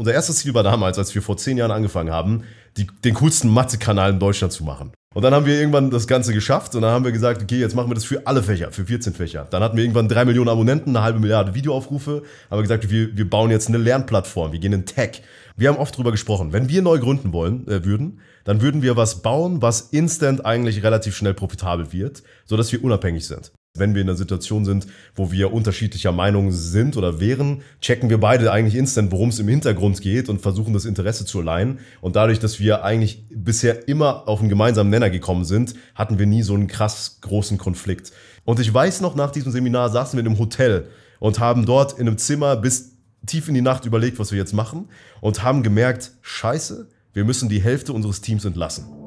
[0.00, 2.44] Unser erstes Ziel war damals, als wir vor zehn Jahren angefangen haben,
[2.78, 4.92] die, den coolsten Mathe-Kanal in Deutschland zu machen.
[5.14, 7.74] Und dann haben wir irgendwann das Ganze geschafft und dann haben wir gesagt, okay, jetzt
[7.74, 9.46] machen wir das für alle Fächer, für 14 Fächer.
[9.50, 13.14] Dann hatten wir irgendwann drei Millionen Abonnenten, eine halbe Milliarde Videoaufrufe, haben wir gesagt, wir,
[13.14, 15.20] wir bauen jetzt eine Lernplattform, wir gehen in Tech.
[15.58, 18.96] Wir haben oft drüber gesprochen, wenn wir neu gründen wollen, äh, würden, dann würden wir
[18.96, 23.52] was bauen, was instant eigentlich relativ schnell profitabel wird, sodass wir unabhängig sind.
[23.78, 28.18] Wenn wir in einer Situation sind, wo wir unterschiedlicher Meinung sind oder wären, checken wir
[28.18, 31.78] beide eigentlich instant, worum es im Hintergrund geht und versuchen das Interesse zu leihen.
[32.00, 36.26] Und dadurch, dass wir eigentlich bisher immer auf einen gemeinsamen Nenner gekommen sind, hatten wir
[36.26, 38.10] nie so einen krass großen Konflikt.
[38.44, 40.88] Und ich weiß noch, nach diesem Seminar saßen wir in einem Hotel
[41.20, 44.52] und haben dort in einem Zimmer bis tief in die Nacht überlegt, was wir jetzt
[44.52, 44.88] machen
[45.20, 48.99] und haben gemerkt, scheiße, wir müssen die Hälfte unseres Teams entlassen.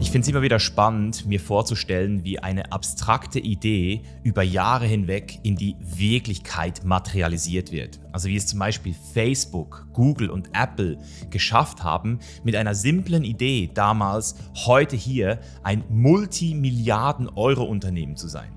[0.00, 5.40] Ich finde es immer wieder spannend, mir vorzustellen, wie eine abstrakte Idee über Jahre hinweg
[5.42, 7.98] in die Wirklichkeit materialisiert wird.
[8.12, 10.98] Also wie es zum Beispiel Facebook, Google und Apple
[11.30, 18.52] geschafft haben, mit einer simplen Idee damals, heute hier ein Multimilliarden-Euro-Unternehmen zu sein.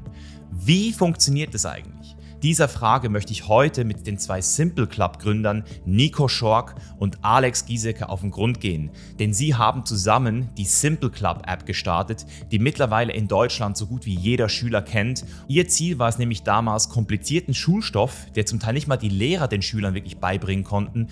[0.51, 2.00] Wie funktioniert das eigentlich?
[2.43, 7.67] Dieser Frage möchte ich heute mit den zwei Simple Club Gründern Nico Schork und Alex
[7.67, 8.89] Giesecke auf den Grund gehen,
[9.19, 14.07] denn sie haben zusammen die Simple Club App gestartet, die mittlerweile in Deutschland so gut
[14.07, 15.23] wie jeder Schüler kennt.
[15.47, 19.47] Ihr Ziel war es nämlich damals, komplizierten Schulstoff, der zum Teil nicht mal die Lehrer
[19.47, 21.09] den Schülern wirklich beibringen konnten,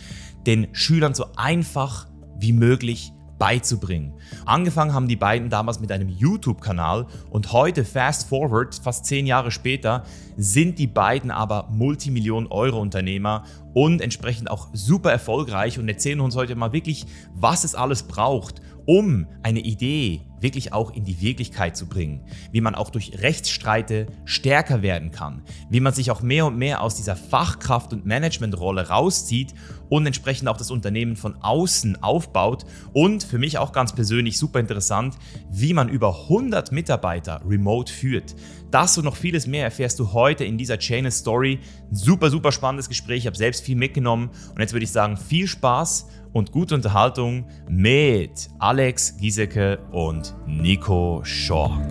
[0.48, 2.08] den Schülern so einfach
[2.40, 4.14] wie möglich beizubringen.
[4.46, 9.50] Angefangen haben die beiden damals mit einem YouTube-Kanal und heute, fast forward, fast zehn Jahre
[9.50, 10.04] später,
[10.38, 16.74] sind die beiden aber Multimillionen-Euro-Unternehmer und entsprechend auch super erfolgreich und erzählen uns heute mal
[16.74, 22.22] wirklich, was es alles braucht, um eine Idee wirklich auch in die Wirklichkeit zu bringen,
[22.52, 26.82] wie man auch durch Rechtsstreite stärker werden kann, wie man sich auch mehr und mehr
[26.82, 29.54] aus dieser Fachkraft- und Managementrolle rauszieht
[29.90, 34.60] und entsprechend auch das Unternehmen von außen aufbaut und für mich auch ganz persönlich super
[34.60, 35.18] interessant,
[35.52, 38.36] wie man über 100 Mitarbeiter remote führt.
[38.72, 41.60] Das und noch vieles mehr erfährst du heute in dieser Chain Story.
[41.92, 43.20] Super, super spannendes Gespräch.
[43.20, 47.48] Ich habe selbst viel mitgenommen und jetzt würde ich sagen, viel Spaß und gute Unterhaltung
[47.68, 51.90] mit Alex Giesecke und Nico Schork.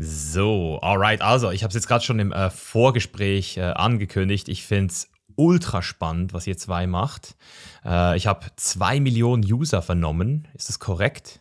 [0.00, 4.48] So, alright, also ich habe es jetzt gerade schon im äh, Vorgespräch äh, angekündigt.
[4.48, 7.36] Ich finde es ultra spannend, was ihr zwei macht.
[7.84, 10.46] Äh, ich habe zwei Millionen User vernommen.
[10.54, 11.40] Ist das korrekt?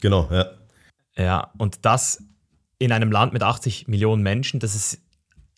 [0.00, 0.46] Genau, ja.
[1.16, 2.22] Ja, und das
[2.80, 5.02] in einem Land mit 80 Millionen Menschen, das ist,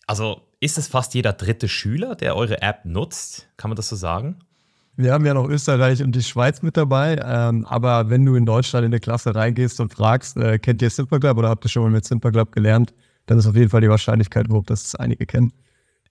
[0.05, 3.47] also ist es fast jeder dritte Schüler, der eure App nutzt?
[3.57, 4.39] Kann man das so sagen?
[4.97, 8.45] Wir haben ja noch Österreich und die Schweiz mit dabei, ähm, aber wenn du in
[8.45, 11.69] Deutschland in eine Klasse reingehst und fragst, äh, kennt ihr Simple Club oder habt ihr
[11.69, 12.93] schon mal mit Simple Club gelernt,
[13.25, 15.53] dann ist auf jeden Fall die Wahrscheinlichkeit hoch, dass es einige kennen.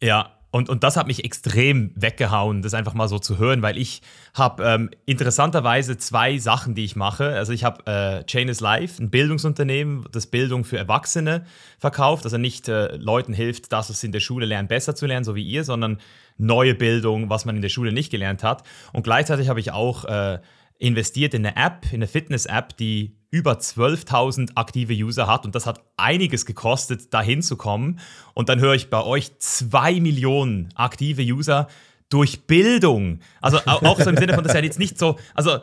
[0.00, 3.78] Ja, und, und das hat mich extrem weggehauen, das einfach mal so zu hören, weil
[3.78, 4.02] ich
[4.34, 7.34] habe ähm, interessanterweise zwei Sachen, die ich mache.
[7.34, 11.46] Also ich habe äh, Chain is Life, ein Bildungsunternehmen, das Bildung für Erwachsene
[11.78, 15.06] verkauft, also nicht äh, Leuten hilft, das, was sie in der Schule lernen, besser zu
[15.06, 15.98] lernen, so wie ihr, sondern
[16.36, 18.62] neue Bildung, was man in der Schule nicht gelernt hat.
[18.92, 20.38] Und gleichzeitig habe ich auch äh,
[20.82, 25.64] investiert in eine App, in eine Fitness-App, die über 12.000 aktive User hat und das
[25.64, 28.00] hat einiges gekostet, da hinzukommen.
[28.34, 31.68] Und dann höre ich bei euch zwei Millionen aktive User
[32.08, 33.20] durch Bildung.
[33.40, 35.60] Also auch so im Sinne von, das ist ja jetzt nicht so, also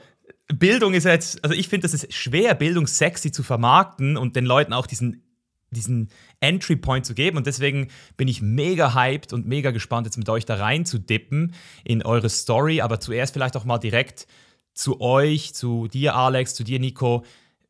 [0.47, 4.35] Bildung ist ja jetzt, also ich finde, das ist schwer, Bildung sexy zu vermarkten und
[4.35, 5.23] den Leuten auch diesen
[5.71, 6.09] diesen
[6.39, 7.37] Entry Point zu geben.
[7.37, 10.97] Und deswegen bin ich mega hyped und mega gespannt, jetzt mit euch da rein zu
[10.97, 11.53] dippen
[11.83, 12.81] in eure Story.
[12.81, 14.25] Aber zuerst vielleicht auch mal direkt
[14.73, 17.23] zu euch, zu dir, Alex, zu dir, Nico.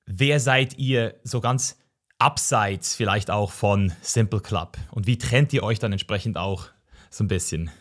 [0.05, 1.77] Wer seid ihr so ganz
[2.17, 4.77] abseits vielleicht auch von Simple Club?
[4.91, 6.67] Und wie trennt ihr euch dann entsprechend auch
[7.09, 7.71] so ein bisschen?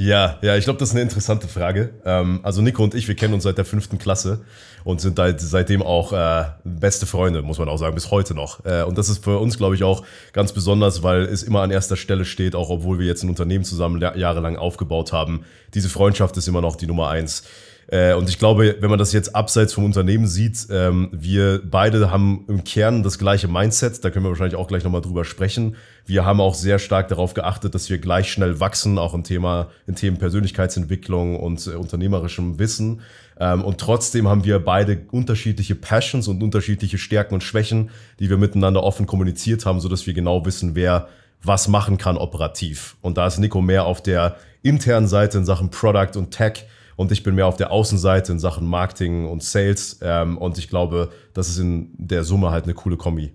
[0.00, 1.92] Ja, ja, ich glaube, das ist eine interessante Frage.
[2.04, 4.44] Ähm, also Nico und ich, wir kennen uns seit der fünften Klasse
[4.84, 8.64] und sind halt seitdem auch äh, beste Freunde, muss man auch sagen, bis heute noch.
[8.64, 11.72] Äh, und das ist für uns, glaube ich, auch ganz besonders, weil es immer an
[11.72, 15.44] erster Stelle steht, auch obwohl wir jetzt ein Unternehmen zusammen jahrelang aufgebaut haben.
[15.74, 17.42] Diese Freundschaft ist immer noch die Nummer eins.
[17.90, 22.10] Äh, und ich glaube, wenn man das jetzt abseits vom Unternehmen sieht, ähm, wir beide
[22.10, 24.04] haben im Kern das gleiche Mindset.
[24.04, 25.76] Da können wir wahrscheinlich auch gleich nochmal drüber sprechen.
[26.04, 29.68] Wir haben auch sehr stark darauf geachtet, dass wir gleich schnell wachsen, auch im Thema,
[29.86, 33.00] in Themen Persönlichkeitsentwicklung und äh, unternehmerischem Wissen.
[33.40, 37.88] Ähm, und trotzdem haben wir beide unterschiedliche Passions und unterschiedliche Stärken und Schwächen,
[38.20, 41.08] die wir miteinander offen kommuniziert haben, so dass wir genau wissen, wer
[41.42, 42.96] was machen kann operativ.
[43.00, 46.66] Und da ist Nico mehr auf der internen Seite in Sachen Product und Tech
[46.98, 50.00] und ich bin mehr auf der Außenseite in Sachen Marketing und Sales.
[50.02, 53.32] Ähm, und ich glaube, das ist in der Summe halt eine coole Kombi.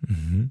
[0.00, 0.50] Mhm.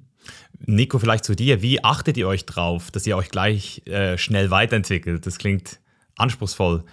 [0.60, 1.62] Nico, vielleicht zu dir.
[1.62, 5.26] Wie achtet ihr euch drauf, dass ihr euch gleich äh, schnell weiterentwickelt?
[5.26, 5.82] Das klingt
[6.16, 6.86] anspruchsvoll.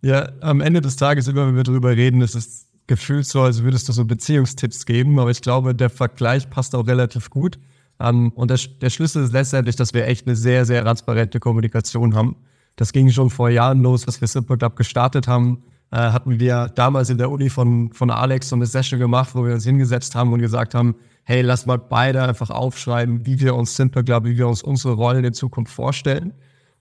[0.00, 3.64] Ja, am Ende des Tages, immer wenn wir darüber reden, ist es gefühlt so, als
[3.64, 5.18] würdest du so Beziehungstipps geben.
[5.18, 7.58] Aber ich glaube, der Vergleich passt auch relativ gut.
[7.98, 11.40] Um, ähm, und der, der Schlüssel ist letztendlich, dass wir echt eine sehr, sehr transparente
[11.40, 12.36] Kommunikation haben.
[12.76, 15.62] Das ging schon vor Jahren los, als wir Simple Club gestartet haben.
[15.90, 19.44] Äh, hatten wir damals in der Uni von, von Alex so eine Session gemacht, wo
[19.44, 23.54] wir uns hingesetzt haben und gesagt haben, hey, lass mal beide einfach aufschreiben, wie wir
[23.54, 26.32] uns Simple Club, wie wir uns unsere Rollen in Zukunft vorstellen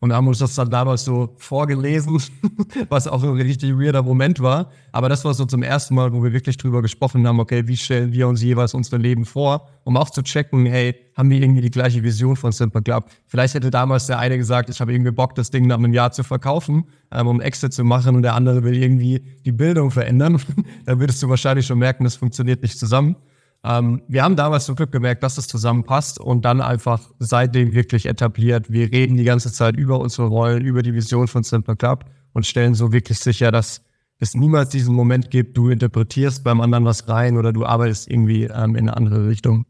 [0.03, 2.21] und haben uns das dann damals so vorgelesen,
[2.89, 4.69] was auch ein richtig weirder Moment war.
[4.91, 7.77] Aber das war so zum ersten Mal, wo wir wirklich drüber gesprochen haben, okay, wie
[7.77, 11.61] stellen wir uns jeweils unsere Leben vor, um auch zu checken, hey, haben wir irgendwie
[11.61, 13.05] die gleiche Vision von Simple Club?
[13.27, 16.11] Vielleicht hätte damals der eine gesagt, ich habe irgendwie Bock, das Ding nach einem Jahr
[16.11, 20.37] zu verkaufen, ähm, um Exit zu machen und der andere will irgendwie die Bildung verändern.
[20.85, 23.15] Dann würdest du wahrscheinlich schon merken, das funktioniert nicht zusammen.
[23.65, 28.05] Ähm, wir haben damals zum Glück gemerkt, dass das zusammenpasst und dann einfach seitdem wirklich
[28.05, 28.71] etabliert.
[28.71, 32.45] Wir reden die ganze Zeit über unsere Rollen, über die Vision von Simple Club und
[32.45, 33.81] stellen so wirklich sicher, dass
[34.19, 38.43] es niemals diesen Moment gibt, du interpretierst beim anderen was rein oder du arbeitest irgendwie
[38.43, 39.65] ähm, in eine andere Richtung.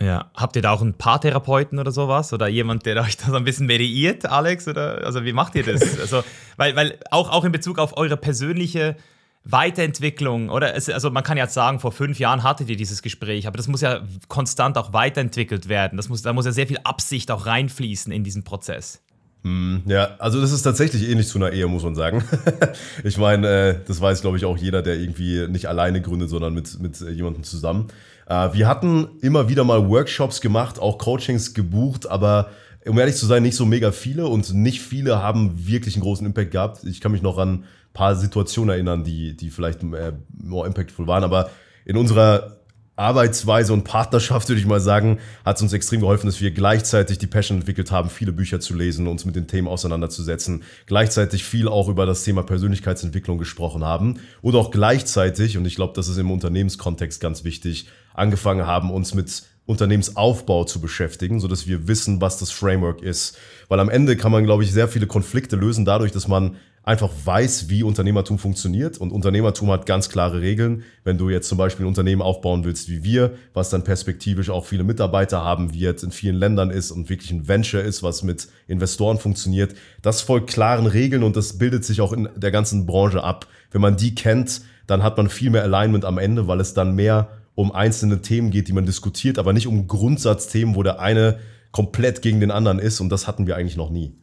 [0.00, 2.32] Ja, habt ihr da auch einen Paartherapeuten oder sowas?
[2.32, 4.66] Oder jemand, der euch da so ein bisschen mediiert, Alex?
[4.66, 5.82] Oder also wie macht ihr das?
[6.00, 6.24] also,
[6.56, 8.96] weil, weil auch, auch in Bezug auf eure persönliche
[9.44, 10.74] Weiterentwicklung, oder?
[10.74, 13.68] Es, also man kann ja sagen, vor fünf Jahren hattet ihr dieses Gespräch, aber das
[13.68, 15.96] muss ja konstant auch weiterentwickelt werden.
[15.96, 19.02] Das muss, da muss ja sehr viel Absicht auch reinfließen in diesen Prozess.
[19.42, 22.24] Hm, ja, also das ist tatsächlich ähnlich zu einer Ehe, muss man sagen.
[23.04, 26.54] ich meine, äh, das weiß, glaube ich, auch jeder, der irgendwie nicht alleine gründet, sondern
[26.54, 27.88] mit, mit jemandem zusammen.
[28.26, 32.48] Äh, wir hatten immer wieder mal Workshops gemacht, auch Coachings gebucht, aber
[32.86, 36.26] um ehrlich zu sein, nicht so mega viele und nicht viele haben wirklich einen großen
[36.26, 36.84] Impact gehabt.
[36.84, 37.64] Ich kann mich noch an
[37.94, 41.24] paar Situationen erinnern, die, die vielleicht äh, more impactful waren.
[41.24, 41.50] Aber
[41.86, 42.58] in unserer
[42.96, 47.18] Arbeitsweise und Partnerschaft, würde ich mal sagen, hat es uns extrem geholfen, dass wir gleichzeitig
[47.18, 51.66] die Passion entwickelt haben, viele Bücher zu lesen, uns mit den Themen auseinanderzusetzen, gleichzeitig viel
[51.66, 56.18] auch über das Thema Persönlichkeitsentwicklung gesprochen haben und auch gleichzeitig, und ich glaube, das ist
[56.18, 62.20] im Unternehmenskontext ganz wichtig, angefangen haben, uns mit Unternehmensaufbau zu beschäftigen, so dass wir wissen,
[62.20, 63.38] was das Framework ist.
[63.68, 67.10] Weil am Ende kann man, glaube ich, sehr viele Konflikte lösen dadurch, dass man einfach
[67.24, 68.98] weiß, wie Unternehmertum funktioniert.
[68.98, 70.84] Und Unternehmertum hat ganz klare Regeln.
[71.02, 74.66] Wenn du jetzt zum Beispiel ein Unternehmen aufbauen willst wie wir, was dann perspektivisch auch
[74.66, 78.48] viele Mitarbeiter haben wird, in vielen Ländern ist und wirklich ein Venture ist, was mit
[78.68, 83.24] Investoren funktioniert, das folgt klaren Regeln und das bildet sich auch in der ganzen Branche
[83.24, 83.46] ab.
[83.70, 86.94] Wenn man die kennt, dann hat man viel mehr Alignment am Ende, weil es dann
[86.94, 91.38] mehr um einzelne Themen geht, die man diskutiert, aber nicht um Grundsatzthemen, wo der eine
[91.72, 93.00] komplett gegen den anderen ist.
[93.00, 94.16] Und das hatten wir eigentlich noch nie.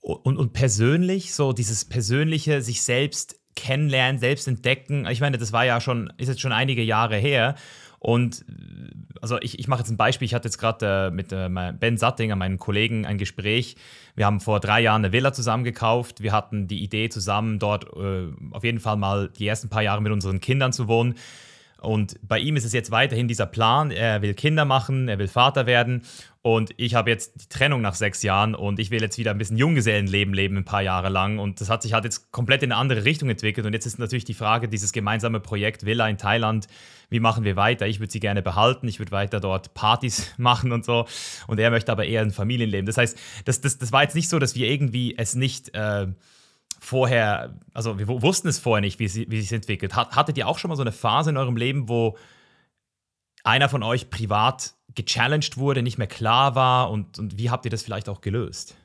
[0.00, 5.06] Und, und persönlich, so dieses persönliche, sich selbst kennenlernen, selbst entdecken.
[5.06, 7.54] Ich meine, das war ja schon, ist jetzt schon einige Jahre her.
[8.00, 8.44] Und
[9.22, 10.26] also ich, ich mache jetzt ein Beispiel.
[10.26, 13.76] Ich hatte jetzt gerade äh, mit äh, Ben Sattinger, meinem Kollegen, ein Gespräch.
[14.14, 16.22] Wir haben vor drei Jahren eine Villa zusammen gekauft.
[16.22, 20.02] Wir hatten die Idee, zusammen dort äh, auf jeden Fall mal die ersten paar Jahre
[20.02, 21.14] mit unseren Kindern zu wohnen.
[21.84, 25.28] Und bei ihm ist es jetzt weiterhin dieser Plan, er will Kinder machen, er will
[25.28, 26.02] Vater werden.
[26.42, 29.38] Und ich habe jetzt die Trennung nach sechs Jahren und ich will jetzt wieder ein
[29.38, 31.38] bisschen Junggesellenleben leben, ein paar Jahre lang.
[31.38, 33.66] Und das hat sich halt jetzt komplett in eine andere Richtung entwickelt.
[33.66, 36.68] Und jetzt ist natürlich die Frage, dieses gemeinsame Projekt Villa in Thailand,
[37.08, 37.86] wie machen wir weiter?
[37.86, 41.06] Ich würde sie gerne behalten, ich würde weiter dort Partys machen und so.
[41.46, 42.84] Und er möchte aber eher ein Familienleben.
[42.84, 45.74] Das heißt, das, das, das war jetzt nicht so, dass wir irgendwie es nicht...
[45.74, 46.08] Äh,
[46.84, 49.96] vorher, also wir wussten es vorher nicht, wie, sie, wie sich entwickelt.
[49.96, 52.16] Hattet ihr auch schon mal so eine Phase in eurem Leben, wo
[53.42, 57.70] einer von euch privat gechallenged wurde, nicht mehr klar war und, und wie habt ihr
[57.70, 58.76] das vielleicht auch gelöst?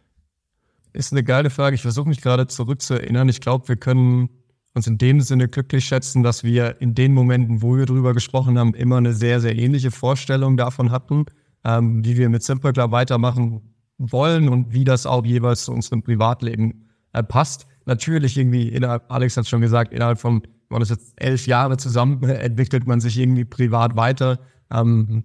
[0.94, 1.76] Ist eine geile Frage.
[1.76, 3.30] Ich versuche mich gerade zurückzuerinnern.
[3.30, 4.30] Ich glaube, wir können
[4.74, 8.58] uns in dem Sinne glücklich schätzen, dass wir in den Momenten, wo wir darüber gesprochen
[8.58, 11.26] haben, immer eine sehr, sehr ähnliche Vorstellung davon hatten,
[11.64, 16.02] ähm, wie wir mit Simple Club weitermachen wollen und wie das auch jeweils zu unserem
[16.02, 21.14] Privatleben äh, passt natürlich irgendwie innerhalb, Alex hat schon gesagt, innerhalb von, war das jetzt
[21.18, 24.40] elf Jahre zusammen, entwickelt man sich irgendwie privat weiter.
[24.72, 25.24] Ähm,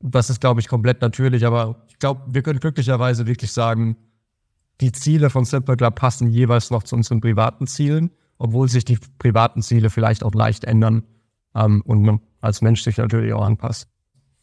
[0.00, 3.96] das ist, glaube ich, komplett natürlich, aber ich glaube, wir können glücklicherweise wirklich sagen,
[4.80, 8.98] die Ziele von Simple Club passen jeweils noch zu unseren privaten Zielen, obwohl sich die
[9.18, 11.02] privaten Ziele vielleicht auch leicht ändern
[11.56, 13.88] ähm, und man als Mensch sich natürlich auch anpasst.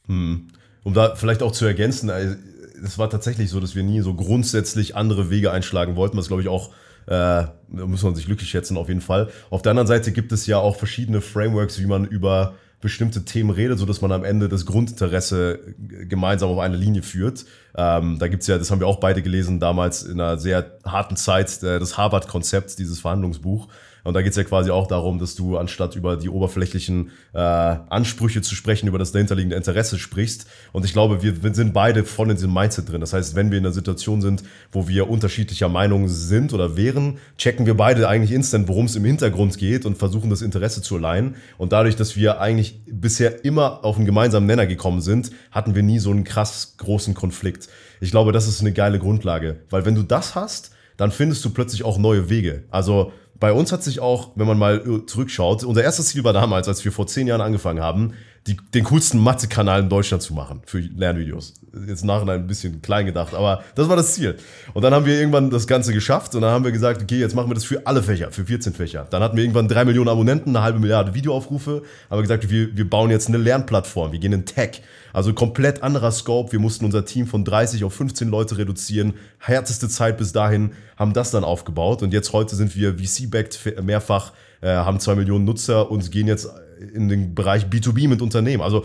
[0.08, 0.50] Hm.
[0.84, 2.36] Um da vielleicht auch zu ergänzen, äh,
[2.84, 6.42] es war tatsächlich so, dass wir nie so grundsätzlich andere Wege einschlagen wollten, was glaube
[6.42, 6.72] ich auch
[7.08, 9.30] äh, muss man sich glücklich schätzen, auf jeden Fall.
[9.50, 13.50] Auf der anderen Seite gibt es ja auch verschiedene Frameworks, wie man über bestimmte Themen
[13.50, 15.60] redet, sodass man am Ende das Grundinteresse
[16.08, 17.46] gemeinsam auf eine Linie führt.
[17.76, 21.16] Ähm, da gibt's ja, das haben wir auch beide gelesen, damals in einer sehr harten
[21.16, 23.70] Zeit, äh, das Harvard-Konzept, dieses Verhandlungsbuch.
[24.06, 28.44] Und da geht's ja quasi auch darum, dass du anstatt über die oberflächlichen äh, Ansprüche
[28.44, 30.46] zu sprechen, über das dahinterliegende Interesse sprichst.
[30.72, 33.02] Und ich glaube, wir, sind beide voll in diesem Mindset drin.
[33.02, 37.18] Das heißt, wenn wir in einer Situation sind, wo wir unterschiedlicher Meinung sind oder wären,
[37.40, 40.98] checken wir beide eigentlich instant, worum es im Hintergrund geht und versuchen das Interesse zu
[40.98, 41.36] alignen.
[41.58, 45.82] Und dadurch, dass wir eigentlich bisher immer auf einen gemeinsamen Nenner gekommen sind, hatten wir
[45.82, 47.70] nie so einen krass großen Konflikt.
[48.02, 51.50] Ich glaube, das ist eine geile Grundlage, weil wenn du das hast, dann findest du
[51.50, 52.64] plötzlich auch neue Wege.
[52.70, 56.34] Also bei uns hat sich auch, wenn man mal äh, zurückschaut, unser erstes Ziel war
[56.34, 58.14] damals, als wir vor zehn Jahren angefangen haben,
[58.48, 61.54] die, den coolsten Mathe-Kanal in Deutschland zu machen für Lernvideos.
[61.88, 64.38] Jetzt nachher ein bisschen klein gedacht, aber das war das Ziel.
[64.74, 67.36] Und dann haben wir irgendwann das Ganze geschafft und dann haben wir gesagt, okay, jetzt
[67.36, 69.08] machen wir das für alle Fächer, für 14 Fächer.
[69.10, 72.76] Dann hatten wir irgendwann drei Millionen Abonnenten, eine halbe Milliarde Videoaufrufe, haben wir gesagt, wir,
[72.76, 74.82] wir bauen jetzt eine Lernplattform, wir gehen in Tech.
[75.16, 76.52] Also komplett anderer Scope.
[76.52, 79.14] Wir mussten unser Team von 30 auf 15 Leute reduzieren.
[79.40, 82.04] Härteste Zeit bis dahin, haben das dann aufgebaut.
[82.04, 86.50] Und jetzt heute sind wir VC-backed mehrfach, äh, haben zwei Millionen Nutzer und gehen jetzt
[86.94, 88.62] in den Bereich B2B mit Unternehmen.
[88.62, 88.84] Also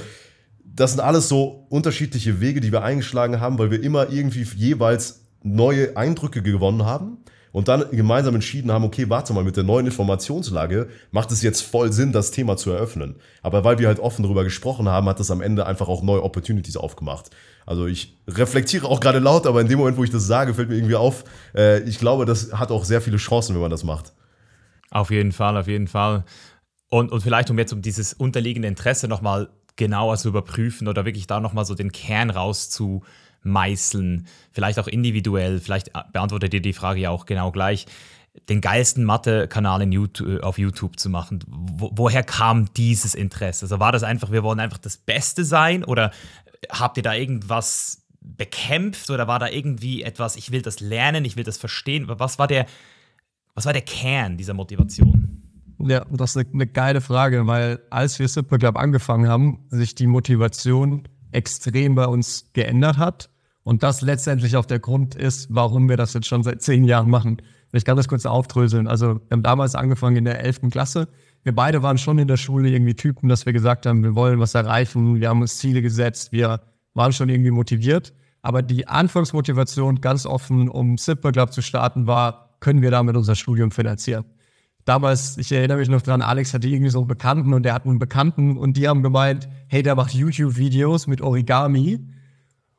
[0.81, 5.27] das sind alles so unterschiedliche Wege, die wir eingeschlagen haben, weil wir immer irgendwie jeweils
[5.43, 7.19] neue Eindrücke gewonnen haben
[7.53, 11.61] und dann gemeinsam entschieden haben, okay, warte mal, mit der neuen Informationslage macht es jetzt
[11.63, 13.17] voll Sinn, das Thema zu eröffnen.
[13.43, 16.23] Aber weil wir halt offen darüber gesprochen haben, hat das am Ende einfach auch neue
[16.23, 17.31] Opportunities aufgemacht.
[17.67, 20.71] Also ich reflektiere auch gerade laut, aber in dem Moment, wo ich das sage, fällt
[20.71, 23.85] mir irgendwie auf, äh, ich glaube, das hat auch sehr viele Chancen, wenn man das
[23.85, 24.13] macht.
[24.91, 26.25] Auf jeden Fall, auf jeden Fall.
[26.89, 31.27] Und, und vielleicht, um jetzt um dieses unterliegende Interesse nochmal genauer zu überprüfen oder wirklich
[31.27, 33.03] da nochmal so den Kern rauszu
[33.43, 37.87] meißeln, vielleicht auch individuell, vielleicht beantwortet ihr die Frage ja auch genau gleich,
[38.49, 41.41] den geilsten Mathe-Kanal äh, auf YouTube zu machen.
[41.49, 43.65] Wo, woher kam dieses Interesse?
[43.65, 46.13] Also war das einfach, wir wollen einfach das Beste sein oder
[46.71, 51.37] habt ihr da irgendwas bekämpft oder war da irgendwie etwas, ich will das lernen, ich
[51.37, 52.05] will das verstehen?
[52.07, 52.67] Was war der,
[53.55, 55.20] was war der Kern dieser Motivation?
[55.87, 59.95] Ja, das ist eine, eine geile Frage, weil als wir Simple Club angefangen haben, sich
[59.95, 63.31] die Motivation extrem bei uns geändert hat.
[63.63, 67.11] Und das letztendlich auch der Grund ist, warum wir das jetzt schon seit zehn Jahren
[67.11, 67.43] machen.
[67.73, 68.89] Ich kann das kurz aufdröseln.
[68.89, 71.09] Also wir haben damals angefangen in der elften Klasse.
[71.45, 74.41] Wir beide waren schon in der Schule irgendwie Typen, dass wir gesagt haben, wir wollen
[74.41, 76.61] was erreichen, wir haben uns Ziele gesetzt, wir
[76.95, 78.13] waren schon irgendwie motiviert.
[78.43, 83.37] Aber die Anfangsmotivation ganz offen, um Simple Club zu starten, war, können wir damit unser
[83.37, 84.25] Studium finanzieren?
[84.91, 87.87] Damals, ich erinnere mich noch dran, Alex hatte irgendwie so einen Bekannten und der hat
[87.87, 92.01] einen Bekannten und die haben gemeint, hey, der macht YouTube-Videos mit Origami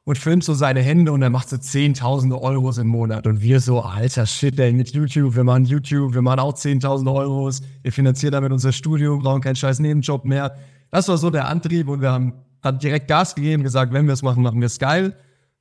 [0.04, 3.28] und filmt so seine Hände und er macht so Zehntausende Euros im Monat.
[3.28, 7.14] Und wir so, alter Shit, ey, mit YouTube, wir machen YouTube, wir machen auch Zehntausende
[7.14, 10.58] Euros, wir finanzieren damit unser Studium, brauchen keinen scheiß Nebenjob mehr.
[10.90, 14.14] Das war so der Antrieb und wir haben dann direkt Gas gegeben, gesagt, wenn wir
[14.14, 15.16] es machen, machen wir es geil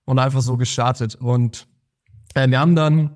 [0.04, 1.14] und einfach so gestartet.
[1.14, 1.68] Und
[2.34, 3.14] äh, wir haben dann,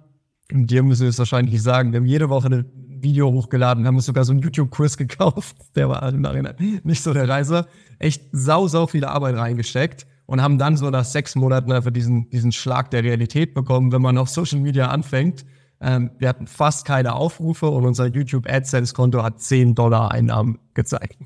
[0.53, 2.65] dir müssen wir es wahrscheinlich sagen, wir haben jede Woche eine
[3.05, 5.57] Video hochgeladen, haben uns sogar so einen YouTube-Kurs gekauft.
[5.77, 7.69] Der war im Nachhinein nicht so der Reiser.
[8.01, 12.29] Echt sau, sau viele Arbeit reingesteckt und haben dann so nach sechs Monaten einfach diesen,
[12.31, 15.45] diesen Schlag der Realität bekommen, wenn man auf Social Media anfängt.
[15.81, 21.19] Ähm, wir hatten fast keine Aufrufe und unser YouTube AdSense-Konto hat 10 Dollar Einnahmen gezeigt.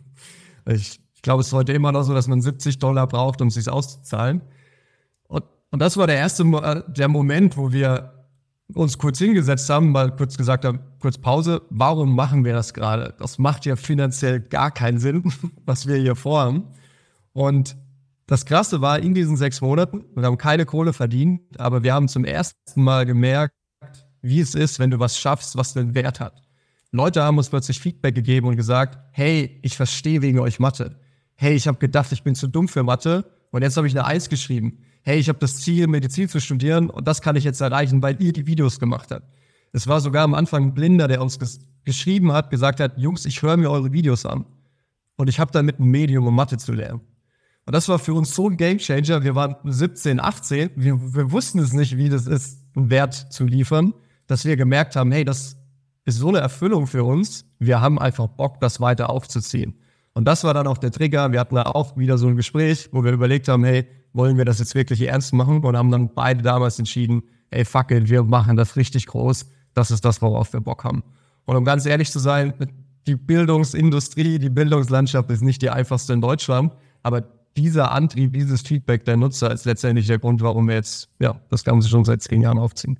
[0.66, 3.48] Ich, ich glaube, es ist heute immer noch so, dass man 70 Dollar braucht, um
[3.48, 4.42] es sich auszuzahlen.
[5.28, 8.17] Und, und das war der erste äh, der Moment, wo wir
[8.74, 13.14] uns kurz hingesetzt haben, mal kurz gesagt haben, kurz Pause, warum machen wir das gerade?
[13.18, 15.32] Das macht ja finanziell gar keinen Sinn,
[15.66, 16.64] was wir hier vorhaben.
[17.32, 17.76] Und
[18.26, 22.08] das Krasse war, in diesen sechs Monaten, wir haben keine Kohle verdient, aber wir haben
[22.08, 23.54] zum ersten Mal gemerkt,
[24.20, 26.42] wie es ist, wenn du was schaffst, was den Wert hat.
[26.90, 30.98] Leute haben uns plötzlich Feedback gegeben und gesagt, hey, ich verstehe wegen euch Mathe.
[31.34, 34.04] Hey, ich habe gedacht, ich bin zu dumm für Mathe und jetzt habe ich eine
[34.04, 37.62] Eins geschrieben hey, ich habe das Ziel, Medizin zu studieren und das kann ich jetzt
[37.62, 39.24] erreichen, weil ihr die Videos gemacht habt.
[39.72, 43.24] Es war sogar am Anfang ein Blinder, der uns ges geschrieben hat, gesagt hat, Jungs,
[43.24, 44.44] ich höre mir eure Videos an.
[45.16, 47.00] Und ich habe damit ein Medium, um Mathe zu lernen.
[47.64, 49.24] Und das war für uns so ein Gamechanger.
[49.24, 53.46] Wir waren 17, 18, wir, wir wussten es nicht, wie das ist, einen Wert zu
[53.46, 53.94] liefern,
[54.26, 55.56] dass wir gemerkt haben, hey, das
[56.04, 57.46] ist so eine Erfüllung für uns.
[57.58, 59.78] Wir haben einfach Bock, das weiter aufzuziehen.
[60.12, 61.32] Und das war dann auch der Trigger.
[61.32, 63.86] Wir hatten da auch wieder so ein Gespräch, wo wir überlegt haben, hey,
[64.18, 65.64] wollen wir das jetzt wirklich ernst machen?
[65.64, 69.46] Und haben dann beide damals entschieden, ey, fuck it, wir machen das richtig groß.
[69.72, 71.02] Das ist das, worauf wir Bock haben.
[71.46, 72.52] Und um ganz ehrlich zu sein,
[73.06, 77.22] die Bildungsindustrie, die Bildungslandschaft ist nicht die einfachste in Deutschland, aber
[77.56, 81.64] dieser Antrieb, dieses Feedback der Nutzer ist letztendlich der Grund, warum wir jetzt ja, das
[81.64, 82.98] Ganze schon seit zehn Jahren aufziehen.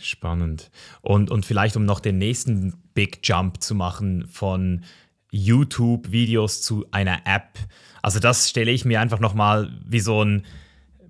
[0.00, 0.70] Spannend.
[1.02, 4.82] Und, und vielleicht, um noch den nächsten Big Jump zu machen von
[5.30, 7.58] YouTube-Videos zu einer App.
[8.02, 10.46] Also das stelle ich mir einfach nochmal wie so ein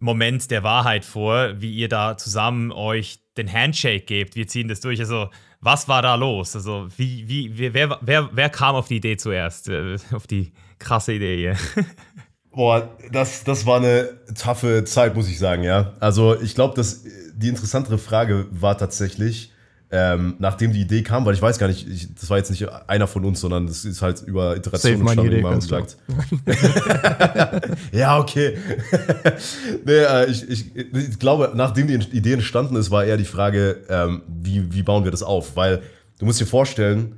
[0.00, 4.36] Moment der Wahrheit vor, wie ihr da zusammen euch den Handshake gebt.
[4.36, 5.00] Wir ziehen das durch.
[5.00, 5.28] Also
[5.60, 6.54] was war da los?
[6.54, 9.68] Also wie, wie, wer, wer, wer kam auf die Idee zuerst?
[9.68, 11.56] Äh, auf die krasse Idee hier.
[12.50, 15.94] Boah, das, das war eine taffe Zeit, muss ich sagen, ja.
[16.00, 19.52] Also ich glaube, dass die interessantere Frage war tatsächlich,
[19.90, 22.68] ähm, nachdem die Idee kam, weil ich weiß gar nicht, ich, das war jetzt nicht
[22.88, 25.96] einer von uns, sondern das ist halt über Iteration entstanden, wie man gesagt.
[27.92, 28.58] ja, okay.
[29.86, 33.78] nee, äh, ich, ich, ich, glaube, nachdem die Idee entstanden ist, war eher die Frage,
[33.88, 35.56] ähm, wie, wie bauen wir das auf?
[35.56, 35.82] Weil
[36.18, 37.16] du musst dir vorstellen,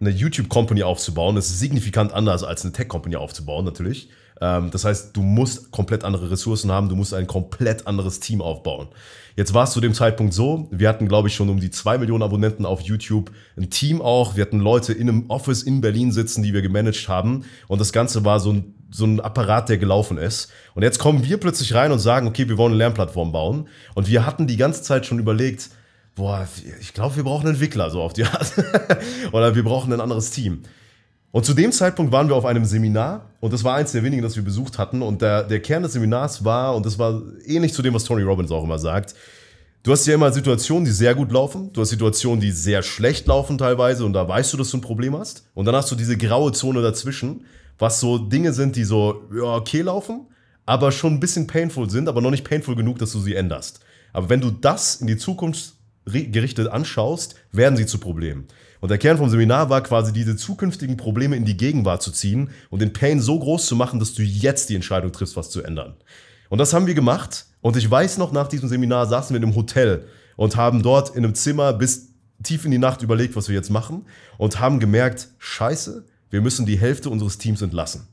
[0.00, 4.10] eine YouTube-Company aufzubauen, ist signifikant anders als eine Tech-Company aufzubauen, natürlich.
[4.42, 8.42] Ähm, das heißt, du musst komplett andere Ressourcen haben, du musst ein komplett anderes Team
[8.42, 8.88] aufbauen.
[9.36, 11.96] Jetzt war es zu dem Zeitpunkt so, wir hatten, glaube ich, schon um die zwei
[11.96, 16.10] Millionen Abonnenten auf YouTube, ein Team auch, wir hatten Leute in einem Office in Berlin
[16.10, 19.78] sitzen, die wir gemanagt haben und das Ganze war so ein, so ein Apparat, der
[19.78, 20.50] gelaufen ist.
[20.74, 24.08] Und jetzt kommen wir plötzlich rein und sagen, okay, wir wollen eine Lernplattform bauen und
[24.08, 25.70] wir hatten die ganze Zeit schon überlegt,
[26.16, 26.46] boah,
[26.80, 28.52] ich glaube, wir brauchen einen Entwickler, so auf die Art.
[29.32, 30.64] Oder wir brauchen ein anderes Team.
[31.32, 34.22] Und zu dem Zeitpunkt waren wir auf einem Seminar und das war eins der wenigen,
[34.22, 35.00] das wir besucht hatten.
[35.00, 38.22] Und der, der Kern des Seminars war, und das war ähnlich zu dem, was Tony
[38.22, 39.14] Robbins auch immer sagt,
[39.82, 43.26] du hast ja immer Situationen, die sehr gut laufen, du hast Situationen, die sehr schlecht
[43.26, 45.48] laufen teilweise und da weißt du, dass du ein Problem hast.
[45.54, 47.46] Und dann hast du diese graue Zone dazwischen,
[47.78, 50.26] was so Dinge sind, die so, ja, okay laufen,
[50.66, 53.80] aber schon ein bisschen painful sind, aber noch nicht painful genug, dass du sie änderst.
[54.12, 55.72] Aber wenn du das in die Zukunft
[56.04, 58.48] gerichtet anschaust, werden sie zu Problemen.
[58.82, 62.50] Und der Kern vom Seminar war quasi, diese zukünftigen Probleme in die Gegenwart zu ziehen
[62.68, 65.62] und den Pain so groß zu machen, dass du jetzt die Entscheidung triffst, was zu
[65.62, 65.94] ändern.
[66.48, 67.46] Und das haben wir gemacht.
[67.60, 71.10] Und ich weiß noch, nach diesem Seminar saßen wir in einem Hotel und haben dort
[71.10, 72.08] in einem Zimmer bis
[72.42, 74.04] tief in die Nacht überlegt, was wir jetzt machen
[74.36, 78.08] und haben gemerkt, scheiße, wir müssen die Hälfte unseres Teams entlassen.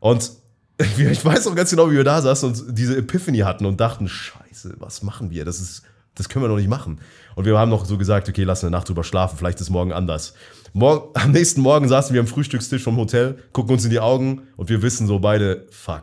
[0.00, 0.32] Und
[0.98, 4.08] ich weiß auch ganz genau, wie wir da saßen und diese Epiphany hatten und dachten,
[4.08, 5.44] scheiße, was machen wir?
[5.44, 7.00] Das ist das können wir noch nicht machen.
[7.34, 9.92] Und wir haben noch so gesagt, okay, lass eine Nacht drüber schlafen, vielleicht ist morgen
[9.92, 10.34] anders.
[10.72, 14.42] Morgen, am nächsten Morgen saßen wir am Frühstückstisch vom Hotel, gucken uns in die Augen
[14.56, 16.02] und wir wissen so beide, fuck,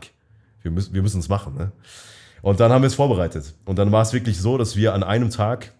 [0.62, 1.54] wir müssen wir es machen.
[1.56, 1.72] Ne?
[2.42, 3.54] Und dann haben wir es vorbereitet.
[3.64, 5.72] Und dann war es wirklich so, dass wir an einem Tag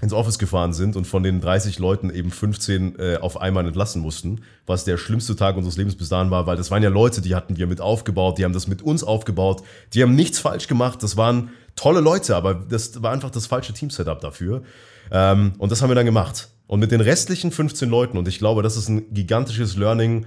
[0.00, 4.02] ins Office gefahren sind und von den 30 Leuten eben 15 äh, auf einmal entlassen
[4.02, 7.22] mussten, was der schlimmste Tag unseres Lebens bis dahin war, weil das waren ja Leute,
[7.22, 9.62] die hatten wir mit aufgebaut, die haben das mit uns aufgebaut,
[9.94, 13.72] die haben nichts falsch gemacht, das waren tolle Leute, aber das war einfach das falsche
[13.72, 14.62] Team-Setup dafür.
[15.10, 16.48] Ähm, und das haben wir dann gemacht.
[16.66, 20.26] Und mit den restlichen 15 Leuten, und ich glaube, das ist ein gigantisches Learning,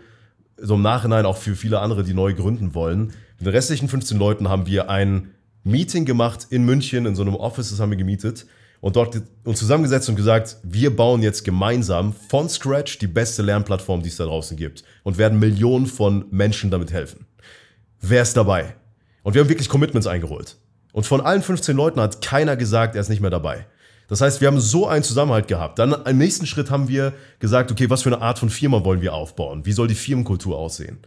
[0.57, 3.13] so im Nachhinein auch für viele andere, die neu gründen wollen.
[3.37, 5.31] Mit den restlichen 15 Leuten haben wir ein
[5.63, 8.45] Meeting gemacht in München, in so einem Office, das haben wir gemietet
[8.79, 14.01] und dort uns zusammengesetzt und gesagt, wir bauen jetzt gemeinsam von Scratch die beste Lernplattform,
[14.01, 17.25] die es da draußen gibt und werden Millionen von Menschen damit helfen.
[18.01, 18.75] Wer ist dabei?
[19.23, 20.57] Und wir haben wirklich Commitments eingeholt.
[20.97, 23.67] Und von allen 15 Leuten hat keiner gesagt, er ist nicht mehr dabei.
[24.07, 25.77] Das heißt, wir haben so einen Zusammenhalt gehabt.
[25.77, 29.01] Dann im nächsten Schritt haben wir gesagt, okay, was für eine Art von Firma wollen
[29.01, 29.63] wir aufbauen?
[29.63, 30.97] Wie soll die Firmenkultur aussehen?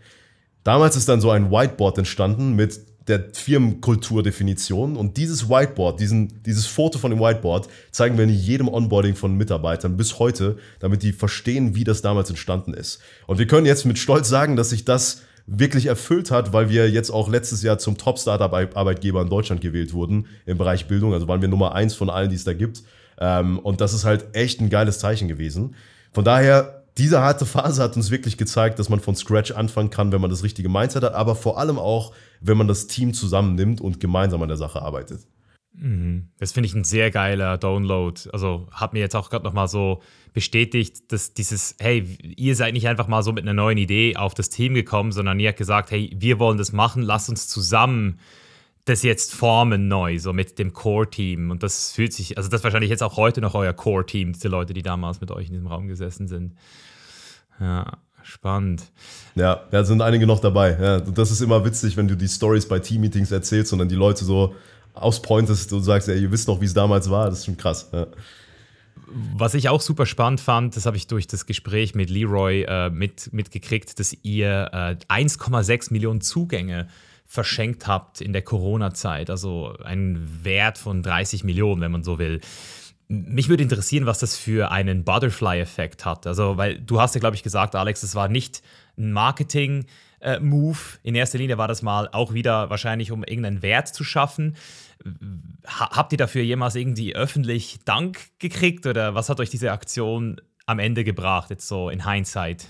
[0.63, 4.97] Damals ist dann so ein Whiteboard entstanden mit der Firmenkulturdefinition.
[4.97, 9.37] Und dieses Whiteboard, diesen, dieses Foto von dem Whiteboard, zeigen wir in jedem Onboarding von
[9.37, 13.01] Mitarbeitern bis heute, damit die verstehen, wie das damals entstanden ist.
[13.27, 16.89] Und wir können jetzt mit Stolz sagen, dass sich das wirklich erfüllt hat, weil wir
[16.89, 21.13] jetzt auch letztes Jahr zum Top-Startup-Arbeitgeber in Deutschland gewählt wurden im Bereich Bildung.
[21.13, 22.85] Also waren wir Nummer eins von allen, die es da gibt.
[23.19, 25.75] Ähm, und das ist halt echt ein geiles Zeichen gewesen.
[26.13, 30.13] Von daher diese harte Phase hat uns wirklich gezeigt, dass man von Scratch anfangen kann,
[30.13, 33.81] wenn man das richtige Mindset hat, aber vor allem auch, wenn man das Team zusammennimmt
[33.81, 35.21] und gemeinsam an der Sache arbeitet.
[35.73, 36.29] Mhm.
[36.39, 38.21] Das finde ich ein sehr geiler Download.
[38.33, 40.03] Also hat mir jetzt auch gerade nochmal so
[40.33, 44.35] bestätigt, dass dieses, hey, ihr seid nicht einfach mal so mit einer neuen Idee auf
[44.35, 48.19] das Team gekommen, sondern ihr habt gesagt, hey, wir wollen das machen, lasst uns zusammen
[48.85, 51.51] das jetzt formen neu, so mit dem Core-Team.
[51.51, 54.49] Und das fühlt sich, also das ist wahrscheinlich jetzt auch heute noch euer Core-Team, diese
[54.49, 56.55] Leute, die damals mit euch in diesem Raum gesessen sind.
[57.61, 58.91] Ja, spannend.
[59.35, 60.79] Ja, da sind einige noch dabei.
[60.81, 63.95] Ja, das ist immer witzig, wenn du die Stories bei Team-Meetings erzählst und dann die
[63.95, 64.55] Leute so
[64.95, 67.31] auspointest und sagst, ey, ihr wisst noch, wie es damals war.
[67.31, 67.89] Das ist schon krass.
[67.93, 68.07] Ja.
[69.13, 72.91] Was ich auch super spannend fand, das habe ich durch das Gespräch mit Leroy äh,
[72.91, 76.89] mit, mitgekriegt, dass ihr äh, 1,6 Millionen Zugänge
[77.27, 79.31] verschenkt habt in der Corona-Zeit.
[79.31, 82.41] Also ein Wert von 30 Millionen, wenn man so will.
[83.09, 86.27] Mich würde interessieren, was das für einen Butterfly-Effekt hat.
[86.27, 88.63] Also, weil du hast ja, glaube ich, gesagt, Alex, es war nicht
[88.97, 89.13] ein
[90.21, 90.79] Marketing-Move.
[91.03, 94.57] In erster Linie war das mal auch wieder wahrscheinlich, um irgendeinen Wert zu schaffen.
[95.65, 100.79] Habt ihr dafür jemals irgendwie öffentlich Dank gekriegt oder was hat euch diese Aktion am
[100.79, 102.67] Ende gebracht, jetzt so in Hindsight?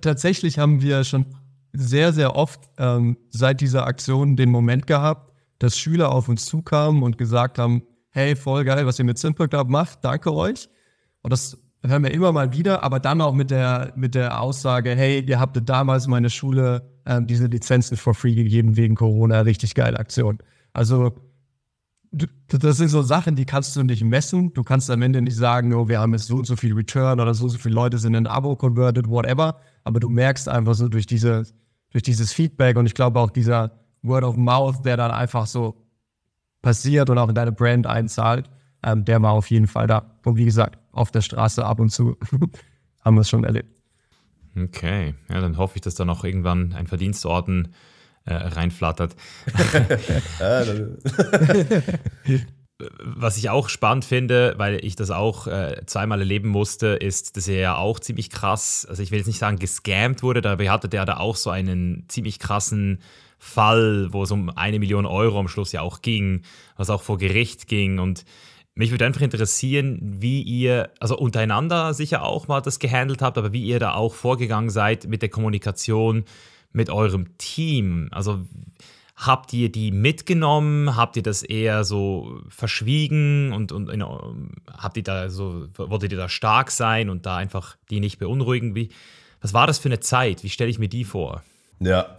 [0.00, 1.26] tatsächlich haben wir schon
[1.74, 7.02] sehr, sehr oft ähm, seit dieser Aktion den Moment gehabt, dass Schüler auf uns zukamen
[7.02, 10.68] und gesagt haben, hey, voll geil, was ihr mit Simple Club macht, danke euch.
[11.22, 14.90] Und das hören wir immer mal wieder, aber dann auch mit der, mit der Aussage,
[14.90, 19.74] hey, ihr habt damals meine Schule ähm, diese Lizenzen for free gegeben wegen Corona, richtig
[19.74, 20.38] geile Aktion.
[20.72, 21.12] Also
[22.12, 24.52] das sind so Sachen, die kannst du nicht messen.
[24.52, 27.20] Du kannst am Ende nicht sagen, oh, wir haben jetzt so und so viel Return
[27.20, 29.56] oder so und so viele Leute sind in Abo converted, whatever.
[29.84, 31.44] Aber du merkst einfach so durch diese,
[31.90, 35.86] durch dieses Feedback und ich glaube auch dieser Word of Mouth, der dann einfach so
[36.60, 38.50] passiert und auch in deine Brand einzahlt,
[38.84, 40.18] ähm, der war auf jeden Fall da.
[40.24, 42.16] Und wie gesagt, auf der Straße ab und zu
[43.04, 43.68] haben wir es schon erlebt.
[44.56, 47.74] Okay, ja, dann hoffe ich, dass da noch irgendwann ein Verdienstorden
[48.24, 49.16] äh, reinflattert.
[52.98, 57.46] Was ich auch spannend finde, weil ich das auch äh, zweimal erleben musste, ist, dass
[57.46, 60.88] er ja auch ziemlich krass, also ich will jetzt nicht sagen gescammt wurde, dabei hatte
[60.88, 63.00] der da auch so einen ziemlich krassen
[63.38, 66.42] Fall, wo es um eine Million Euro am Schluss ja auch ging,
[66.76, 68.24] was auch vor Gericht ging und
[68.74, 73.52] mich würde einfach interessieren, wie ihr, also untereinander sicher auch mal das gehandelt habt, aber
[73.52, 76.24] wie ihr da auch vorgegangen seid mit der Kommunikation
[76.72, 78.08] mit eurem Team.
[78.12, 78.40] Also
[79.14, 80.96] habt ihr die mitgenommen?
[80.96, 86.18] Habt ihr das eher so verschwiegen und, und in, habt ihr da so, wolltet ihr
[86.18, 88.74] da stark sein und da einfach die nicht beunruhigen?
[88.74, 88.88] Wie,
[89.42, 90.42] was war das für eine Zeit?
[90.44, 91.42] Wie stelle ich mir die vor?
[91.78, 92.16] Ja,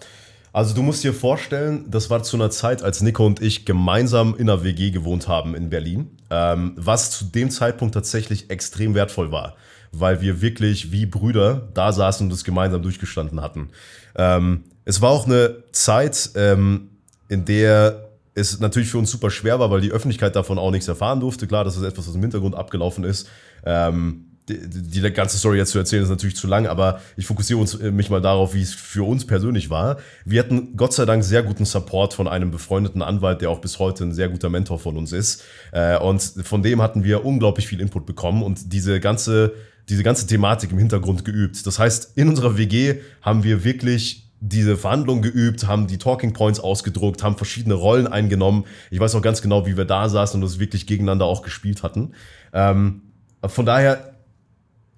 [0.53, 4.35] also du musst dir vorstellen, das war zu einer Zeit, als Nico und ich gemeinsam
[4.35, 9.31] in einer WG gewohnt haben in Berlin, ähm, was zu dem Zeitpunkt tatsächlich extrem wertvoll
[9.31, 9.55] war,
[9.91, 13.69] weil wir wirklich wie Brüder da saßen und das gemeinsam durchgestanden hatten.
[14.15, 16.91] Ähm, es war auch eine Zeit, ähm,
[17.29, 20.87] in der es natürlich für uns super schwer war, weil die Öffentlichkeit davon auch nichts
[20.87, 21.47] erfahren durfte.
[21.47, 23.27] Klar, das ist etwas, was im Hintergrund abgelaufen ist.
[23.65, 24.59] Ähm, die,
[25.01, 27.91] die ganze Story jetzt zu erzählen ist natürlich zu lang, aber ich fokussiere uns, äh,
[27.91, 29.97] mich mal darauf, wie es für uns persönlich war.
[30.25, 33.79] Wir hatten Gott sei Dank sehr guten Support von einem befreundeten Anwalt, der auch bis
[33.79, 35.43] heute ein sehr guter Mentor von uns ist.
[35.71, 39.53] Äh, und von dem hatten wir unglaublich viel Input bekommen und diese ganze,
[39.89, 41.65] diese ganze Thematik im Hintergrund geübt.
[41.65, 46.59] Das heißt, in unserer WG haben wir wirklich diese Verhandlungen geübt, haben die Talking Points
[46.59, 48.65] ausgedruckt, haben verschiedene Rollen eingenommen.
[48.91, 51.81] Ich weiß auch ganz genau, wie wir da saßen und das wirklich gegeneinander auch gespielt
[51.81, 52.11] hatten.
[52.51, 53.03] Ähm,
[53.45, 54.12] von daher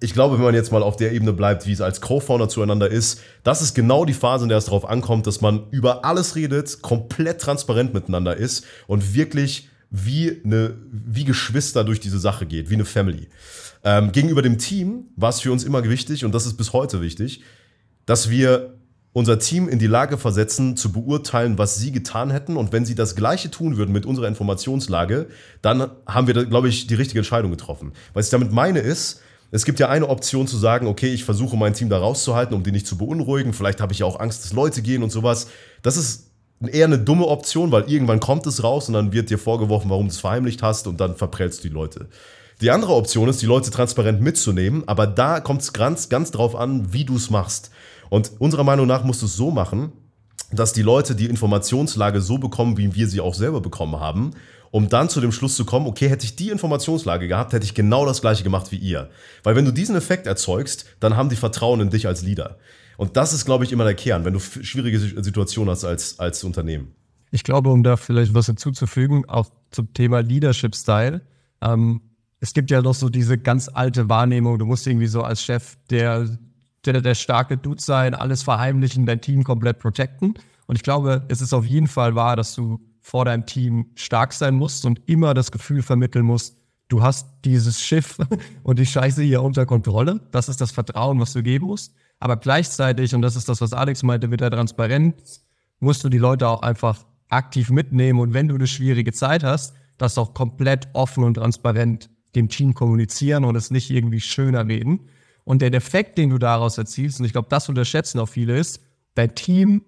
[0.00, 2.90] ich glaube, wenn man jetzt mal auf der Ebene bleibt, wie es als Co-Founder zueinander
[2.90, 6.36] ist, das ist genau die Phase, in der es darauf ankommt, dass man über alles
[6.36, 12.68] redet, komplett transparent miteinander ist und wirklich wie, eine, wie Geschwister durch diese Sache geht,
[12.68, 13.28] wie eine Family.
[13.84, 17.00] Ähm, gegenüber dem Team war es für uns immer wichtig, und das ist bis heute
[17.00, 17.42] wichtig,
[18.04, 18.74] dass wir
[19.16, 22.58] unser Team in die Lage versetzen, zu beurteilen, was sie getan hätten.
[22.58, 25.28] Und wenn sie das Gleiche tun würden mit unserer Informationslage,
[25.62, 27.92] dann haben wir, glaube ich, die richtige Entscheidung getroffen.
[28.12, 29.22] Was ich damit meine ist,
[29.56, 32.62] es gibt ja eine Option zu sagen, okay, ich versuche mein Team da rauszuhalten, um
[32.62, 33.54] die nicht zu beunruhigen.
[33.54, 35.48] Vielleicht habe ich ja auch Angst, dass Leute gehen und sowas.
[35.80, 39.38] Das ist eher eine dumme Option, weil irgendwann kommt es raus und dann wird dir
[39.38, 42.08] vorgeworfen, warum du es verheimlicht hast und dann verprellst du die Leute.
[42.60, 46.54] Die andere Option ist, die Leute transparent mitzunehmen, aber da kommt es ganz, ganz drauf
[46.54, 47.70] an, wie du es machst.
[48.10, 49.90] Und unserer Meinung nach musst du es so machen,
[50.52, 54.32] dass die Leute die Informationslage so bekommen, wie wir sie auch selber bekommen haben
[54.70, 57.74] um dann zu dem Schluss zu kommen, okay, hätte ich die Informationslage gehabt, hätte ich
[57.74, 59.10] genau das gleiche gemacht wie ihr.
[59.42, 62.58] Weil wenn du diesen Effekt erzeugst, dann haben die Vertrauen in dich als Leader.
[62.96, 66.42] Und das ist, glaube ich, immer der Kern, wenn du schwierige Situationen hast als, als
[66.44, 66.94] Unternehmen.
[67.30, 71.20] Ich glaube, um da vielleicht was hinzuzufügen, auch zum Thema Leadership-Style.
[71.60, 72.00] Ähm,
[72.40, 75.76] es gibt ja noch so diese ganz alte Wahrnehmung, du musst irgendwie so als Chef
[75.90, 76.38] der,
[76.84, 80.34] der, der starke Dude sein, alles verheimlichen, dein Team komplett protecten.
[80.66, 84.32] Und ich glaube, es ist auf jeden Fall wahr, dass du vor deinem Team stark
[84.32, 86.56] sein musst und immer das Gefühl vermitteln musst,
[86.88, 88.18] du hast dieses Schiff
[88.64, 90.26] und die Scheiße hier unter Kontrolle.
[90.32, 91.94] Das ist das Vertrauen, was du geben musst.
[92.18, 95.46] Aber gleichzeitig, und das ist das, was Alex meinte mit der Transparenz,
[95.78, 98.18] musst du die Leute auch einfach aktiv mitnehmen.
[98.18, 102.74] Und wenn du eine schwierige Zeit hast, das auch komplett offen und transparent dem Team
[102.74, 105.08] kommunizieren und es nicht irgendwie schöner reden.
[105.44, 108.80] Und der Defekt, den du daraus erzielst, und ich glaube, das unterschätzen auch viele, ist,
[109.14, 109.84] dein Team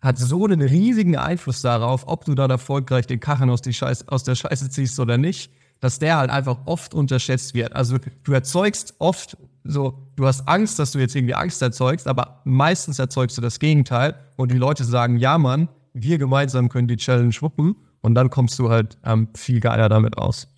[0.00, 4.24] hat so einen riesigen Einfluss darauf, ob du da erfolgreich den Kachen aus, Scheiße, aus
[4.24, 7.74] der Scheiße ziehst oder nicht, dass der halt einfach oft unterschätzt wird.
[7.74, 12.40] Also du erzeugst oft so, du hast Angst, dass du jetzt irgendwie Angst erzeugst, aber
[12.44, 16.96] meistens erzeugst du das Gegenteil und die Leute sagen, ja Mann, wir gemeinsam können die
[16.96, 20.48] Challenge wuppen und dann kommst du halt ähm, viel geiler damit aus.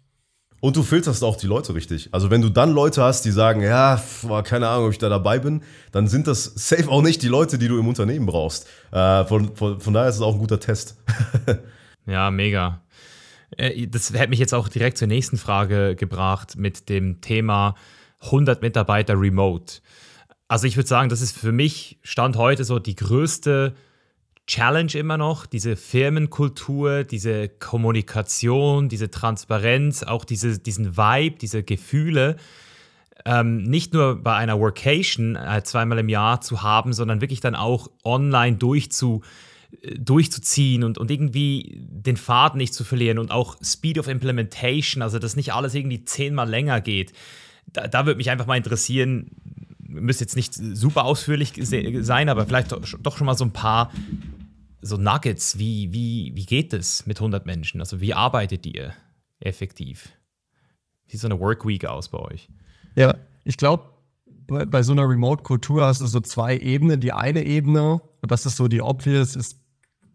[0.61, 2.09] Und du filterst auch die Leute richtig.
[2.12, 4.03] Also wenn du dann Leute hast, die sagen, ja,
[4.42, 7.59] keine Ahnung, ob ich da dabei bin, dann sind das safe auch nicht die Leute,
[7.59, 8.66] die du im Unternehmen brauchst.
[8.90, 10.97] Äh, von, von, von, daher ist es auch ein guter Test.
[12.07, 12.83] ja, mega.
[13.57, 17.77] Äh, das hätte mich jetzt auch direkt zur nächsten Frage gebracht mit dem Thema
[18.23, 19.75] 100 Mitarbeiter remote.
[20.49, 23.75] Also ich würde sagen, das ist für mich Stand heute so die größte
[24.48, 32.37] Challenge immer noch, diese Firmenkultur, diese Kommunikation, diese Transparenz, auch diese, diesen Vibe, diese Gefühle,
[33.26, 37.54] ähm, nicht nur bei einer Workation äh, zweimal im Jahr zu haben, sondern wirklich dann
[37.54, 39.20] auch online durchzu,
[39.82, 45.02] äh, durchzuziehen und, und irgendwie den Faden nicht zu verlieren und auch Speed of Implementation,
[45.02, 47.12] also dass nicht alles irgendwie zehnmal länger geht.
[47.66, 49.30] Da, da würde mich einfach mal interessieren,
[49.88, 53.90] müsste jetzt nicht super ausführlich sein, aber vielleicht doch schon mal so ein paar
[54.80, 55.58] so Nuggets.
[55.58, 57.80] Wie, wie, wie geht es mit 100 Menschen?
[57.80, 58.92] Also wie arbeitet ihr
[59.40, 60.10] effektiv?
[61.06, 62.48] Wie sieht so eine Workweek aus bei euch?
[62.94, 63.14] Ja,
[63.44, 63.84] ich glaube,
[64.46, 67.00] bei, bei, so einer Remote-Kultur hast du so zwei Ebenen.
[67.00, 69.60] Die eine Ebene, das ist so die obvious, ist,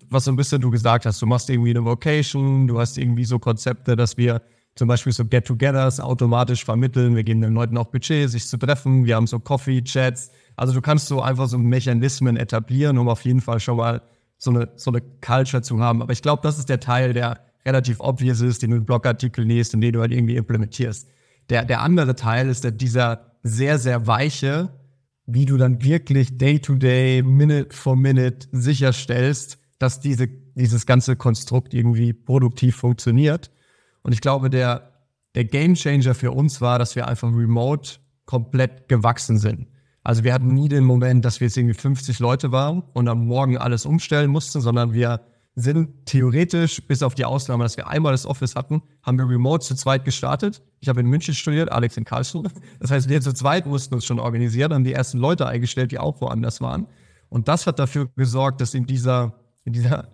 [0.09, 1.21] was so ein bisschen du gesagt hast.
[1.21, 4.41] Du machst irgendwie eine Vocation, du hast irgendwie so Konzepte, dass wir
[4.75, 7.15] zum Beispiel so Get-togethers automatisch vermitteln.
[7.15, 9.05] Wir geben den Leuten auch Budget, sich zu treffen.
[9.05, 10.31] Wir haben so Coffee-Chats.
[10.55, 14.01] Also du kannst so einfach so Mechanismen etablieren, um auf jeden Fall schon mal
[14.43, 16.01] so eine, so eine Culture zu haben.
[16.01, 19.45] Aber ich glaube, das ist der Teil, der relativ obvious ist, den du in Blogartikel
[19.45, 21.07] liest und den du halt irgendwie implementierst.
[21.49, 24.73] Der, der andere Teil ist der, dieser sehr, sehr weiche,
[25.25, 31.15] wie du dann wirklich day to day, minute for minute sicherstellst, dass diese, dieses ganze
[31.15, 33.49] Konstrukt irgendwie produktiv funktioniert.
[34.01, 34.91] Und ich glaube, der,
[35.35, 37.93] der Game Changer für uns war, dass wir einfach remote
[38.25, 39.67] komplett gewachsen sind.
[40.03, 43.25] Also wir hatten nie den Moment, dass wir jetzt irgendwie 50 Leute waren und am
[43.25, 45.21] Morgen alles umstellen mussten, sondern wir
[45.55, 49.63] sind theoretisch, bis auf die Ausnahme, dass wir einmal das Office hatten, haben wir remote
[49.63, 50.63] zu zweit gestartet.
[50.79, 52.49] Ich habe in München studiert, Alex in Karlsruhe.
[52.79, 55.99] Das heißt, wir zu zweit mussten uns schon organisieren, haben die ersten Leute eingestellt, die
[55.99, 56.87] auch woanders waren.
[57.29, 60.09] Und das hat dafür gesorgt, dass in dieser, in dieser,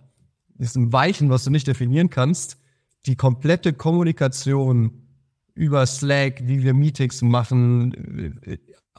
[0.54, 2.58] diesem Weichen, was du nicht definieren kannst,
[3.06, 5.06] die komplette Kommunikation
[5.54, 8.38] über Slack, wie wir Meetings machen,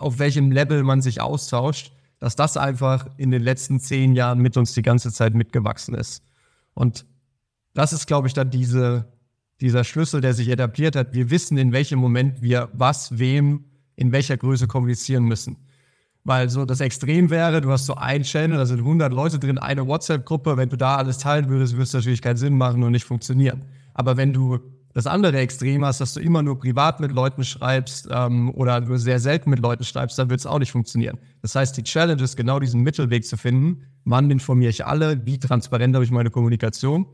[0.01, 4.57] auf welchem Level man sich austauscht, dass das einfach in den letzten zehn Jahren mit
[4.57, 6.23] uns die ganze Zeit mitgewachsen ist.
[6.73, 7.05] Und
[7.73, 9.05] das ist, glaube ich, dann diese,
[9.59, 11.13] dieser Schlüssel, der sich etabliert hat.
[11.13, 15.57] Wir wissen, in welchem Moment wir was, wem, in welcher Größe kommunizieren müssen.
[16.23, 19.57] Weil so das Extrem wäre, du hast so ein Channel, da sind 100 Leute drin,
[19.57, 20.57] eine WhatsApp-Gruppe.
[20.57, 23.63] Wenn du da alles teilen würdest, würde es natürlich keinen Sinn machen und nicht funktionieren.
[23.93, 24.59] Aber wenn du
[24.93, 28.99] das andere Extrem hast, dass du immer nur privat mit Leuten schreibst ähm, oder nur
[28.99, 31.17] sehr selten mit Leuten schreibst, dann wird es auch nicht funktionieren.
[31.41, 33.83] Das heißt, die Challenge ist genau diesen Mittelweg zu finden.
[34.03, 35.25] Wann informiere ich alle?
[35.25, 37.05] Wie transparent habe ich meine Kommunikation?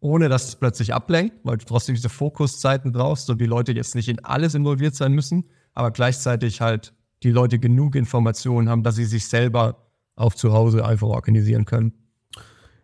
[0.00, 3.94] Ohne dass es plötzlich ablenkt, weil du trotzdem diese Fokuszeiten brauchst und die Leute jetzt
[3.94, 8.96] nicht in alles involviert sein müssen, aber gleichzeitig halt die Leute genug Informationen haben, dass
[8.96, 11.92] sie sich selber auch zu Hause einfach organisieren können.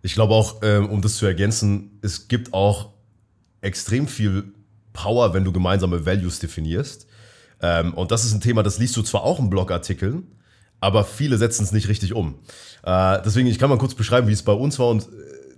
[0.03, 2.94] Ich glaube auch, ähm, um das zu ergänzen, es gibt auch
[3.61, 4.53] extrem viel
[4.92, 7.07] Power, wenn du gemeinsame Values definierst.
[7.62, 10.27] Ähm, und das ist ein Thema, das liest du zwar auch in Blogartikeln,
[10.81, 12.38] aber viele setzen es nicht richtig um.
[12.83, 15.09] Äh, deswegen, ich kann mal kurz beschreiben, wie es bei uns war und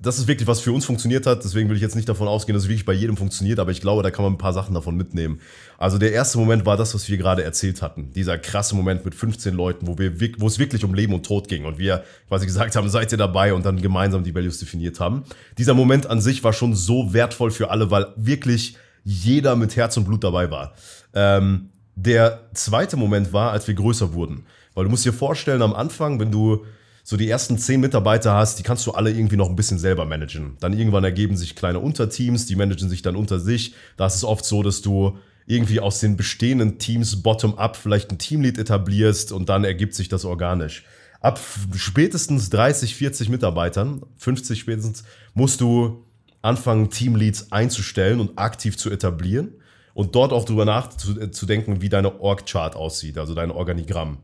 [0.02, 1.44] das ist wirklich, was für uns funktioniert hat.
[1.44, 3.80] Deswegen will ich jetzt nicht davon ausgehen, dass es wirklich bei jedem funktioniert, aber ich
[3.80, 5.40] glaube, da kann man ein paar Sachen davon mitnehmen.
[5.78, 8.12] Also der erste Moment war das, was wir gerade erzählt hatten.
[8.12, 11.46] Dieser krasse Moment mit 15 Leuten, wo, wir, wo es wirklich um Leben und Tod
[11.46, 14.98] ging und wir quasi gesagt haben, seid ihr dabei und dann gemeinsam die Values definiert
[14.98, 15.22] haben.
[15.56, 19.96] Dieser Moment an sich war schon so wertvoll für alle, weil wirklich jeder mit Herz
[19.96, 20.74] und Blut dabei war.
[21.14, 24.46] Ähm, der zweite Moment war, als wir größer wurden.
[24.74, 26.64] Weil du musst dir vorstellen, am Anfang, wenn du
[27.04, 30.04] so die ersten zehn Mitarbeiter hast, die kannst du alle irgendwie noch ein bisschen selber
[30.04, 30.56] managen.
[30.60, 33.74] Dann irgendwann ergeben sich kleine Unterteams, die managen sich dann unter sich.
[33.96, 38.18] Da ist es oft so, dass du irgendwie aus den bestehenden Teams bottom-up vielleicht ein
[38.18, 40.84] Teamlead etablierst und dann ergibt sich das organisch.
[41.20, 41.40] Ab
[41.74, 45.02] spätestens 30, 40 Mitarbeitern, 50 spätestens,
[45.34, 46.04] musst du
[46.40, 49.54] anfangen, Teamleads einzustellen und aktiv zu etablieren
[49.94, 54.18] und dort auch drüber nachzudenken, wie deine Org-Chart aussieht, also dein Organigramm.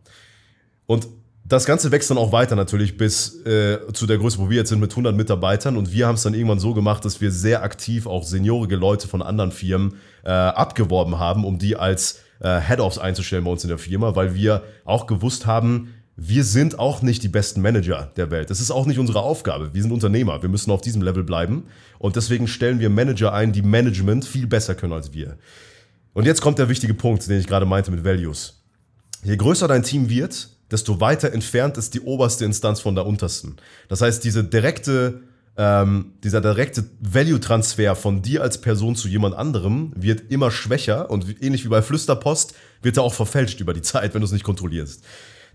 [0.87, 1.09] Und
[1.49, 4.69] das Ganze wächst dann auch weiter natürlich bis äh, zu der Größe, wo wir jetzt
[4.69, 5.79] sind mit 100 Mitarbeitern.
[5.79, 9.09] Und wir haben es dann irgendwann so gemacht, dass wir sehr aktiv auch seniorige Leute
[9.09, 13.69] von anderen Firmen äh, abgeworben haben, um die als äh, Head-Offs einzustellen bei uns in
[13.69, 18.31] der Firma, weil wir auch gewusst haben, wir sind auch nicht die besten Manager der
[18.31, 18.51] Welt.
[18.51, 19.73] Das ist auch nicht unsere Aufgabe.
[19.73, 20.43] Wir sind Unternehmer.
[20.43, 21.69] Wir müssen auf diesem Level bleiben.
[21.99, 25.39] Und deswegen stellen wir Manager ein, die Management viel besser können als wir.
[26.13, 28.65] Und jetzt kommt der wichtige Punkt, den ich gerade meinte mit Values.
[29.23, 33.57] Je größer dein Team wird, desto weiter entfernt ist die oberste Instanz von der untersten.
[33.88, 35.22] Das heißt, diese direkte,
[35.57, 41.42] ähm, dieser direkte Value-Transfer von dir als Person zu jemand anderem wird immer schwächer und
[41.42, 44.44] ähnlich wie bei Flüsterpost wird er auch verfälscht über die Zeit, wenn du es nicht
[44.44, 45.04] kontrollierst.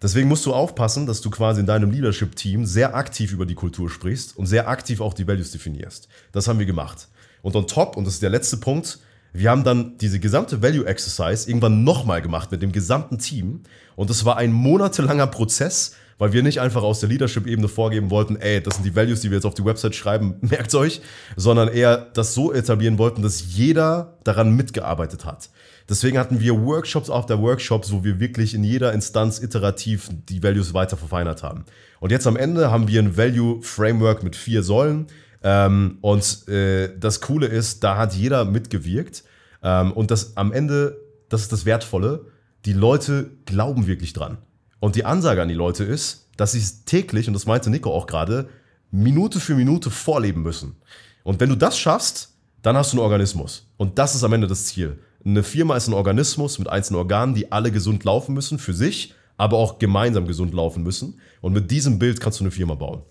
[0.01, 3.89] Deswegen musst du aufpassen, dass du quasi in deinem Leadership-Team sehr aktiv über die Kultur
[3.89, 6.09] sprichst und sehr aktiv auch die Values definierst.
[6.33, 7.07] Das haben wir gemacht.
[7.41, 8.99] Und on top, und das ist der letzte Punkt,
[9.33, 13.61] Wir haben dann diese gesamte Value Exercise irgendwann nochmal gemacht mit dem gesamten Team.
[13.95, 18.35] Und es war ein monatelanger Prozess, weil wir nicht einfach aus der Leadership-Ebene vorgeben wollten,
[18.35, 21.01] ey, das sind die Values, die wir jetzt auf die Website schreiben, merkt euch,
[21.35, 25.49] sondern eher das so etablieren wollten, dass jeder daran mitgearbeitet hat.
[25.89, 30.41] Deswegen hatten wir Workshops auf der Workshops, wo wir wirklich in jeder Instanz iterativ die
[30.41, 31.65] Values weiter verfeinert haben.
[31.99, 35.07] Und jetzt am Ende haben wir ein Value Framework mit vier Säulen.
[35.43, 39.23] Ähm, und äh, das Coole ist, da hat jeder mitgewirkt.
[39.61, 40.97] Ähm, und das am Ende,
[41.29, 42.25] das ist das Wertvolle,
[42.65, 44.37] die Leute glauben wirklich dran.
[44.79, 47.93] Und die Ansage an die Leute ist, dass sie es täglich, und das meinte Nico
[47.93, 48.49] auch gerade,
[48.91, 50.75] Minute für Minute vorleben müssen.
[51.23, 53.67] Und wenn du das schaffst, dann hast du einen Organismus.
[53.77, 54.99] Und das ist am Ende das Ziel.
[55.25, 59.13] Eine Firma ist ein Organismus mit einzelnen Organen, die alle gesund laufen müssen für sich,
[59.37, 61.19] aber auch gemeinsam gesund laufen müssen.
[61.41, 63.03] Und mit diesem Bild kannst du eine Firma bauen.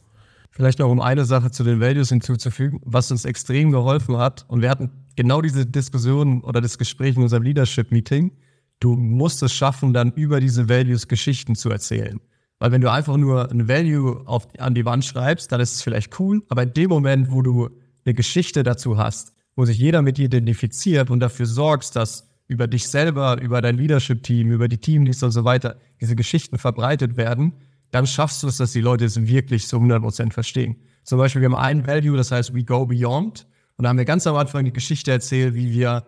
[0.53, 4.45] Vielleicht noch um eine Sache zu den Values hinzuzufügen, was uns extrem geholfen hat.
[4.49, 8.33] Und wir hatten genau diese Diskussion oder das Gespräch in unserem Leadership-Meeting.
[8.79, 12.21] Du musst es schaffen, dann über diese Values Geschichten zu erzählen.
[12.59, 15.83] Weil wenn du einfach nur ein Value auf, an die Wand schreibst, dann ist es
[15.83, 16.43] vielleicht cool.
[16.51, 17.71] Aber in dem Moment, wo du
[18.05, 22.67] eine Geschichte dazu hast, wo sich jeder mit dir identifiziert und dafür sorgst, dass über
[22.67, 27.55] dich selber, über dein Leadership-Team, über die Teamleads und so weiter diese Geschichten verbreitet werden,
[27.93, 30.77] dann schaffst du es, dass die Leute es wirklich zu 100% verstehen.
[31.05, 33.47] Zum Beispiel, wir haben ein Value, das heißt We Go Beyond.
[33.77, 36.07] Und da haben wir ganz am Anfang die Geschichte erzählt, wie wir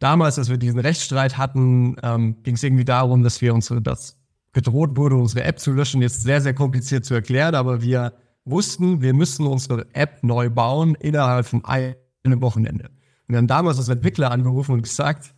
[0.00, 4.18] damals, als wir diesen Rechtsstreit hatten, ähm, ging es irgendwie darum, dass wir unsere, das
[4.52, 6.02] gedroht wurde, unsere App zu löschen.
[6.02, 10.96] Jetzt sehr, sehr kompliziert zu erklären, aber wir wussten, wir müssen unsere App neu bauen
[10.96, 11.94] innerhalb von einem
[12.40, 12.86] Wochenende.
[12.86, 15.34] Und wir haben damals als Entwickler angerufen und gesagt,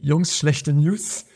[0.00, 1.26] Jungs, schlechte News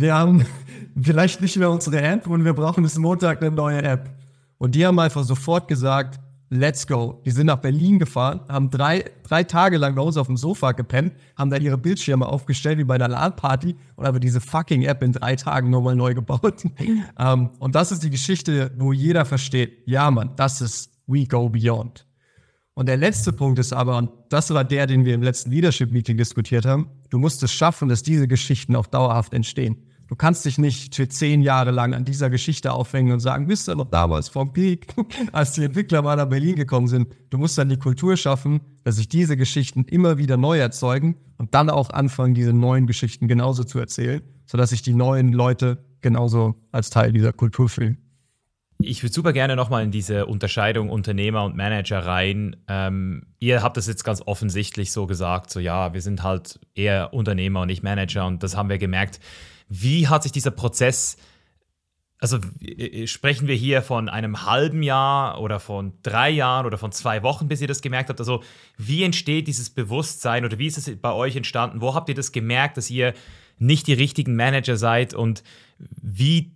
[0.00, 0.46] wir haben
[1.00, 4.10] vielleicht nicht mehr unsere App und wir brauchen bis Montag eine neue App.
[4.58, 7.20] Und die haben einfach sofort gesagt, let's go.
[7.24, 10.72] Die sind nach Berlin gefahren, haben drei, drei Tage lang bei uns auf dem Sofa
[10.72, 15.02] gepennt, haben da ihre Bildschirme aufgestellt wie bei einer LAN-Party und haben diese fucking App
[15.02, 16.64] in drei Tagen nochmal neu gebaut.
[16.64, 16.72] um,
[17.18, 21.48] ähm, und das ist die Geschichte, wo jeder versteht, ja Mann, das ist We Go
[21.48, 22.06] Beyond.
[22.74, 26.16] Und der letzte Punkt ist aber, und das war der, den wir im letzten Leadership-Meeting
[26.16, 29.76] diskutiert haben, du musst es schaffen, dass diese Geschichten auch dauerhaft entstehen.
[30.08, 33.68] Du kannst dich nicht für zehn Jahre lang an dieser Geschichte aufhängen und sagen, bist
[33.68, 34.86] du noch damals vom Peak,
[35.32, 37.08] als die Entwickler mal nach Berlin gekommen sind.
[37.30, 41.54] Du musst dann die Kultur schaffen, dass sich diese Geschichten immer wieder neu erzeugen und
[41.54, 46.56] dann auch anfangen, diese neuen Geschichten genauso zu erzählen, sodass sich die neuen Leute genauso
[46.72, 47.98] als Teil dieser Kultur fühlen.
[48.84, 52.56] Ich würde super gerne nochmal in diese Unterscheidung Unternehmer und Manager rein.
[52.68, 57.12] Ähm, ihr habt das jetzt ganz offensichtlich so gesagt, so ja, wir sind halt eher
[57.12, 59.20] Unternehmer und nicht Manager und das haben wir gemerkt.
[59.68, 61.16] Wie hat sich dieser Prozess,
[62.18, 62.38] also
[63.06, 67.48] sprechen wir hier von einem halben Jahr oder von drei Jahren oder von zwei Wochen,
[67.48, 68.20] bis ihr das gemerkt habt?
[68.20, 68.42] Also
[68.76, 71.80] wie entsteht dieses Bewusstsein oder wie ist es bei euch entstanden?
[71.80, 73.14] Wo habt ihr das gemerkt, dass ihr
[73.58, 75.42] nicht die richtigen Manager seid und
[75.78, 76.52] wie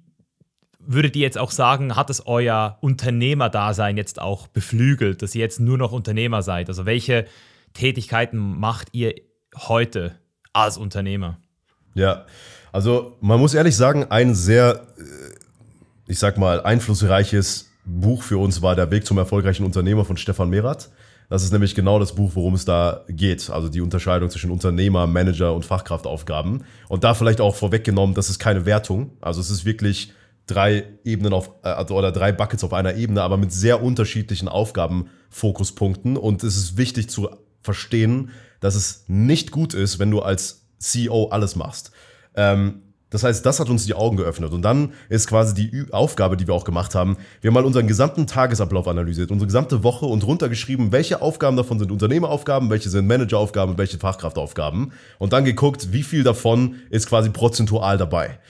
[0.86, 5.60] würdet ihr jetzt auch sagen, hat es euer Unternehmerdasein jetzt auch beflügelt, dass ihr jetzt
[5.60, 6.68] nur noch Unternehmer seid?
[6.68, 7.26] Also welche
[7.72, 9.14] Tätigkeiten macht ihr
[9.56, 10.16] heute
[10.52, 11.38] als Unternehmer?
[11.94, 12.26] Ja,
[12.72, 18.62] also man muss ehrlich sagen, ein sehr, äh, ich sag mal, einflussreiches Buch für uns
[18.62, 20.90] war Der Weg zum erfolgreichen Unternehmer von Stefan Merath.
[21.28, 23.50] Das ist nämlich genau das Buch, worum es da geht.
[23.50, 26.64] Also die Unterscheidung zwischen Unternehmer, Manager und Fachkraftaufgaben.
[26.88, 29.12] Und da vielleicht auch vorweggenommen, das ist keine Wertung.
[29.20, 30.12] Also es ist wirklich
[30.46, 34.48] drei Ebenen auf, äh, also, oder drei Buckets auf einer Ebene, aber mit sehr unterschiedlichen
[34.48, 36.16] Aufgabenfokuspunkten.
[36.16, 37.28] Und es ist wichtig zu
[37.62, 38.30] verstehen,
[38.60, 41.90] dass es nicht gut ist, wenn du als CEO alles machst.
[42.34, 44.52] Ähm, das heißt, das hat uns die Augen geöffnet.
[44.52, 47.86] Und dann ist quasi die Aufgabe, die wir auch gemacht haben, wir haben mal unseren
[47.86, 53.06] gesamten Tagesablauf analysiert, unsere gesamte Woche und runtergeschrieben, welche Aufgaben davon sind Unternehmeraufgaben, welche sind
[53.06, 54.92] Manageraufgaben und welche Fachkraftaufgaben.
[55.18, 58.40] Und dann geguckt, wie viel davon ist quasi prozentual dabei.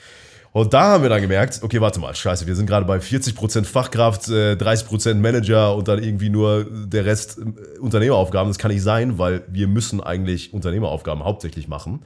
[0.57, 3.65] Und da haben wir dann gemerkt, okay, warte mal, scheiße, wir sind gerade bei 40%
[3.65, 8.49] Fachkraft, 30% äh, Manager und dann irgendwie nur der Rest äh, Unternehmeraufgaben.
[8.49, 12.05] Das kann nicht sein, weil wir müssen eigentlich Unternehmeraufgaben hauptsächlich machen.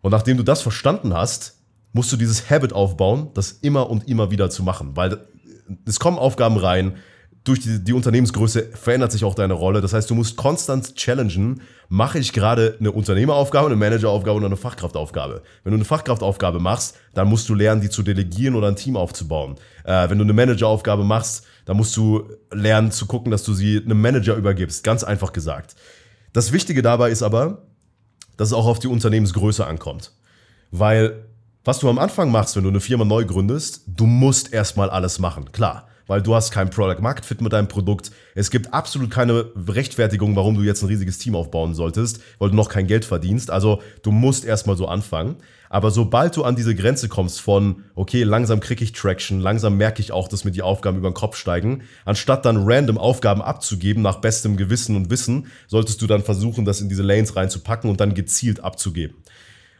[0.00, 1.60] Und nachdem du das verstanden hast,
[1.92, 4.96] musst du dieses Habit aufbauen, das immer und immer wieder zu machen.
[4.96, 5.20] Weil
[5.86, 6.96] es kommen Aufgaben rein,
[7.48, 9.80] durch die, die, Unternehmensgröße verändert sich auch deine Rolle.
[9.80, 14.56] Das heißt, du musst konstant challengen, mache ich gerade eine Unternehmeraufgabe, eine Manageraufgabe oder eine
[14.56, 15.42] Fachkraftaufgabe.
[15.64, 18.96] Wenn du eine Fachkraftaufgabe machst, dann musst du lernen, die zu delegieren oder ein Team
[18.96, 19.56] aufzubauen.
[19.84, 23.82] Äh, wenn du eine Manageraufgabe machst, dann musst du lernen zu gucken, dass du sie
[23.82, 24.84] einem Manager übergibst.
[24.84, 25.74] Ganz einfach gesagt.
[26.32, 27.62] Das Wichtige dabei ist aber,
[28.36, 30.12] dass es auch auf die Unternehmensgröße ankommt.
[30.70, 31.24] Weil
[31.64, 35.18] was du am Anfang machst, wenn du eine Firma neu gründest, du musst erstmal alles
[35.18, 35.50] machen.
[35.52, 38.10] Klar, weil du hast kein Product Market Fit mit deinem Produkt.
[38.34, 42.56] Es gibt absolut keine Rechtfertigung, warum du jetzt ein riesiges Team aufbauen solltest, weil du
[42.56, 43.50] noch kein Geld verdienst.
[43.50, 45.36] Also du musst erstmal so anfangen.
[45.70, 50.00] Aber sobald du an diese Grenze kommst von, okay, langsam kriege ich Traction, langsam merke
[50.00, 54.02] ich auch, dass mir die Aufgaben über den Kopf steigen, anstatt dann random Aufgaben abzugeben
[54.02, 58.00] nach bestem Gewissen und Wissen, solltest du dann versuchen, das in diese Lanes reinzupacken und
[58.00, 59.18] dann gezielt abzugeben.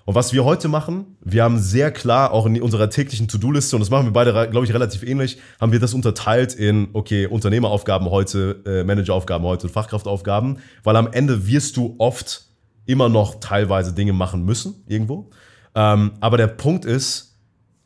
[0.09, 3.81] Und was wir heute machen, wir haben sehr klar auch in unserer täglichen To-Do-Liste, und
[3.81, 8.09] das machen wir beide, glaube ich, relativ ähnlich, haben wir das unterteilt in, okay, Unternehmeraufgaben
[8.09, 12.47] heute, äh, Manageraufgaben heute und Fachkraftaufgaben, weil am Ende wirst du oft
[12.87, 15.29] immer noch teilweise Dinge machen müssen, irgendwo.
[15.75, 17.37] Ähm, aber der Punkt ist,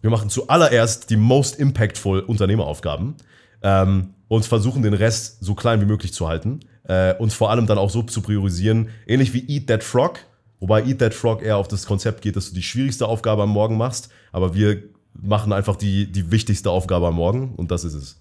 [0.00, 3.16] wir machen zuallererst die most impactful Unternehmeraufgaben
[3.64, 7.66] ähm, und versuchen den Rest so klein wie möglich zu halten äh, und vor allem
[7.66, 10.20] dann auch so zu priorisieren, ähnlich wie Eat That Frog
[10.62, 13.48] Wobei Eat That Frog eher auf das Konzept geht, dass du die schwierigste Aufgabe am
[13.48, 14.80] Morgen machst, aber wir
[15.12, 18.20] machen einfach die, die wichtigste Aufgabe am Morgen und das ist es.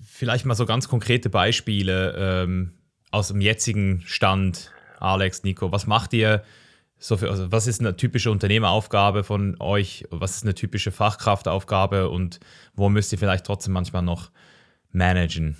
[0.00, 2.72] Vielleicht mal so ganz konkrete Beispiele ähm,
[3.10, 5.72] aus dem jetzigen Stand, Alex, Nico.
[5.72, 6.42] Was macht ihr?
[6.96, 10.06] So für, also was ist eine typische Unternehmeraufgabe von euch?
[10.08, 12.40] Was ist eine typische Fachkraftaufgabe und
[12.74, 14.30] wo müsst ihr vielleicht trotzdem manchmal noch
[14.90, 15.58] managen?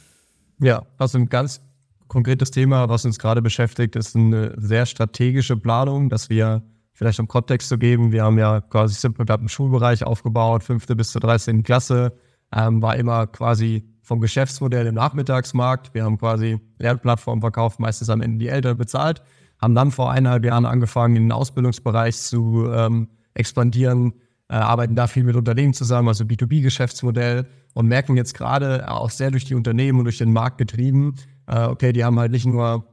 [0.58, 1.60] Ja, also ein ganz
[2.08, 7.28] konkretes Thema, was uns gerade beschäftigt, ist eine sehr strategische Planung, dass wir vielleicht um
[7.28, 11.20] Kontext zu geben, wir haben ja quasi Simple Club im Schulbereich aufgebaut, fünfte bis zur
[11.20, 11.62] 13.
[11.62, 12.12] Klasse,
[12.54, 15.94] ähm, war immer quasi vom Geschäftsmodell im Nachmittagsmarkt.
[15.94, 19.22] Wir haben quasi Lernplattformen verkauft, meistens am Ende die Eltern bezahlt,
[19.60, 24.12] haben dann vor eineinhalb Jahren angefangen, in den Ausbildungsbereich zu ähm, expandieren,
[24.48, 29.30] äh, arbeiten da viel mit Unternehmen zusammen, also B2B-Geschäftsmodell und merken jetzt gerade auch sehr
[29.30, 31.16] durch die Unternehmen und durch den Markt getrieben,
[31.46, 32.86] äh, okay, die haben halt nicht nur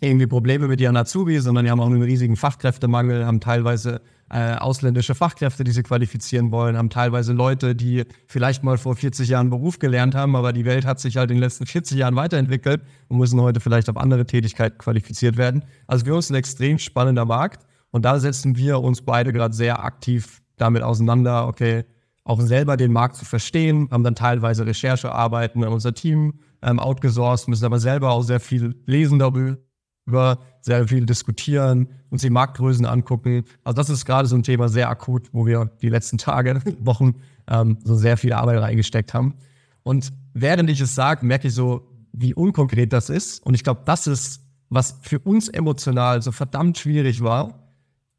[0.00, 4.00] irgendwie Probleme mit ihren Azubi, sondern die haben auch einen riesigen Fachkräftemangel, haben teilweise
[4.30, 9.28] äh, ausländische Fachkräfte, die sie qualifizieren wollen, haben teilweise Leute, die vielleicht mal vor 40
[9.28, 12.16] Jahren Beruf gelernt haben, aber die Welt hat sich halt in den letzten 40 Jahren
[12.16, 15.64] weiterentwickelt und müssen heute vielleicht auf andere Tätigkeiten qualifiziert werden.
[15.86, 19.84] Also für uns ein extrem spannender Markt und da setzen wir uns beide gerade sehr
[19.84, 21.84] aktiv damit auseinander, okay,
[22.24, 27.48] auch selber den Markt zu verstehen, haben dann teilweise Recherchearbeiten an unser Team ähm, outgesourced,
[27.48, 33.44] müssen aber selber auch sehr viel lesen darüber, sehr viel diskutieren, uns die Marktgrößen angucken.
[33.62, 37.16] Also das ist gerade so ein Thema sehr akut, wo wir die letzten Tage, Wochen
[37.48, 39.34] ähm, so sehr viel Arbeit reingesteckt haben.
[39.82, 43.44] Und während ich es sage, merke ich so, wie unkonkret das ist.
[43.44, 47.68] Und ich glaube, das ist, was für uns emotional so verdammt schwierig war,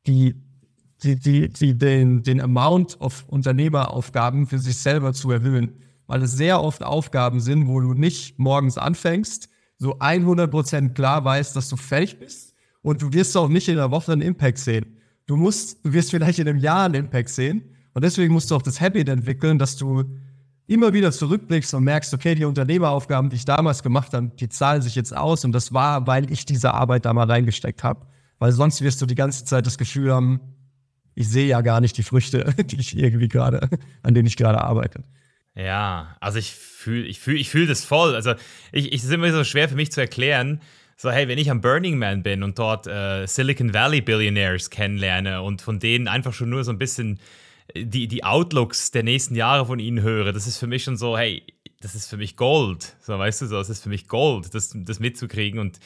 [0.05, 0.35] die,
[1.03, 5.73] die, die, die den, den Amount of Unternehmeraufgaben für sich selber zu erhöhen
[6.07, 11.55] weil es sehr oft Aufgaben sind, wo du nicht morgens anfängst, so 100% klar weißt,
[11.55, 14.97] dass du fertig bist und du wirst auch nicht in der Woche einen Impact sehen.
[15.25, 18.55] Du musst, du wirst vielleicht in einem Jahr einen Impact sehen und deswegen musst du
[18.55, 20.03] auch das Habit entwickeln, dass du
[20.67, 24.81] immer wieder zurückblickst und merkst, okay, die Unternehmeraufgaben, die ich damals gemacht habe, die zahlen
[24.81, 28.07] sich jetzt aus und das war, weil ich diese Arbeit da mal reingesteckt habe.
[28.39, 30.39] Weil sonst wirst du die ganze Zeit das Gefühl haben,
[31.15, 33.69] ich sehe ja gar nicht die Früchte, die ich irgendwie gerade,
[34.03, 35.03] an denen ich gerade arbeite.
[35.55, 38.13] Ja, also ich fühle ich fühl, ich fühl das voll.
[38.13, 38.33] Also
[38.71, 40.61] ich, ich, es ist immer so schwer für mich zu erklären.
[40.97, 45.41] So, hey, wenn ich am Burning Man bin und dort äh, Silicon Valley Billionaires kennenlerne
[45.41, 47.19] und von denen einfach schon nur so ein bisschen
[47.73, 50.97] äh, die, die Outlooks der nächsten Jahre von ihnen höre, das ist für mich schon
[50.97, 51.43] so, hey,
[51.81, 52.95] das ist für mich Gold.
[53.01, 55.59] So, weißt du so, das ist für mich Gold, das, das mitzukriegen.
[55.59, 55.79] Und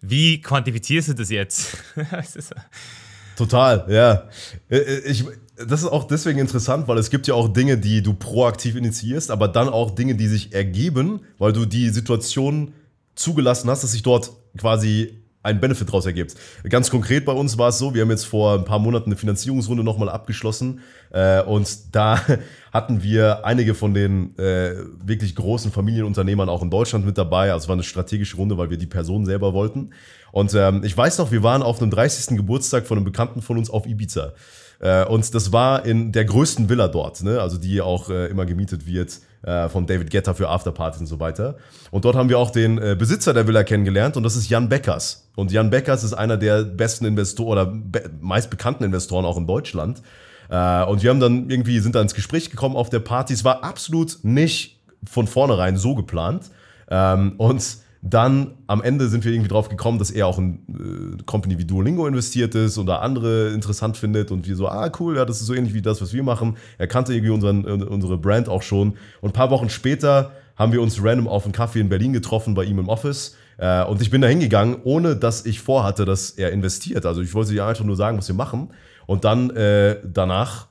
[0.00, 1.78] wie quantifizierst du das jetzt?
[3.36, 4.24] Total, ja.
[4.68, 5.24] Äh, äh, ich,
[5.56, 9.30] das ist auch deswegen interessant, weil es gibt ja auch Dinge, die du proaktiv initiierst,
[9.30, 12.72] aber dann auch Dinge, die sich ergeben, weil du die Situation
[13.14, 16.34] zugelassen hast, dass sich dort quasi ein Benefit daraus ergibt.
[16.68, 19.16] Ganz konkret bei uns war es so, wir haben jetzt vor ein paar Monaten eine
[19.16, 20.80] Finanzierungsrunde nochmal abgeschlossen
[21.10, 22.20] äh, und da
[22.72, 24.74] hatten wir einige von den äh,
[25.04, 27.52] wirklich großen Familienunternehmern auch in Deutschland mit dabei.
[27.52, 29.90] Also es war eine strategische Runde, weil wir die Person selber wollten.
[30.32, 32.36] Und ähm, ich weiß noch, wir waren auf einem 30.
[32.36, 34.34] Geburtstag von einem Bekannten von uns auf Ibiza.
[34.80, 37.40] Äh, und das war in der größten Villa dort, ne?
[37.40, 41.20] also die auch äh, immer gemietet wird äh, von David Getter für Afterpartys und so
[41.20, 41.56] weiter.
[41.90, 44.68] Und dort haben wir auch den äh, Besitzer der Villa kennengelernt und das ist Jan
[44.68, 45.28] Beckers.
[45.36, 49.46] Und Jan Beckers ist einer der besten Investoren oder be meist bekannten Investoren auch in
[49.46, 50.02] Deutschland.
[50.50, 53.32] Äh, und wir haben dann irgendwie, sind da ins Gespräch gekommen auf der Party.
[53.32, 56.50] Es war absolut nicht von vornherein so geplant.
[56.90, 57.64] Ähm, und
[58.02, 61.64] dann am Ende sind wir irgendwie drauf gekommen, dass er auch in äh, Company wie
[61.64, 65.46] Duolingo investiert ist oder andere interessant findet und wir so, ah cool, ja, das ist
[65.46, 66.56] so ähnlich wie das, was wir machen.
[66.78, 68.94] Er kannte irgendwie unseren, äh, unsere Brand auch schon.
[69.20, 72.54] Und ein paar Wochen später haben wir uns random auf einen Kaffee in Berlin getroffen
[72.54, 73.36] bei ihm im Office.
[73.58, 77.06] Äh, und ich bin da hingegangen, ohne dass ich vorhatte, dass er investiert.
[77.06, 78.70] Also ich wollte ihm einfach nur sagen, was wir machen.
[79.06, 80.68] Und dann äh, danach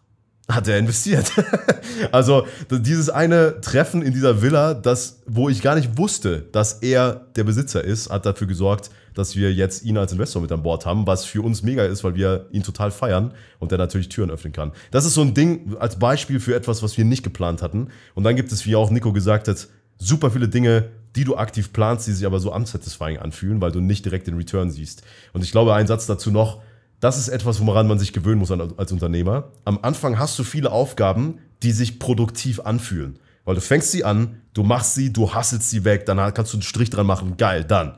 [0.47, 1.31] hat er investiert.
[2.11, 7.27] also dieses eine Treffen in dieser Villa, das, wo ich gar nicht wusste, dass er
[7.35, 10.85] der Besitzer ist, hat dafür gesorgt, dass wir jetzt ihn als Investor mit an Bord
[10.85, 14.29] haben, was für uns mega ist, weil wir ihn total feiern und der natürlich Türen
[14.29, 14.71] öffnen kann.
[14.91, 17.87] Das ist so ein Ding als Beispiel für etwas, was wir nicht geplant hatten.
[18.13, 19.67] Und dann gibt es, wie auch Nico gesagt hat,
[19.97, 23.79] super viele Dinge, die du aktiv planst, die sich aber so unsatisfying anfühlen, weil du
[23.79, 25.03] nicht direkt den Return siehst.
[25.31, 26.61] Und ich glaube, ein Satz dazu noch,
[26.99, 29.51] das ist etwas, woran man sich gewöhnen muss als Unternehmer.
[29.65, 33.19] Am Anfang hast du viele Aufgaben, die sich produktiv anfühlen.
[33.43, 36.57] Weil du fängst sie an, du machst sie, du hasselst sie weg, dann kannst du
[36.57, 37.95] einen Strich dran machen, geil, dann.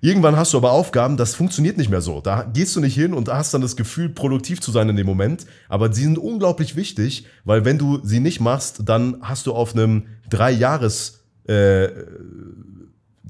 [0.00, 2.20] Irgendwann hast du aber Aufgaben, das funktioniert nicht mehr so.
[2.20, 5.06] Da gehst du nicht hin und hast dann das Gefühl, produktiv zu sein in dem
[5.06, 5.46] Moment.
[5.68, 9.74] Aber sie sind unglaublich wichtig, weil wenn du sie nicht machst, dann hast du auf
[9.74, 11.88] einem drei Jahres äh,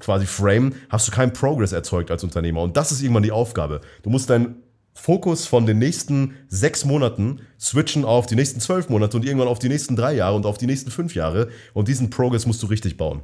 [0.00, 2.62] hast du keinen Progress erzeugt als Unternehmer.
[2.62, 3.80] Und das ist irgendwann die Aufgabe.
[4.02, 4.57] Du musst deinen
[4.97, 9.59] Fokus von den nächsten sechs Monaten switchen auf die nächsten zwölf Monate und irgendwann auf
[9.59, 11.49] die nächsten drei Jahre und auf die nächsten fünf Jahre.
[11.74, 13.20] Und diesen Progress musst du richtig bauen.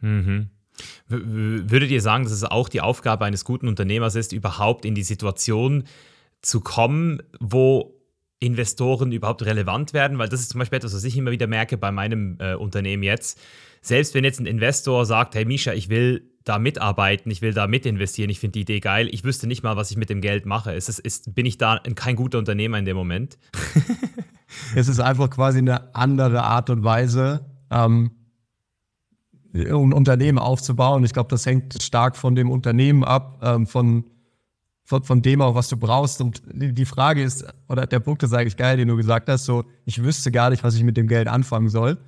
[0.00, 0.50] Mhm.
[1.08, 5.02] Würdet ihr sagen, dass es auch die Aufgabe eines guten Unternehmers ist, überhaupt in die
[5.02, 5.84] Situation
[6.42, 8.00] zu kommen, wo
[8.38, 10.16] Investoren überhaupt relevant werden?
[10.16, 13.02] Weil das ist zum Beispiel etwas, was ich immer wieder merke bei meinem äh, Unternehmen
[13.02, 13.38] jetzt.
[13.82, 17.66] Selbst wenn jetzt ein Investor sagt, hey Misha, ich will da mitarbeiten, ich will da
[17.66, 20.20] mit investieren, ich finde die Idee geil, ich wüsste nicht mal, was ich mit dem
[20.20, 20.72] Geld mache.
[20.72, 23.38] Ist, ist, bin ich da kein guter Unternehmer in dem Moment?
[24.74, 28.12] es ist einfach quasi eine andere Art und Weise, ähm,
[29.52, 31.04] ein Unternehmen aufzubauen.
[31.04, 34.04] Ich glaube, das hängt stark von dem Unternehmen ab, ähm, von,
[34.84, 36.20] von, von, dem auch, was du brauchst.
[36.20, 39.64] Und die Frage ist, oder der Punkt ist eigentlich geil, den du gesagt hast, so,
[39.84, 41.98] ich wüsste gar nicht, was ich mit dem Geld anfangen soll.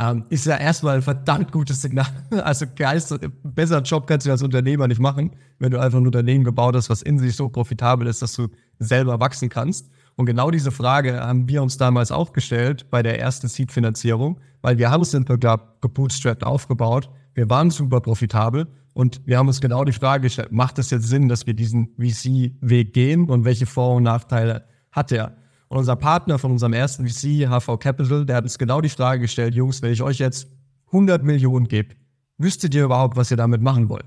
[0.00, 2.06] Ähm, ist ja erstmal ein verdammt gutes Signal.
[2.30, 6.44] Also geist, besseren Job kannst du als Unternehmer nicht machen, wenn du einfach ein Unternehmen
[6.44, 9.90] gebaut hast, was in sich so profitabel ist, dass du selber wachsen kannst.
[10.14, 14.78] Und genau diese Frage haben wir uns damals auch gestellt bei der ersten Seed-Finanzierung, weil
[14.78, 17.10] wir haben Simple Club gebootstrapped aufgebaut.
[17.34, 21.08] Wir waren super profitabel und wir haben uns genau die Frage gestellt, macht es jetzt
[21.08, 25.36] Sinn, dass wir diesen VC-Weg gehen und welche Vor- und Nachteile hat er?
[25.68, 29.22] Und unser Partner von unserem ersten VC, HV Capital, der hat uns genau die Frage
[29.22, 30.48] gestellt, Jungs, wenn ich euch jetzt
[30.86, 31.94] 100 Millionen gebe,
[32.38, 34.06] wüsstet ihr überhaupt, was ihr damit machen wollt?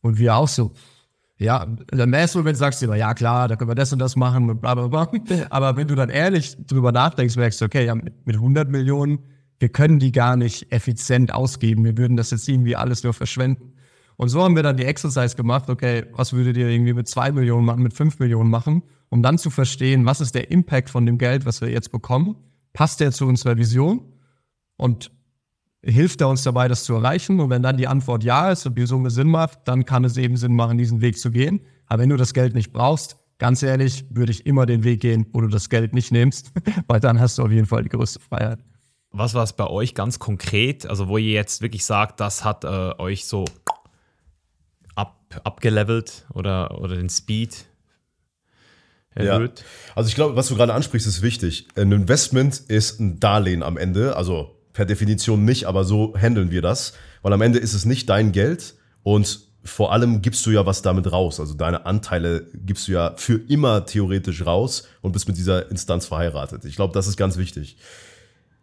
[0.00, 0.72] Und wir auch so,
[1.38, 4.16] ja, im ersten Moment sagst du immer, ja klar, da können wir das und das
[4.16, 5.10] machen und bla bla bla.
[5.50, 9.18] Aber wenn du dann ehrlich drüber nachdenkst, merkst du, okay, ja, mit 100 Millionen,
[9.58, 11.84] wir können die gar nicht effizient ausgeben.
[11.84, 13.74] Wir würden das jetzt irgendwie alles nur verschwenden.
[14.16, 17.32] Und so haben wir dann die Exercise gemacht, okay, was würdet ihr irgendwie mit zwei
[17.32, 18.82] Millionen machen, mit fünf Millionen machen,
[19.12, 22.34] um dann zu verstehen, was ist der Impact von dem Geld, was wir jetzt bekommen?
[22.72, 24.10] Passt der zu unserer Vision?
[24.78, 25.12] Und
[25.82, 27.38] hilft er uns dabei, das zu erreichen?
[27.38, 30.16] Und wenn dann die Antwort ja ist und die Summe Sinn macht, dann kann es
[30.16, 31.60] eben Sinn machen, diesen Weg zu gehen.
[31.88, 35.26] Aber wenn du das Geld nicht brauchst, ganz ehrlich, würde ich immer den Weg gehen,
[35.34, 36.50] wo du das Geld nicht nimmst,
[36.86, 38.60] weil dann hast du auf jeden Fall die größte Freiheit.
[39.10, 42.64] Was war es bei euch ganz konkret, also wo ihr jetzt wirklich sagt, das hat
[42.64, 43.44] äh, euch so
[44.94, 47.66] ab, abgelevelt oder, oder den Speed
[49.14, 49.60] erhöht?
[49.60, 49.64] Ja.
[49.94, 51.68] Also ich glaube, was du gerade ansprichst, ist wichtig.
[51.76, 56.62] Ein Investment ist ein Darlehen am Ende, also per Definition nicht, aber so handeln wir
[56.62, 60.66] das, weil am Ende ist es nicht dein Geld und vor allem gibst du ja
[60.66, 61.38] was damit raus.
[61.38, 66.06] Also deine Anteile gibst du ja für immer theoretisch raus und bist mit dieser Instanz
[66.06, 66.64] verheiratet.
[66.64, 67.76] Ich glaube, das ist ganz wichtig.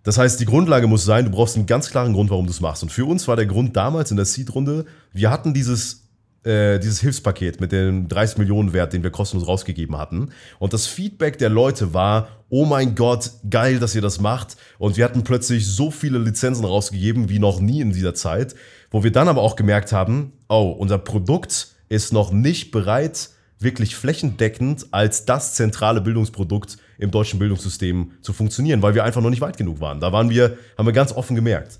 [0.03, 2.61] Das heißt, die Grundlage muss sein, du brauchst einen ganz klaren Grund, warum du es
[2.61, 2.83] machst.
[2.83, 6.09] Und für uns war der Grund damals in der Seed-Runde, wir hatten dieses
[6.43, 10.29] äh, dieses Hilfspaket mit dem 30 Millionen Wert, den wir kostenlos rausgegeben hatten.
[10.57, 14.57] Und das Feedback der Leute war, oh mein Gott, geil, dass ihr das macht.
[14.77, 18.55] Und wir hatten plötzlich so viele Lizenzen rausgegeben wie noch nie in dieser Zeit,
[18.91, 23.29] wo wir dann aber auch gemerkt haben, oh, unser Produkt ist noch nicht bereit,
[23.59, 29.29] wirklich flächendeckend als das zentrale Bildungsprodukt im deutschen Bildungssystem zu funktionieren, weil wir einfach noch
[29.29, 29.99] nicht weit genug waren.
[29.99, 31.79] Da waren wir, haben wir ganz offen gemerkt.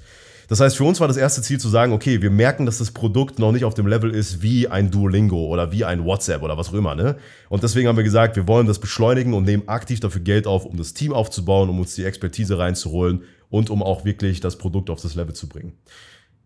[0.50, 2.89] Das heißt, für uns war das erste Ziel zu sagen, okay, wir merken, dass das
[2.89, 6.58] Produkt noch nicht auf dem Level ist wie ein Duolingo oder wie ein WhatsApp oder
[6.58, 6.95] was auch immer.
[6.95, 7.18] Ne?
[7.50, 10.66] Und deswegen haben wir gesagt, wir wollen das beschleunigen und nehmen aktiv dafür Geld auf,
[10.66, 13.22] um das Team aufzubauen, um uns die Expertise reinzuholen
[13.52, 15.74] und um auch wirklich das Produkt auf das Level zu bringen.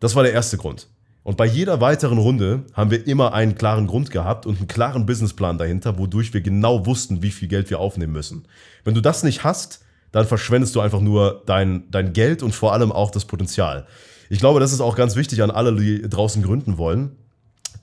[0.01, 0.87] Das war der erste Grund.
[1.23, 5.05] Und bei jeder weiteren Runde haben wir immer einen klaren Grund gehabt und einen klaren
[5.05, 8.45] Businessplan dahinter, wodurch wir genau wussten, wie viel Geld wir aufnehmen müssen.
[8.83, 9.82] Wenn du das nicht hast,
[10.13, 13.87] dann verschwendest du einfach nur dein, dein Geld und vor allem auch das Potenzial.
[14.29, 17.17] Ich glaube, das ist auch ganz wichtig an alle, die draußen gründen wollen.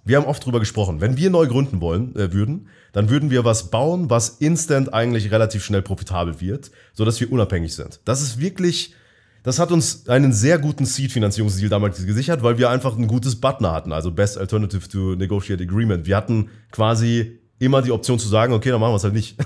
[0.04, 1.00] Wir haben oft drüber gesprochen.
[1.00, 5.30] Wenn wir neu gründen wollen äh, würden, dann würden wir was bauen, was instant eigentlich
[5.30, 8.00] relativ schnell profitabel wird, sodass wir unabhängig sind.
[8.04, 8.94] Das ist wirklich,
[9.42, 13.66] das hat uns einen sehr guten Seed-Finanzierungsdeal damals gesichert, weil wir einfach ein gutes Button
[13.66, 16.06] hatten, also Best Alternative to Negotiate Agreement.
[16.06, 19.36] Wir hatten quasi immer die Option zu sagen, okay, dann machen wir es halt nicht.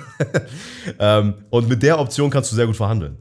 [0.99, 3.19] ähm, und mit der Option kannst du sehr gut verhandeln.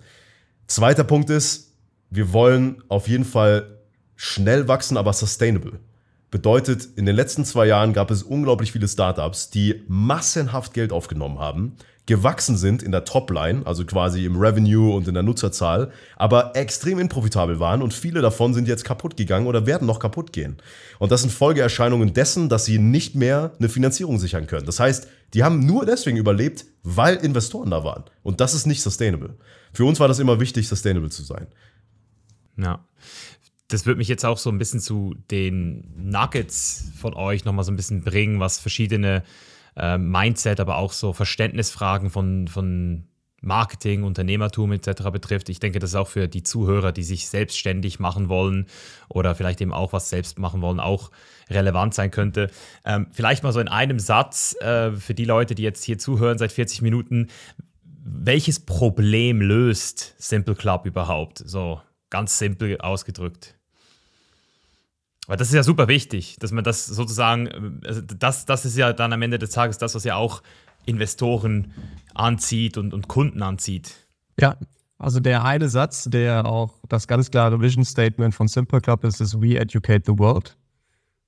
[0.67, 1.73] Zweiter Punkt ist,
[2.09, 3.79] wir wollen auf jeden Fall
[4.15, 5.79] schnell wachsen, aber sustainable.
[6.29, 11.39] Bedeutet, in den letzten zwei Jahren gab es unglaublich viele Startups, die massenhaft Geld aufgenommen
[11.39, 11.75] haben,
[12.05, 16.99] gewachsen sind in der Topline, also quasi im Revenue und in der Nutzerzahl, aber extrem
[16.99, 20.57] inprofitabel waren und viele davon sind jetzt kaputt gegangen oder werden noch kaputt gehen.
[20.99, 24.65] Und das sind Folgeerscheinungen dessen, dass sie nicht mehr eine Finanzierung sichern können.
[24.65, 28.03] Das heißt, die haben nur deswegen überlebt, weil Investoren da waren.
[28.21, 29.37] Und das ist nicht sustainable.
[29.71, 31.47] Für uns war das immer wichtig, sustainable zu sein.
[32.57, 32.85] Ja
[33.73, 37.71] das wird mich jetzt auch so ein bisschen zu den Nuggets von euch nochmal so
[37.71, 39.23] ein bisschen bringen, was verschiedene
[39.75, 43.05] äh, Mindset, aber auch so Verständnisfragen von, von
[43.43, 45.03] Marketing, Unternehmertum etc.
[45.11, 45.49] betrifft.
[45.49, 48.67] Ich denke, das ist auch für die Zuhörer, die sich selbstständig machen wollen
[49.09, 51.11] oder vielleicht eben auch was selbst machen wollen, auch
[51.49, 52.49] relevant sein könnte.
[52.85, 56.37] Ähm, vielleicht mal so in einem Satz äh, für die Leute, die jetzt hier zuhören
[56.37, 57.27] seit 40 Minuten.
[58.05, 61.39] Welches Problem löst Simple Club überhaupt?
[61.45, 63.55] So ganz simpel ausgedrückt.
[65.27, 68.91] Weil das ist ja super wichtig, dass man das sozusagen, also das, das ist ja
[68.91, 70.43] dann am Ende des Tages das, was ja auch
[70.85, 71.73] Investoren
[72.13, 74.07] anzieht und, und Kunden anzieht.
[74.39, 74.57] Ja,
[74.97, 79.21] also der eine Satz, der auch das ganz klare Vision Statement von Simple Club ist,
[79.21, 80.57] ist We Educate the World.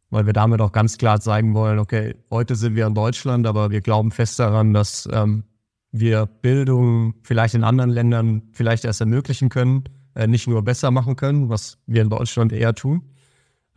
[0.10, 3.72] Weil wir damit auch ganz klar zeigen wollen, okay, heute sind wir in Deutschland, aber
[3.72, 5.44] wir glauben fest daran, dass ähm,
[5.92, 11.16] wir Bildung vielleicht in anderen Ländern vielleicht erst ermöglichen können, äh, nicht nur besser machen
[11.16, 13.02] können, was wir in Deutschland eher tun.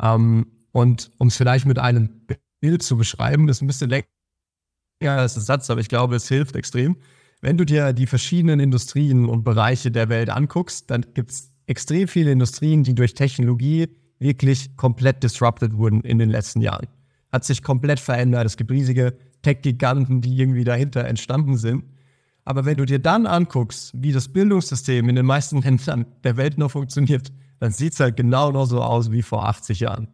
[0.03, 2.27] Ähm, und um es vielleicht mit einem
[2.61, 4.07] Bild zu beschreiben, ist ein bisschen länger
[5.07, 6.97] als ein Satz, aber ich glaube, es hilft extrem.
[7.41, 12.09] Wenn du dir die verschiedenen Industrien und Bereiche der Welt anguckst, dann gibt es extrem
[12.09, 13.89] viele Industrien, die durch Technologie
[14.19, 16.89] wirklich komplett disrupted wurden in den letzten Jahren.
[17.31, 18.47] Hat sich komplett verändert.
[18.47, 21.85] Es gibt riesige Tech-Giganten, die irgendwie dahinter entstanden sind.
[22.45, 26.59] Aber wenn du dir dann anguckst, wie das Bildungssystem in den meisten Ländern der Welt
[26.59, 27.31] noch funktioniert,
[27.61, 30.09] dann sieht es halt genau noch so aus wie vor 80 Jahren.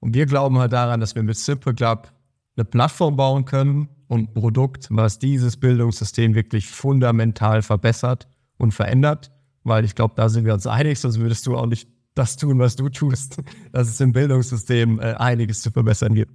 [0.00, 2.12] Und wir glauben halt daran, dass wir mit Simple Club
[2.56, 8.28] eine Plattform bauen können und ein Produkt, was dieses Bildungssystem wirklich fundamental verbessert
[8.58, 9.30] und verändert.
[9.64, 12.58] Weil ich glaube, da sind wir uns einig, sonst würdest du auch nicht das tun,
[12.58, 13.40] was du tust,
[13.72, 16.32] dass es im Bildungssystem äh, einiges zu verbessern gibt.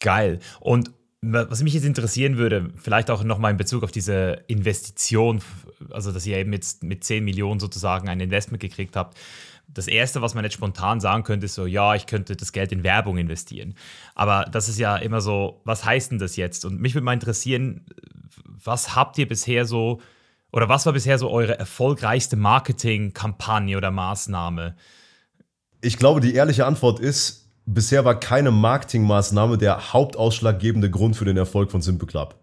[0.00, 0.40] Geil.
[0.60, 0.90] Und
[1.22, 5.40] was mich jetzt interessieren würde, vielleicht auch nochmal in Bezug auf diese Investition,
[5.90, 9.16] also dass ihr eben jetzt mit 10 Millionen sozusagen ein Investment gekriegt habt
[9.68, 12.72] das Erste, was man jetzt spontan sagen könnte, ist so, ja, ich könnte das Geld
[12.72, 13.74] in Werbung investieren.
[14.14, 16.64] Aber das ist ja immer so, was heißt denn das jetzt?
[16.64, 17.84] Und mich würde mal interessieren,
[18.64, 20.00] was habt ihr bisher so,
[20.52, 24.76] oder was war bisher so eure erfolgreichste Marketingkampagne oder Maßnahme?
[25.82, 31.36] Ich glaube, die ehrliche Antwort ist, bisher war keine Marketingmaßnahme der hauptausschlaggebende Grund für den
[31.36, 32.40] Erfolg von Simple Club.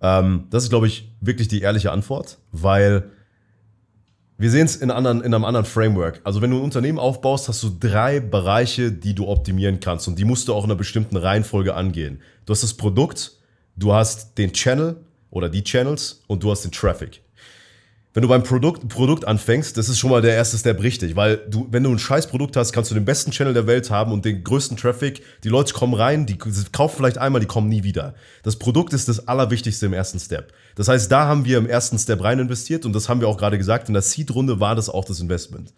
[0.00, 3.10] Ähm, das ist, glaube ich, wirklich die ehrliche Antwort, weil
[4.40, 6.22] wir sehen es in, in einem anderen Framework.
[6.24, 10.18] Also wenn du ein Unternehmen aufbaust, hast du drei Bereiche, die du optimieren kannst und
[10.18, 12.22] die musst du auch in einer bestimmten Reihenfolge angehen.
[12.46, 13.32] Du hast das Produkt,
[13.76, 14.96] du hast den Channel
[15.28, 17.20] oder die Channels und du hast den Traffic
[18.12, 21.36] wenn du beim Produkt, Produkt anfängst, das ist schon mal der erste Step richtig, weil
[21.48, 24.12] du, wenn du ein scheiß Produkt hast, kannst du den besten Channel der Welt haben
[24.12, 25.22] und den größten Traffic.
[25.44, 28.14] Die Leute kommen rein, die kaufen vielleicht einmal, die kommen nie wieder.
[28.42, 30.52] Das Produkt ist das Allerwichtigste im ersten Step.
[30.74, 33.38] Das heißt, da haben wir im ersten Step rein investiert und das haben wir auch
[33.38, 35.72] gerade gesagt, in der Seed-Runde war das auch das Investment.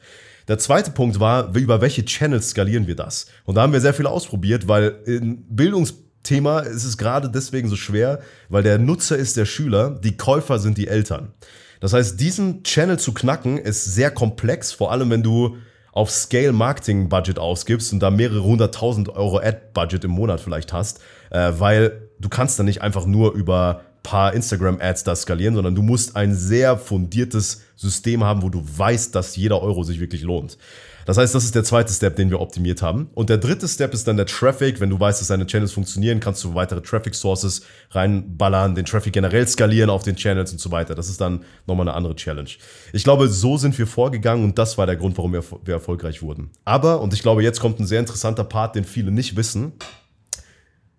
[0.49, 3.26] Der zweite Punkt war, über welche Channels skalieren wir das?
[3.45, 7.76] Und da haben wir sehr viel ausprobiert, weil in Bildungsthema ist es gerade deswegen so
[7.76, 11.35] schwer, weil der Nutzer ist der Schüler, die Käufer sind die Eltern.
[11.83, 15.57] Das heißt, diesen Channel zu knacken ist sehr komplex, vor allem wenn du
[15.91, 20.72] auf Scale Marketing Budget ausgibst und da mehrere hunderttausend Euro Ad Budget im Monat vielleicht
[20.72, 25.57] hast, äh, weil du kannst dann nicht einfach nur über paar Instagram Ads da skalieren,
[25.57, 29.99] sondern du musst ein sehr fundiertes System haben, wo du weißt, dass jeder Euro sich
[29.99, 30.59] wirklich lohnt.
[31.07, 33.11] Das heißt, das ist der zweite Step, den wir optimiert haben.
[33.14, 34.80] Und der dritte Step ist dann der Traffic.
[34.80, 39.12] Wenn du weißt, dass deine Channels funktionieren, kannst du weitere Traffic Sources reinballern, den Traffic
[39.12, 40.94] generell skalieren auf den Channels und so weiter.
[40.94, 42.50] Das ist dann nochmal eine andere Challenge.
[42.92, 46.22] Ich glaube, so sind wir vorgegangen und das war der Grund, warum wir, wir erfolgreich
[46.22, 46.50] wurden.
[46.64, 49.72] Aber, und ich glaube, jetzt kommt ein sehr interessanter Part, den viele nicht wissen.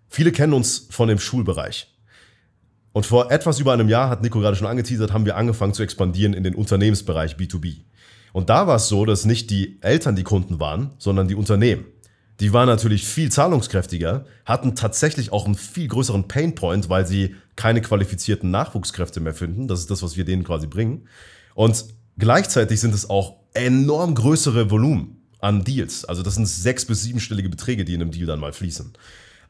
[0.08, 1.88] Viele kennen uns von dem Schulbereich.
[2.92, 5.82] Und vor etwas über einem Jahr, hat Nico gerade schon angeteasert, haben wir angefangen zu
[5.82, 7.78] expandieren in den Unternehmensbereich B2B.
[8.34, 11.84] Und da war es so, dass nicht die Eltern die Kunden waren, sondern die Unternehmen.
[12.40, 17.80] Die waren natürlich viel zahlungskräftiger, hatten tatsächlich auch einen viel größeren Painpoint, weil sie keine
[17.80, 19.68] qualifizierten Nachwuchskräfte mehr finden.
[19.68, 21.06] Das ist das, was wir denen quasi bringen.
[21.54, 21.84] Und
[22.18, 26.04] gleichzeitig sind es auch enorm größere Volumen an Deals.
[26.04, 28.94] Also das sind sechs- bis siebenstellige Beträge, die in einem Deal dann mal fließen.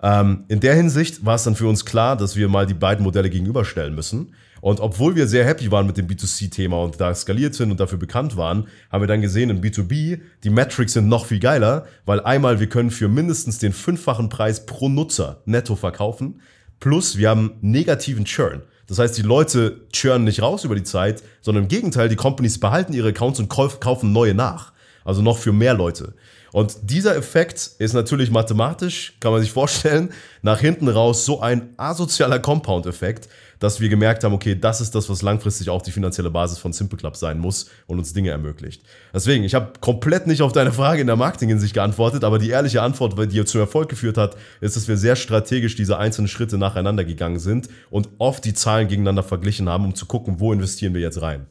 [0.02, 3.02] Ähm, in der Hinsicht war es dann für uns klar, dass wir mal die beiden
[3.02, 4.34] Modelle gegenüberstellen müssen.
[4.64, 7.98] Und obwohl wir sehr happy waren mit dem B2C-Thema und da skaliert sind und dafür
[7.98, 12.20] bekannt waren, haben wir dann gesehen, in B2B, die Metrics sind noch viel geiler, weil
[12.20, 16.40] einmal wir können für mindestens den fünffachen Preis pro Nutzer netto verkaufen,
[16.80, 18.62] plus wir haben negativen Churn.
[18.86, 22.58] Das heißt, die Leute churnen nicht raus über die Zeit, sondern im Gegenteil, die Companies
[22.58, 24.72] behalten ihre Accounts und kaufen neue nach.
[25.04, 26.14] Also noch für mehr Leute.
[26.54, 30.10] Und dieser Effekt ist natürlich mathematisch, kann man sich vorstellen,
[30.40, 33.28] nach hinten raus so ein asozialer Compound-Effekt,
[33.64, 36.74] dass wir gemerkt haben, okay, das ist das, was langfristig auch die finanzielle Basis von
[36.74, 38.82] Simple Club sein muss und uns Dinge ermöglicht.
[39.14, 42.38] Deswegen, ich habe komplett nicht auf deine Frage in der Marketing in sich geantwortet, aber
[42.38, 46.28] die ehrliche Antwort, die zum Erfolg geführt hat, ist, dass wir sehr strategisch diese einzelnen
[46.28, 50.52] Schritte nacheinander gegangen sind und oft die Zahlen gegeneinander verglichen haben, um zu gucken, wo
[50.52, 51.46] investieren wir jetzt rein.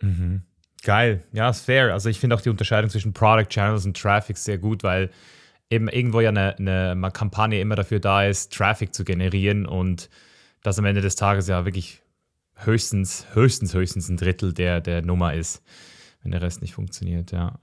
[0.00, 0.42] Mhm.
[0.84, 1.92] Geil, ja, ist fair.
[1.92, 5.10] Also ich finde auch die Unterscheidung zwischen Product Channels und Traffic sehr gut, weil
[5.68, 10.08] eben irgendwo ja eine, eine Kampagne immer dafür da ist, Traffic zu generieren und
[10.62, 12.02] das am Ende des Tages ja wirklich
[12.54, 15.62] höchstens, höchstens, höchstens ein Drittel der, der Nummer ist,
[16.22, 17.58] wenn der Rest nicht funktioniert, ja.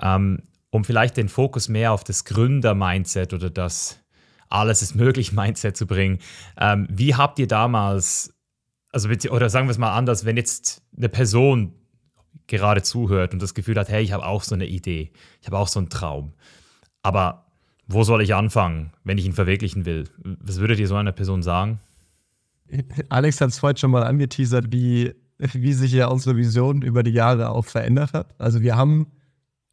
[0.00, 4.00] Ähm, um vielleicht den Fokus mehr auf das Gründer-Mindset oder das
[4.48, 6.18] Alles ist möglich Mindset zu bringen.
[6.58, 8.34] Ähm, wie habt ihr damals,
[8.92, 11.74] also oder sagen wir es mal anders, wenn jetzt eine Person
[12.46, 15.58] gerade zuhört und das Gefühl hat, hey, ich habe auch so eine Idee, ich habe
[15.58, 16.34] auch so einen Traum.
[17.02, 17.46] Aber
[17.86, 20.04] wo soll ich anfangen, wenn ich ihn verwirklichen will?
[20.22, 21.80] Was würdet ihr so einer Person sagen?
[23.08, 27.12] Alex hat es heute schon mal angeteasert, wie, wie sich ja unsere Vision über die
[27.12, 28.34] Jahre auch verändert hat.
[28.38, 29.06] Also wir haben,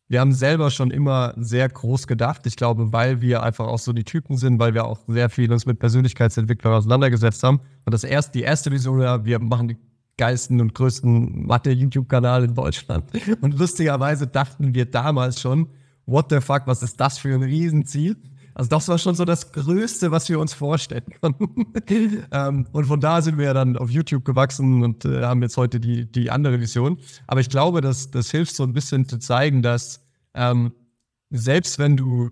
[0.08, 2.46] wir haben selber schon immer sehr groß gedacht.
[2.46, 5.52] Ich glaube, weil wir einfach auch so die Typen sind, weil wir auch sehr viel
[5.52, 7.62] uns mit Persönlichkeitsentwicklung auseinandergesetzt haben.
[7.86, 9.78] Und das erste, die erste Vision war, wir machen die
[10.18, 13.06] geilsten und größten Mathe-YouTube-Kanal in Deutschland.
[13.42, 15.70] Und lustigerweise dachten wir damals schon,
[16.06, 18.18] what the fuck, was ist das für ein Riesenziel?
[18.56, 21.74] Also das war schon so das Größte, was wir uns vorstellen konnten.
[22.32, 25.80] ähm, und von da sind wir dann auf YouTube gewachsen und äh, haben jetzt heute
[25.80, 27.00] die, die andere Vision.
[27.28, 30.74] Aber ich glaube, dass das hilft so ein bisschen zu zeigen, dass ähm,
[31.30, 32.30] selbst wenn du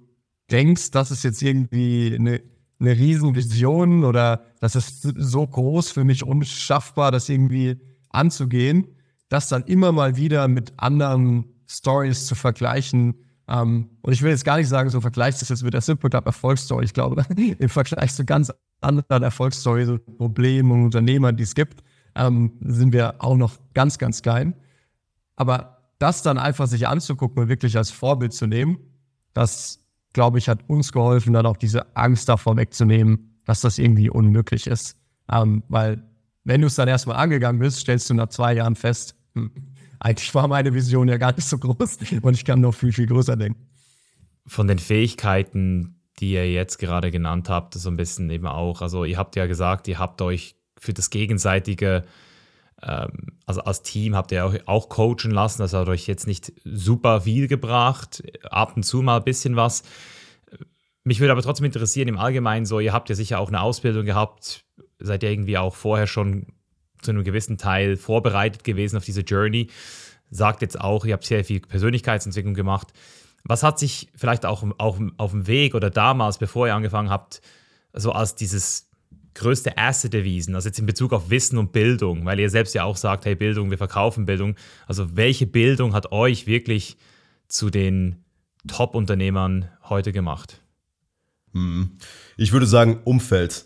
[0.51, 2.41] denkst, das ist jetzt irgendwie eine
[2.81, 8.87] eine Riesenvision oder das ist so groß für mich unschaffbar, das irgendwie anzugehen,
[9.29, 13.15] das dann immer mal wieder mit anderen Stories zu vergleichen.
[13.51, 16.09] Ähm, und ich will jetzt gar nicht sagen, so vergleicht das jetzt mit der Simple
[16.09, 16.85] Club Erfolgsstory.
[16.85, 17.25] Ich glaube,
[17.59, 21.83] im Vergleich zu ganz anderen Erfolgsstories und Problemen und Unternehmern, die es gibt,
[22.15, 24.55] ähm, sind wir auch noch ganz, ganz klein.
[25.35, 28.77] Aber das dann einfach sich anzugucken und wirklich als Vorbild zu nehmen,
[29.33, 29.79] das
[30.13, 34.67] glaube ich, hat uns geholfen, dann auch diese Angst davor wegzunehmen, dass das irgendwie unmöglich
[34.67, 34.97] ist.
[35.31, 36.03] Ähm, weil
[36.43, 39.51] wenn du es dann erstmal angegangen bist, stellst du nach zwei Jahren fest, hm,
[40.01, 43.07] eigentlich war meine Vision ja gar nicht so groß und ich kann noch viel, viel
[43.07, 43.67] größer denken.
[44.47, 49.05] Von den Fähigkeiten, die ihr jetzt gerade genannt habt, so ein bisschen eben auch, also
[49.05, 52.03] ihr habt ja gesagt, ihr habt euch für das gegenseitige
[52.81, 55.61] ähm, also als Team habt ihr auch, auch coachen lassen.
[55.61, 59.83] Das hat euch jetzt nicht super viel gebracht, ab und zu mal ein bisschen was.
[61.03, 64.05] Mich würde aber trotzdem interessieren, im Allgemeinen so, ihr habt ja sicher auch eine Ausbildung
[64.05, 64.65] gehabt,
[64.99, 66.47] seid ihr irgendwie auch vorher schon
[67.01, 69.67] zu einem gewissen Teil vorbereitet gewesen auf diese Journey.
[70.29, 72.93] Sagt jetzt auch, ihr habt sehr viel Persönlichkeitsentwicklung gemacht.
[73.43, 77.41] Was hat sich vielleicht auch, auch auf dem Weg oder damals, bevor ihr angefangen habt,
[77.93, 78.89] so als dieses
[79.33, 82.83] größte Asset erwiesen, also jetzt in Bezug auf Wissen und Bildung, weil ihr selbst ja
[82.83, 84.55] auch sagt, hey Bildung, wir verkaufen Bildung.
[84.87, 86.97] Also welche Bildung hat euch wirklich
[87.47, 88.23] zu den
[88.67, 90.61] Top-Unternehmern heute gemacht?
[91.53, 91.97] Hm.
[92.37, 93.65] Ich würde sagen Umfeld.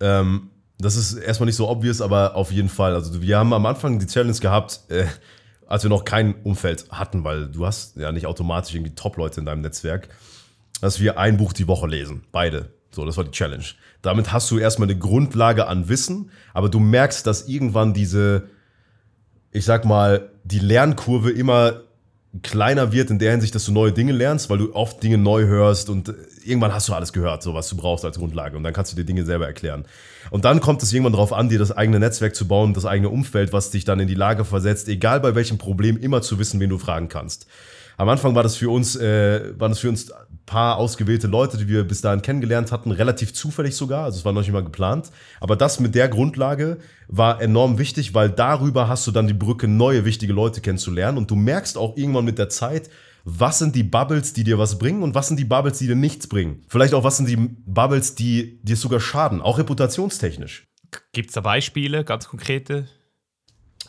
[0.00, 2.94] Ähm, das ist erstmal nicht so obvious, aber auf jeden Fall.
[2.94, 5.06] Also wir haben am Anfang die Challenge gehabt, äh,
[5.66, 9.46] als wir noch kein Umfeld hatten, weil du hast ja nicht automatisch irgendwie Top-Leute in
[9.46, 10.08] deinem Netzwerk,
[10.80, 12.70] dass wir ein Buch die Woche lesen, beide.
[12.90, 13.64] So, das war die Challenge.
[14.02, 18.48] Damit hast du erstmal eine Grundlage an Wissen, aber du merkst, dass irgendwann diese,
[19.50, 21.82] ich sag mal, die Lernkurve immer
[22.42, 25.46] kleiner wird in der Hinsicht, dass du neue Dinge lernst, weil du oft Dinge neu
[25.46, 26.12] hörst und
[26.44, 28.96] irgendwann hast du alles gehört, so was du brauchst als Grundlage und dann kannst du
[28.96, 29.84] dir Dinge selber erklären.
[30.30, 33.08] Und dann kommt es irgendwann darauf an, dir das eigene Netzwerk zu bauen, das eigene
[33.08, 36.60] Umfeld, was dich dann in die Lage versetzt, egal bei welchem Problem immer zu wissen,
[36.60, 37.46] wen du fragen kannst.
[37.96, 40.12] Am Anfang war das für uns, äh, waren das für uns
[40.48, 44.04] paar ausgewählte Leute, die wir bis dahin kennengelernt hatten, relativ zufällig sogar.
[44.04, 45.10] Also es war noch nicht mal geplant.
[45.40, 49.68] Aber das mit der Grundlage war enorm wichtig, weil darüber hast du dann die Brücke,
[49.68, 51.18] neue wichtige Leute kennenzulernen.
[51.18, 52.88] Und du merkst auch irgendwann mit der Zeit,
[53.24, 55.96] was sind die Bubbles, die dir was bringen und was sind die Bubbles, die dir
[55.96, 56.64] nichts bringen.
[56.68, 60.66] Vielleicht auch, was sind die Bubbles, die dir sogar schaden, auch reputationstechnisch.
[61.12, 62.88] Gibt es da Beispiele, ganz konkrete?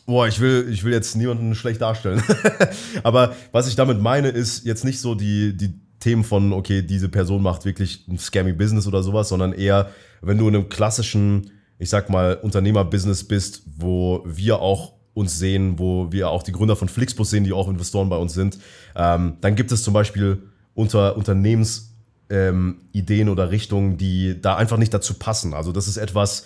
[0.05, 2.21] Boah, ich will, ich will jetzt niemanden schlecht darstellen.
[3.03, 7.09] Aber was ich damit meine, ist jetzt nicht so die, die Themen von, okay, diese
[7.09, 9.89] Person macht wirklich ein scammy Business oder sowas, sondern eher,
[10.21, 15.79] wenn du in einem klassischen, ich sag mal, Unternehmerbusiness bist, wo wir auch uns sehen,
[15.79, 18.59] wo wir auch die Gründer von Flixbus sehen, die auch Investoren bei uns sind,
[18.95, 20.43] ähm, dann gibt es zum Beispiel
[20.73, 25.53] unter Unternehmensideen ähm, oder Richtungen, die da einfach nicht dazu passen.
[25.53, 26.45] Also das ist etwas,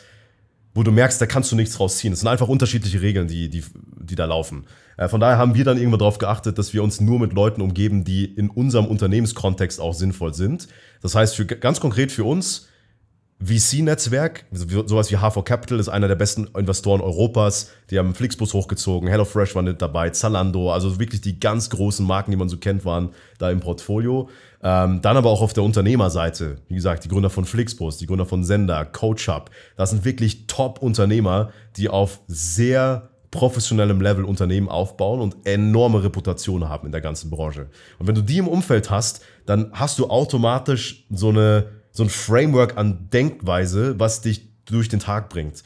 [0.73, 2.13] wo du merkst, da kannst du nichts rausziehen.
[2.13, 3.63] Es sind einfach unterschiedliche Regeln, die, die,
[4.05, 4.65] die da laufen.
[4.97, 7.61] Äh, von daher haben wir dann irgendwann darauf geachtet, dass wir uns nur mit Leuten
[7.61, 10.67] umgeben, die in unserem Unternehmenskontext auch sinnvoll sind.
[11.01, 12.67] Das heißt, für, ganz konkret für uns,
[13.43, 17.71] VC-Netzwerk, sowas wie H4 Capital ist einer der besten Investoren Europas.
[17.89, 22.31] Die haben Flixbus hochgezogen, HelloFresh war nicht dabei, Zalando, also wirklich die ganz großen Marken,
[22.31, 24.29] die man so kennt, waren da im Portfolio.
[24.61, 28.25] Ähm, dann aber auch auf der Unternehmerseite, wie gesagt, die Gründer von Flixbus, die Gründer
[28.25, 35.35] von Sender, CoachUp, das sind wirklich Top-Unternehmer, die auf sehr professionellem Level Unternehmen aufbauen und
[35.43, 37.67] enorme Reputation haben in der ganzen Branche.
[37.97, 42.09] Und wenn du die im Umfeld hast, dann hast du automatisch so, eine, so ein
[42.09, 45.63] Framework an Denkweise, was dich durch den Tag bringt.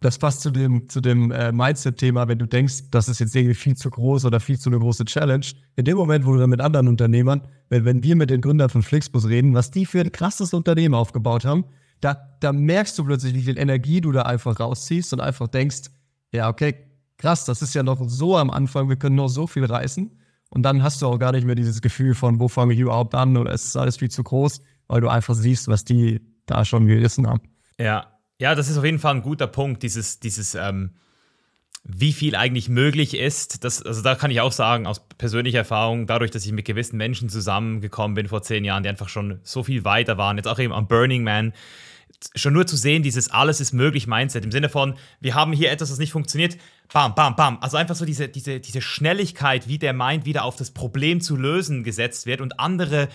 [0.00, 3.54] Das passt zu dem, zu dem äh, Mindset-Thema, wenn du denkst, das ist jetzt irgendwie
[3.54, 5.46] viel zu groß oder viel zu eine große Challenge.
[5.76, 8.70] In dem Moment, wo du dann mit anderen Unternehmern, wenn, wenn wir mit den Gründern
[8.70, 11.66] von Flixbus reden, was die für ein krasses Unternehmen aufgebaut haben,
[12.00, 15.90] da, da merkst du plötzlich, wie viel Energie du da einfach rausziehst und einfach denkst,
[16.32, 16.74] ja, okay,
[17.22, 20.10] krass, das ist ja noch so am Anfang, wir können noch so viel reißen.
[20.50, 23.14] Und dann hast du auch gar nicht mehr dieses Gefühl von, wo fange ich überhaupt
[23.14, 26.64] an oder es ist alles viel zu groß, weil du einfach siehst, was die da
[26.64, 27.40] schon gerissen haben.
[27.78, 30.90] Ja, ja, das ist auf jeden Fall ein guter Punkt, dieses, dieses, ähm,
[31.84, 33.64] wie viel eigentlich möglich ist.
[33.64, 36.96] Das, also da kann ich auch sagen, aus persönlicher Erfahrung, dadurch, dass ich mit gewissen
[36.96, 40.58] Menschen zusammengekommen bin vor zehn Jahren, die einfach schon so viel weiter waren, jetzt auch
[40.58, 41.52] eben am Burning Man,
[42.34, 45.70] schon nur zu sehen, dieses alles ist möglich Mindset im Sinne von, wir haben hier
[45.70, 46.56] etwas, das nicht funktioniert,
[46.92, 47.58] bam, bam, bam.
[47.60, 51.36] Also einfach so diese, diese, diese Schnelligkeit, wie der Mind wieder auf das Problem zu
[51.36, 53.08] lösen gesetzt wird und andere,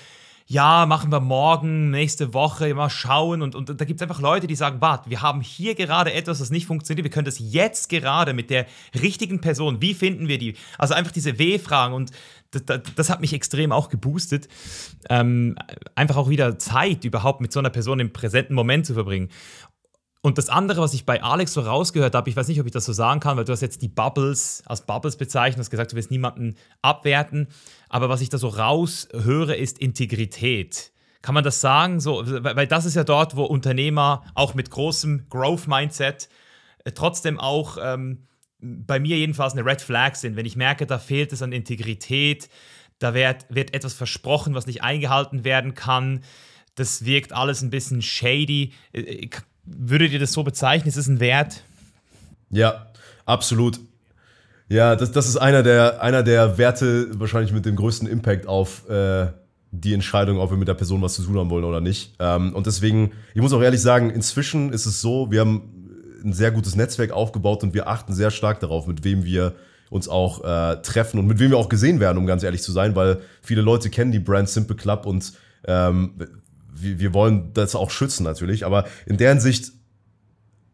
[0.49, 3.41] ja, machen wir morgen, nächste Woche, mal schauen.
[3.41, 6.39] Und, und da gibt es einfach Leute, die sagen, warte, wir haben hier gerade etwas,
[6.39, 8.65] das nicht funktioniert, wir können das jetzt gerade mit der
[8.95, 10.55] richtigen Person, wie finden wir die?
[10.77, 12.11] Also einfach diese W-Fragen und
[12.51, 14.47] das, das, das, hat mich extrem auch geboostet,
[15.09, 15.57] ähm,
[15.95, 19.27] einfach auch wieder Zeit überhaupt mit so einer Person im präsenten Moment zu verbringen.
[20.21, 22.71] Und das andere, was ich bei Alex so rausgehört habe, ich weiß nicht, ob ich
[22.71, 25.91] das so sagen kann, weil du hast jetzt die Bubbles als Bubbles bezeichnet, hast gesagt,
[25.91, 27.47] du willst niemanden abwerten,
[27.87, 30.91] aber was ich da so raushöre, ist Integrität.
[31.21, 31.99] Kann man das sagen?
[31.99, 36.29] So, weil das ist ja dort, wo Unternehmer auch mit großem Growth-Mindset
[36.83, 38.27] äh, trotzdem auch ähm,
[38.59, 40.35] bei mir jedenfalls eine Red Flag sind.
[40.35, 42.49] Wenn ich merke, da fehlt es an Integrität,
[42.99, 46.23] da wird, wird etwas versprochen, was nicht eingehalten werden kann,
[46.75, 48.71] das wirkt alles ein bisschen shady.
[49.67, 50.87] Würdet ihr das so bezeichnen?
[50.87, 51.63] Ist es ein Wert?
[52.49, 52.87] Ja,
[53.25, 53.79] absolut.
[54.69, 58.87] Ja, das, das ist einer der, einer der Werte wahrscheinlich mit dem größten Impact auf
[58.89, 59.27] äh,
[59.71, 62.15] die Entscheidung, ob wir mit der Person was zu tun haben wollen oder nicht.
[62.19, 65.77] Ähm, und deswegen, ich muss auch ehrlich sagen, inzwischen ist es so, wir haben
[66.23, 69.53] ein sehr gutes Netzwerk aufgebaut und wir achten sehr stark darauf, mit wem wir
[69.89, 72.71] uns auch äh, treffen und mit wem wir auch gesehen werden, um ganz ehrlich zu
[72.71, 75.33] sein, weil viele Leute kennen die Brand Simple Club und
[75.65, 76.15] ähm,
[76.81, 79.71] wir, wir wollen das auch schützen natürlich, aber in deren Sicht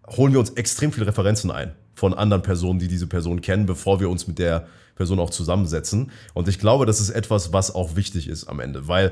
[0.07, 3.99] holen wir uns extrem viele Referenzen ein von anderen Personen, die diese Person kennen, bevor
[3.99, 6.11] wir uns mit der Person auch zusammensetzen.
[6.33, 9.11] Und ich glaube, das ist etwas, was auch wichtig ist am Ende, weil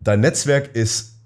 [0.00, 1.19] dein Netzwerk ist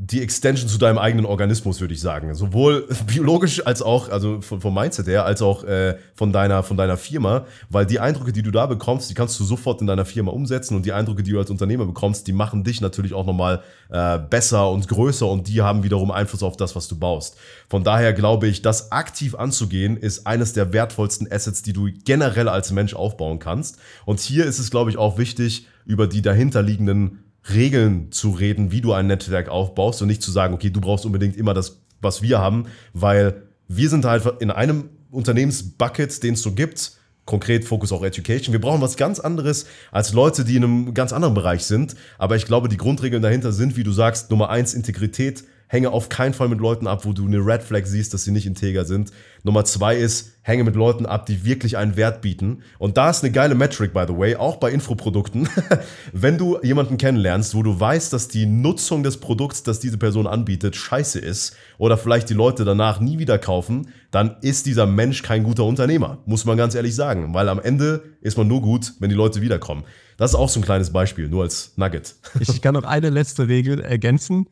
[0.00, 2.32] die Extension zu deinem eigenen Organismus, würde ich sagen.
[2.32, 6.96] Sowohl biologisch als auch, also vom, Mindset her, als auch äh, von, deiner, von deiner
[6.96, 10.30] Firma, weil die Eindrücke, die du da bekommst, die kannst du sofort in deiner Firma
[10.30, 13.60] umsetzen und die Eindrücke, die du als Unternehmer bekommst, die machen dich natürlich auch nochmal
[13.90, 17.36] äh, besser und größer und die haben wiederum Einfluss auf das, was du baust.
[17.68, 22.48] Von daher glaube ich, das aktiv anzugehen, ist eines der wertvollsten Assets, die du generell
[22.48, 23.78] als Mensch aufbauen kannst.
[24.04, 28.80] Und hier ist es, glaube ich, auch wichtig, über die dahinterliegenden Regeln zu reden, wie
[28.80, 32.22] du ein Netzwerk aufbaust und nicht zu sagen, okay, du brauchst unbedingt immer das, was
[32.22, 36.92] wir haben, weil wir sind halt in einem Unternehmensbucket, den es so gibt,
[37.24, 38.52] konkret Fokus auch Education.
[38.52, 41.94] Wir brauchen was ganz anderes als Leute, die in einem ganz anderen Bereich sind.
[42.16, 46.08] Aber ich glaube, die Grundregeln dahinter sind, wie du sagst, Nummer eins, Integrität, hänge auf
[46.08, 48.84] keinen Fall mit Leuten ab, wo du eine Red Flag siehst, dass sie nicht integer
[48.84, 49.12] sind.
[49.44, 52.62] Nummer zwei ist, hänge mit Leuten ab, die wirklich einen Wert bieten.
[52.78, 55.48] Und da ist eine geile Metric, by the way, auch bei Infoprodukten.
[56.12, 60.26] Wenn du jemanden kennenlernst, wo du weißt, dass die Nutzung des Produkts, das diese Person
[60.26, 65.22] anbietet, scheiße ist oder vielleicht die Leute danach nie wieder kaufen, dann ist dieser Mensch
[65.22, 67.34] kein guter Unternehmer, muss man ganz ehrlich sagen.
[67.34, 69.84] Weil am Ende ist man nur gut, wenn die Leute wiederkommen.
[70.16, 72.16] Das ist auch so ein kleines Beispiel, nur als Nugget.
[72.40, 74.46] Ich kann noch eine letzte Regel ergänzen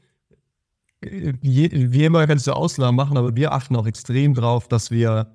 [1.03, 5.33] wie immer kannst du Ausnahmen machen, aber wir achten auch extrem drauf, dass wir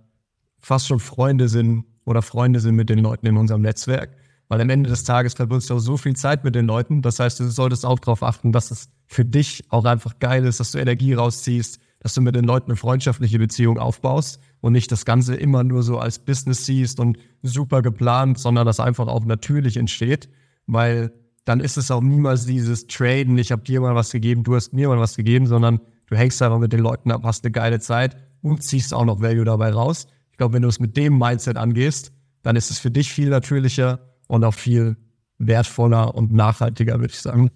[0.59, 4.15] fast schon Freunde sind oder Freunde sind mit den Leuten in unserem Netzwerk.
[4.47, 7.01] Weil am Ende des Tages verbringst du auch so viel Zeit mit den Leuten.
[7.01, 10.59] Das heißt, du solltest auch darauf achten, dass es für dich auch einfach geil ist,
[10.59, 14.91] dass du Energie rausziehst, dass du mit den Leuten eine freundschaftliche Beziehung aufbaust und nicht
[14.91, 19.23] das Ganze immer nur so als Business siehst und super geplant, sondern das einfach auch
[19.23, 20.27] natürlich entsteht,
[20.65, 21.13] weil
[21.45, 24.73] dann ist es auch niemals dieses Traden, ich habe dir mal was gegeben, du hast
[24.73, 27.79] mir mal was gegeben, sondern du hängst einfach mit den Leuten ab, hast eine geile
[27.79, 30.07] Zeit und ziehst auch noch Value dabei raus.
[30.31, 32.11] Ich glaube, wenn du es mit dem Mindset angehst,
[32.43, 34.97] dann ist es für dich viel natürlicher und auch viel
[35.37, 37.49] wertvoller und nachhaltiger, würde ich sagen.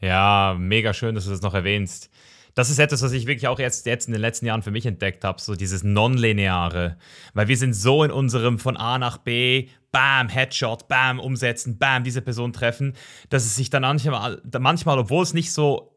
[0.00, 2.10] Ja, mega schön, dass du das noch erwähnst
[2.54, 4.86] das ist etwas, was ich wirklich auch jetzt, jetzt in den letzten Jahren für mich
[4.86, 6.98] entdeckt habe, so dieses Nonlineare.
[7.34, 12.04] Weil wir sind so in unserem von A nach B, bam, Headshot, bam, umsetzen, bam,
[12.04, 12.94] diese Person treffen,
[13.30, 15.92] dass es sich dann manchmal, manchmal obwohl es nicht so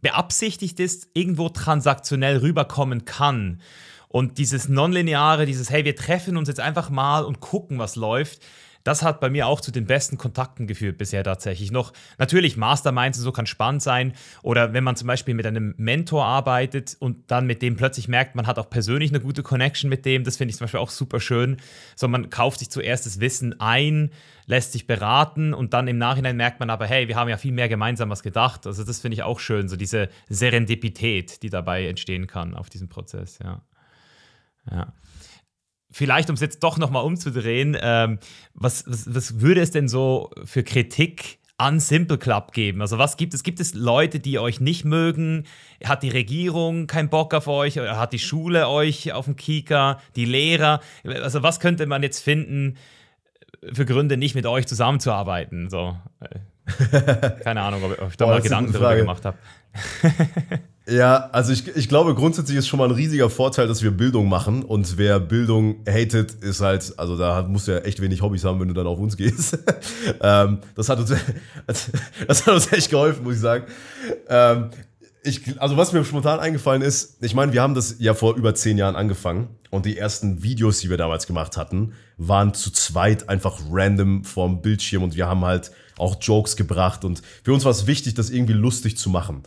[0.00, 3.60] beabsichtigt ist, irgendwo transaktionell rüberkommen kann.
[4.08, 8.40] Und dieses Nonlineare, dieses, hey, wir treffen uns jetzt einfach mal und gucken, was läuft,
[8.86, 11.72] das hat bei mir auch zu den besten Kontakten geführt bisher tatsächlich.
[11.72, 14.12] Noch natürlich Masterminds und so kann spannend sein.
[14.42, 18.36] Oder wenn man zum Beispiel mit einem Mentor arbeitet und dann mit dem plötzlich merkt,
[18.36, 20.90] man hat auch persönlich eine gute Connection mit dem, das finde ich zum Beispiel auch
[20.90, 21.56] super schön.
[21.96, 24.12] So, man kauft sich zuerst das Wissen ein,
[24.46, 27.52] lässt sich beraten und dann im Nachhinein merkt man aber, hey, wir haben ja viel
[27.52, 28.68] mehr gemeinsam was gedacht.
[28.68, 32.88] Also das finde ich auch schön, so diese Serendipität, die dabei entstehen kann auf diesem
[32.88, 33.62] Prozess, ja.
[34.70, 34.92] Ja
[35.90, 38.18] vielleicht, um es jetzt doch nochmal umzudrehen, ähm,
[38.54, 42.82] was, was, was würde es denn so für Kritik an Simple Club geben?
[42.82, 43.42] Also was gibt es?
[43.42, 45.44] Gibt es Leute, die euch nicht mögen?
[45.84, 47.78] Hat die Regierung keinen Bock auf euch?
[47.78, 50.00] Hat die Schule euch auf dem Kika?
[50.16, 50.80] Die Lehrer?
[51.04, 52.76] Also was könnte man jetzt finden
[53.72, 55.70] für Gründe, nicht mit euch zusammenzuarbeiten?
[55.70, 55.96] So.
[57.44, 59.38] Keine Ahnung, ob ich da Boah, mal Gedanken darüber gemacht habe.
[60.88, 64.28] Ja, also ich, ich glaube, grundsätzlich ist schon mal ein riesiger Vorteil, dass wir Bildung
[64.28, 64.62] machen.
[64.62, 68.60] Und wer Bildung hatet, ist halt, also da musst du ja echt wenig Hobbys haben,
[68.60, 69.58] wenn du dann auf uns gehst.
[70.20, 71.10] ähm, das, hat uns,
[72.28, 73.64] das hat uns echt geholfen, muss ich sagen.
[74.28, 74.70] Ähm,
[75.24, 78.54] ich, also was mir spontan eingefallen ist, ich meine, wir haben das ja vor über
[78.54, 83.28] zehn Jahren angefangen und die ersten Videos, die wir damals gemacht hatten, waren zu zweit
[83.28, 87.72] einfach random vorm Bildschirm und wir haben halt auch Jokes gebracht und für uns war
[87.72, 89.42] es wichtig, das irgendwie lustig zu machen.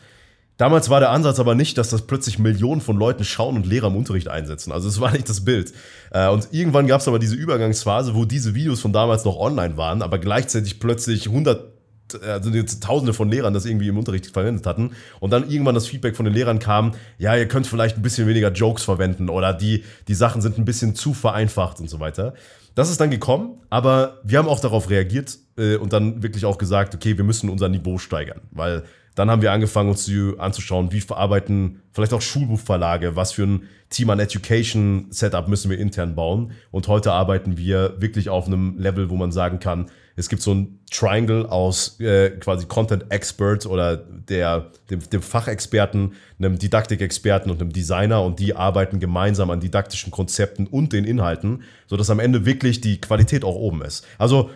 [0.60, 3.88] Damals war der Ansatz aber nicht, dass das plötzlich Millionen von Leuten schauen und Lehrer
[3.88, 4.74] im Unterricht einsetzen.
[4.74, 5.72] Also es war nicht das Bild.
[6.12, 9.78] Äh, und irgendwann gab es aber diese Übergangsphase, wo diese Videos von damals noch online
[9.78, 11.80] waren, aber gleichzeitig plötzlich hundert
[12.28, 12.52] also
[12.82, 16.26] Tausende von Lehrern das irgendwie im Unterricht verwendet hatten und dann irgendwann das Feedback von
[16.26, 20.16] den Lehrern kam, ja, ihr könnt vielleicht ein bisschen weniger Jokes verwenden oder die, die
[20.16, 22.34] Sachen sind ein bisschen zu vereinfacht und so weiter.
[22.80, 26.58] Das ist dann gekommen, aber wir haben auch darauf reagiert äh, und dann wirklich auch
[26.58, 28.84] gesagt, okay, wir müssen unser Niveau steigern, weil
[29.16, 34.10] dann haben wir angefangen, uns anzuschauen, wie verarbeiten vielleicht auch Schulbuchverlage, was für ein Team
[34.12, 36.54] an Education Setup müssen wir intern bauen.
[36.72, 39.88] Und heute arbeiten wir wirklich auf einem Level, wo man sagen kann,
[40.20, 46.14] es gibt so ein Triangle aus äh, quasi Content Expert oder der, dem, dem Fachexperten,
[46.38, 51.64] einem Didaktikexperten und einem Designer und die arbeiten gemeinsam an didaktischen Konzepten und den Inhalten,
[51.88, 54.06] sodass am Ende wirklich die Qualität auch oben ist.
[54.18, 54.50] Also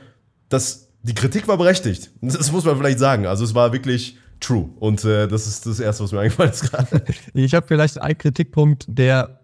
[0.50, 2.12] das, die Kritik war berechtigt.
[2.22, 3.26] Das muss man vielleicht sagen.
[3.26, 4.70] Also es war wirklich True.
[4.82, 7.06] Und äh, das ist das Erste, was mir eingefallen ist gerade.
[7.34, 9.40] Ich habe vielleicht einen Kritikpunkt, der,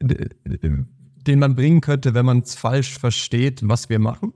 [0.00, 4.32] den man bringen könnte, wenn man es falsch versteht, was wir machen.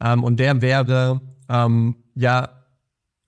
[0.00, 2.48] Ähm, und der wäre, ähm, ja,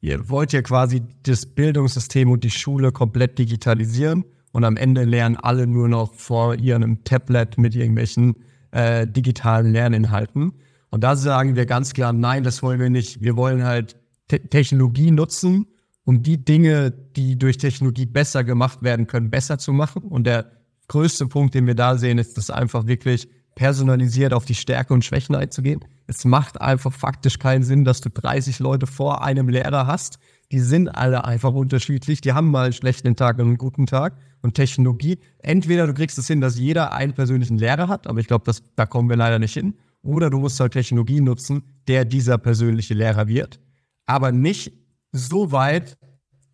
[0.01, 5.37] ihr wollt ja quasi das Bildungssystem und die Schule komplett digitalisieren und am Ende lernen
[5.37, 8.37] alle nur noch vor ihrem Tablet mit irgendwelchen
[8.71, 10.53] äh, digitalen Lerninhalten.
[10.91, 13.21] Und da sagen wir ganz klar, nein, das wollen wir nicht.
[13.21, 13.97] Wir wollen halt
[14.29, 15.67] Te Technologie nutzen,
[16.05, 20.03] um die Dinge, die durch Technologie besser gemacht werden können, besser zu machen.
[20.03, 20.51] Und der
[20.89, 25.05] größte Punkt, den wir da sehen, ist, das einfach wirklich personalisiert auf die Stärke und
[25.05, 25.81] Schwächen einzugehen.
[26.11, 30.19] Es macht einfach faktisch keinen Sinn, dass du 30 Leute vor einem Lehrer hast.
[30.51, 32.23] Die sind alle einfach unterschiedlich.
[32.23, 34.17] Die haben mal einen schlechten Tag und einen guten Tag.
[34.41, 38.27] Und Technologie, entweder du kriegst es hin, dass jeder einen persönlichen Lehrer hat, aber ich
[38.27, 39.75] glaube, da kommen wir leider nicht hin.
[40.03, 43.61] Oder du musst halt Technologie nutzen, der dieser persönliche Lehrer wird.
[44.07, 44.73] Aber nicht
[45.13, 45.99] so weit,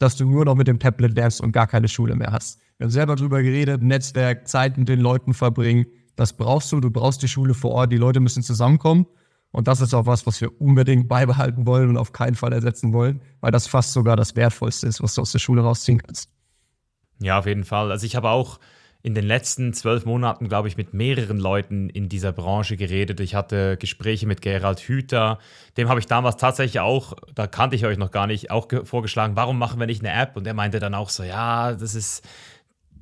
[0.01, 2.59] dass du nur noch mit dem Tablet lernst und gar keine Schule mehr hast.
[2.79, 5.87] Wir haben selber drüber geredet, Netzwerk, Zeit mit den Leuten verbringen.
[6.17, 6.81] Das brauchst du.
[6.81, 7.93] Du brauchst die Schule vor Ort.
[7.93, 9.07] Die Leute müssen zusammenkommen.
[9.55, 12.93] Und das ist auch was, was wir unbedingt beibehalten wollen und auf keinen Fall ersetzen
[12.93, 16.29] wollen, weil das fast sogar das Wertvollste ist, was du aus der Schule rausziehen kannst.
[17.21, 17.93] Ja, auf jeden Fall.
[17.93, 18.59] Also ich habe auch
[19.05, 23.21] in den letzten zwölf Monaten, glaube ich, mit mehreren Leuten in dieser Branche geredet.
[23.21, 25.39] Ich hatte Gespräche mit Gerald Hüther.
[25.77, 29.37] Dem habe ich damals tatsächlich auch, da kannte ich euch noch gar nicht, auch vorgeschlagen,
[29.37, 30.37] warum machen wir nicht eine App?
[30.37, 32.27] Und er meinte dann auch so, ja, das ist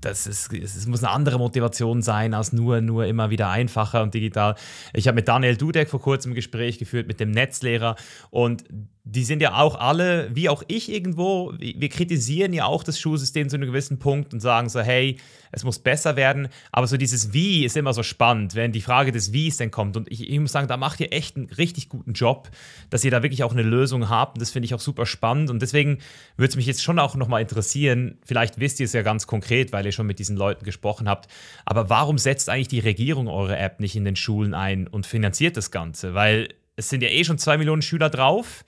[0.05, 4.15] das ist, es muss eine andere Motivation sein als nur, nur immer wieder einfacher und
[4.15, 4.57] digital.
[4.93, 7.97] Ich habe mit Daniel Dudek vor kurzem ein Gespräch geführt mit dem Netzlehrer
[8.31, 8.65] und
[9.05, 13.49] die sind ja auch alle, wie auch ich irgendwo, wir kritisieren ja auch das Schulsystem
[13.49, 15.19] zu einem gewissen Punkt und sagen so, hey,
[15.51, 16.49] es muss besser werden.
[16.71, 19.97] Aber so dieses Wie ist immer so spannend, wenn die Frage des Wies dann kommt.
[19.97, 22.49] Und ich, ich muss sagen, da macht ihr echt einen richtig guten Job,
[22.91, 24.37] dass ihr da wirklich auch eine Lösung habt.
[24.37, 25.51] Und das finde ich auch super spannend.
[25.51, 25.99] Und deswegen
[26.37, 29.73] würde es mich jetzt schon auch nochmal interessieren, vielleicht wisst ihr es ja ganz konkret,
[29.73, 31.29] weil ihr schon mit diesen Leuten gesprochen habt.
[31.65, 35.57] Aber warum setzt eigentlich die Regierung eure App nicht in den Schulen ein und finanziert
[35.57, 36.15] das Ganze?
[36.15, 38.65] Weil es sind ja eh schon zwei Millionen Schüler drauf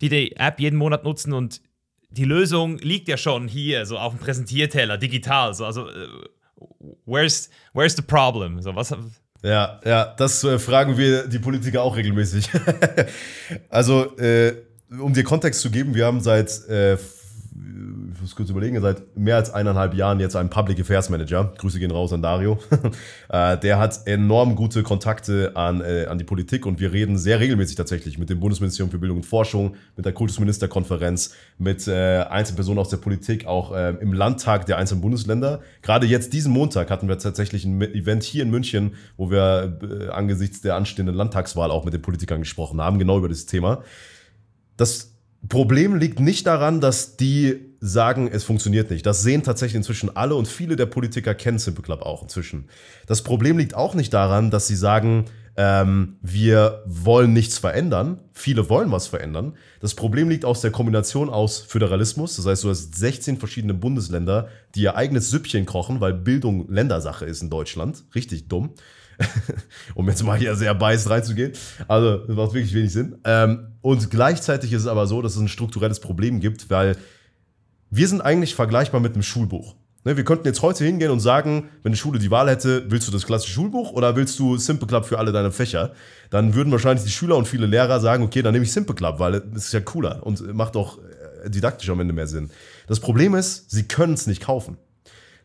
[0.00, 1.60] die die App jeden Monat nutzen und
[2.10, 5.54] die Lösung liegt ja schon hier, so auf dem Präsentierteller, digital.
[5.54, 6.64] So, also, uh,
[7.04, 8.60] where's, where's the problem?
[8.62, 8.94] So, was,
[9.42, 12.48] ja, ja, das äh, fragen wir die Politiker auch regelmäßig.
[13.68, 14.56] also, äh,
[15.00, 16.96] um dir Kontext zu geben, wir haben seit äh,
[18.14, 21.52] ich muss kurz überlegen, seit mehr als eineinhalb Jahren jetzt einen Public Affairs Manager.
[21.58, 22.58] Grüße gehen raus an Dario.
[23.28, 27.40] Äh, der hat enorm gute Kontakte an, äh, an die Politik und wir reden sehr
[27.40, 32.78] regelmäßig tatsächlich mit dem Bundesministerium für Bildung und Forschung, mit der Kultusministerkonferenz, mit äh, Einzelpersonen
[32.78, 35.60] aus der Politik, auch im Landtag der einzelnen Bundesländer.
[35.82, 39.78] Gerade jetzt diesen Montag hatten wir tatsächlich ein Event hier in München, wo wir
[40.12, 43.82] angesichts der anstehenden Landtagswahl auch mit den Politikern gesprochen haben, genau über das Thema.
[44.76, 45.15] Das
[45.48, 49.06] Problem liegt nicht daran, dass die sagen, es funktioniert nicht.
[49.06, 52.68] Das sehen tatsächlich inzwischen alle und viele der Politiker kennen Simple Club auch inzwischen.
[53.06, 55.26] Das Problem liegt auch nicht daran, dass sie sagen,
[55.56, 58.18] ähm, wir wollen nichts verändern.
[58.32, 59.54] Viele wollen was verändern.
[59.80, 62.36] Das Problem liegt aus der Kombination aus Föderalismus.
[62.36, 67.24] Das heißt, du hast 16 verschiedene Bundesländer, die ihr eigenes Süppchen kochen, weil Bildung Ländersache
[67.24, 68.04] ist in Deutschland.
[68.14, 68.74] Richtig dumm.
[69.94, 71.52] um jetzt mal hier sehr beißt reinzugehen.
[71.88, 73.16] Also, das macht wirklich wenig Sinn.
[73.24, 76.96] Ähm, und gleichzeitig ist es aber so, dass es ein strukturelles Problem gibt, weil
[77.90, 79.74] wir sind eigentlich vergleichbar mit einem Schulbuch.
[80.04, 83.08] Ne, wir könnten jetzt heute hingehen und sagen, wenn eine Schule die Wahl hätte, willst
[83.08, 85.94] du das klassische Schulbuch oder willst du Simple Club für alle deine Fächer?
[86.30, 89.18] Dann würden wahrscheinlich die Schüler und viele Lehrer sagen, okay, dann nehme ich Simple Club,
[89.18, 90.98] weil es ist ja cooler und macht auch
[91.42, 92.50] äh, didaktisch am Ende mehr Sinn.
[92.86, 94.78] Das Problem ist, sie können es nicht kaufen.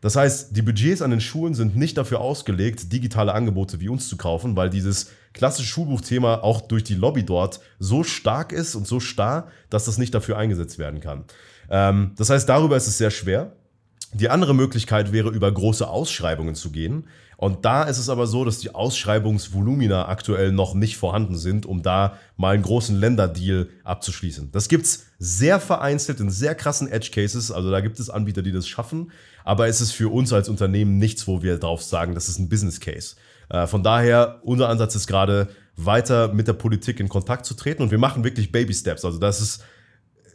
[0.02, 4.08] Das heißt, die Budgets an den Schulen sind nicht dafür ausgelegt, digitale Angebote wie uns
[4.08, 8.86] zu kaufen, weil dieses klassische Schulbuchthema auch durch die Lobby dort so stark ist und
[8.86, 11.24] so starr, dass das nicht dafür eingesetzt werden kann.
[11.70, 13.52] Ähm, das heißt, darüber ist es sehr schwer.
[14.12, 17.04] Die andere Möglichkeit wäre, über große Ausschreibungen zu gehen.
[17.42, 21.82] Und da ist es aber so, dass die Ausschreibungsvolumina aktuell noch nicht vorhanden sind, um
[21.82, 24.52] da mal einen großen Länderdeal abzuschließen.
[24.52, 27.50] Das gibt es sehr vereinzelt in sehr krassen Edge Cases.
[27.50, 29.10] Also da gibt es Anbieter, die das schaffen.
[29.44, 32.48] Aber es ist für uns als Unternehmen nichts, wo wir drauf sagen, das ist ein
[32.48, 33.16] Business Case.
[33.48, 37.82] Äh, von daher, unser Ansatz ist gerade, weiter mit der Politik in Kontakt zu treten.
[37.82, 39.04] Und wir machen wirklich Baby Steps.
[39.04, 39.64] Also das ist,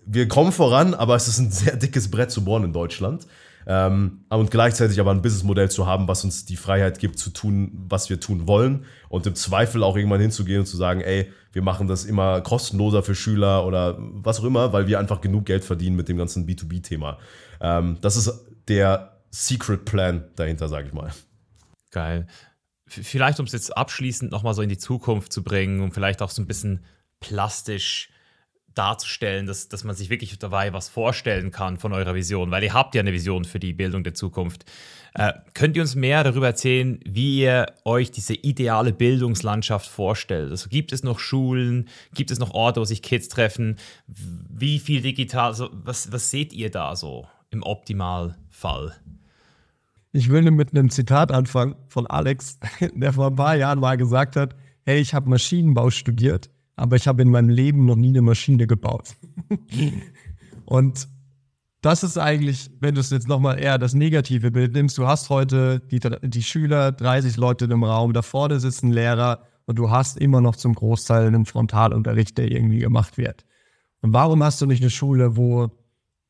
[0.06, 3.28] wir kommen voran, aber es ist ein sehr dickes Brett zu bohren in Deutschland.
[3.70, 7.86] Ähm, und gleichzeitig aber ein Businessmodell zu haben, was uns die Freiheit gibt, zu tun,
[7.90, 11.62] was wir tun wollen und im Zweifel auch irgendwann hinzugehen und zu sagen, ey, wir
[11.62, 15.66] machen das immer kostenloser für Schüler oder was auch immer, weil wir einfach genug Geld
[15.66, 17.18] verdienen mit dem ganzen B2B-Thema.
[17.60, 18.32] Ähm, das ist
[18.70, 21.12] der Secret Plan dahinter, sage ich mal.
[21.92, 22.28] Geil.
[22.88, 26.30] Vielleicht, um es jetzt abschließend nochmal so in die Zukunft zu bringen und vielleicht auch
[26.30, 26.86] so ein bisschen
[27.20, 28.12] plastisch
[28.78, 32.74] darzustellen, dass, dass man sich wirklich dabei was vorstellen kann von eurer Vision, weil ihr
[32.74, 34.66] habt ja eine Vision für die Bildung der Zukunft.
[35.14, 40.52] Äh, könnt ihr uns mehr darüber erzählen, wie ihr euch diese ideale Bildungslandschaft vorstellt?
[40.52, 43.78] Also gibt es noch Schulen, gibt es noch Orte, wo sich Kids treffen?
[44.08, 48.96] Wie viel digital, also was, was seht ihr da so im Optimalfall?
[50.12, 52.60] Ich will mit einem Zitat anfangen von Alex,
[52.94, 54.56] der vor ein paar Jahren mal gesagt hat,
[54.86, 58.68] hey, ich habe Maschinenbau studiert aber ich habe in meinem Leben noch nie eine Maschine
[58.68, 59.16] gebaut.
[60.66, 61.08] und
[61.82, 65.30] das ist eigentlich, wenn du es jetzt nochmal eher das negative Bild nimmst, du hast
[65.30, 70.18] heute die, die Schüler, 30 Leute im Raum, da vorne sitzen Lehrer und du hast
[70.18, 73.46] immer noch zum Großteil einen Frontalunterricht, der irgendwie gemacht wird.
[74.02, 75.72] Und warum hast du nicht eine Schule, wo,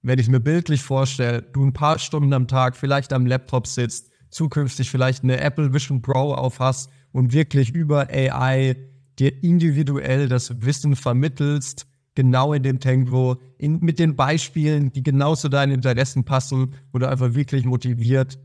[0.01, 4.11] wenn ich mir bildlich vorstelle, du ein paar Stunden am Tag vielleicht am Laptop sitzt,
[4.29, 8.75] zukünftig vielleicht eine Apple Vision Pro aufhast und wirklich über AI
[9.19, 15.35] dir individuell das Wissen vermittelst, genau in dem Tempo, in, mit den Beispielen, die genau
[15.35, 18.39] zu deinen Interessen passen, wo du einfach wirklich motiviert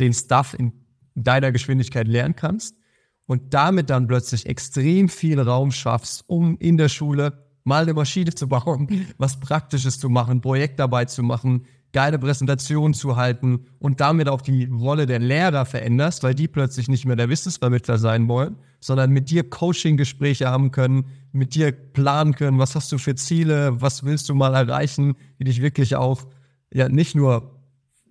[0.00, 0.72] den Stuff in
[1.14, 2.76] deiner Geschwindigkeit lernen kannst
[3.26, 8.34] und damit dann plötzlich extrem viel Raum schaffst, um in der Schule mal eine Maschine
[8.34, 14.28] zu bauen, was Praktisches zu machen, Projektarbeit zu machen, geile Präsentationen zu halten und damit
[14.28, 18.56] auch die Rolle der Lehrer veränderst, weil die plötzlich nicht mehr der Wissensvermittler sein wollen,
[18.86, 23.80] sondern mit dir Coaching-Gespräche haben können, mit dir planen können, was hast du für Ziele,
[23.80, 26.28] was willst du mal erreichen, die dich wirklich auch
[26.72, 27.60] ja nicht nur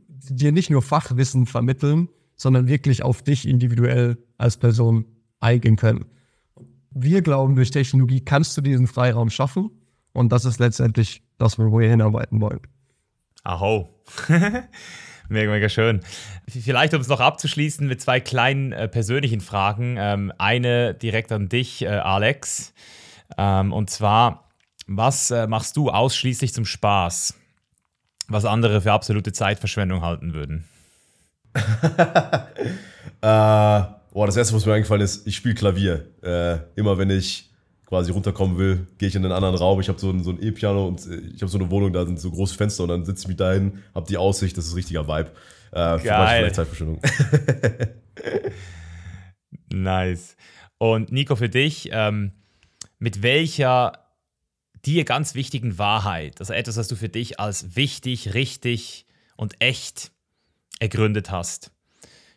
[0.07, 5.05] dir nicht nur Fachwissen vermitteln, sondern wirklich auf dich individuell als Person
[5.39, 6.07] eingehen können.
[6.91, 9.71] Wir glauben, durch Technologie kannst du diesen Freiraum schaffen
[10.11, 12.59] und das ist letztendlich das, wo wir hinarbeiten wollen.
[13.45, 13.87] Aho.
[15.29, 16.01] mega, mega schön.
[16.47, 19.97] Vielleicht, um es noch abzuschließen mit zwei kleinen äh, persönlichen Fragen.
[19.97, 22.73] Ähm, eine direkt an dich, äh, Alex.
[23.37, 24.49] Ähm, und zwar,
[24.87, 27.35] was äh, machst du ausschließlich zum Spaß,
[28.27, 30.65] was andere für absolute Zeitverschwendung halten würden?
[31.55, 32.49] äh,
[33.21, 36.07] boah, das erste, was mir eingefallen ist, ich spiele Klavier.
[36.21, 37.51] Äh, immer wenn ich
[37.95, 39.79] quasi runterkommen will, gehe ich in einen anderen Raum.
[39.79, 42.05] Ich habe so ein, so ein E-Piano und äh, ich habe so eine Wohnung, da
[42.05, 44.75] sind so große Fenster und dann sitze ich mich dahin, habe die Aussicht, das ist
[44.75, 45.31] richtiger Vibe.
[45.71, 46.01] Äh, Geil.
[46.03, 46.99] Vielleicht Zeitverschwendung.
[49.71, 50.35] nice.
[50.77, 52.33] Und Nico, für dich, ähm,
[52.99, 53.93] mit welcher
[54.85, 59.05] dir ganz wichtigen Wahrheit, also etwas, was du für dich als wichtig, richtig
[59.37, 60.11] und echt
[60.81, 61.71] ergründet hast,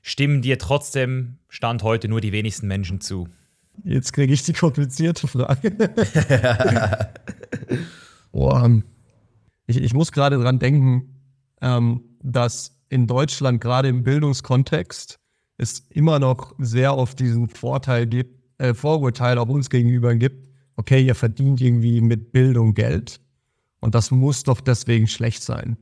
[0.03, 3.27] stimmen dir trotzdem Stand heute nur die wenigsten Menschen zu?
[3.85, 5.71] Jetzt kriege ich die komplizierte Frage.
[8.33, 8.83] Boah,
[9.67, 11.15] ich, ich muss gerade dran denken,
[11.61, 15.19] ähm, dass in Deutschland gerade im Bildungskontext
[15.59, 21.03] es immer noch sehr oft diesen Vorteil gibt, äh, Vorurteil auch uns gegenüber gibt, okay,
[21.05, 23.21] ihr verdient irgendwie mit Bildung Geld
[23.81, 25.77] und das muss doch deswegen schlecht sein.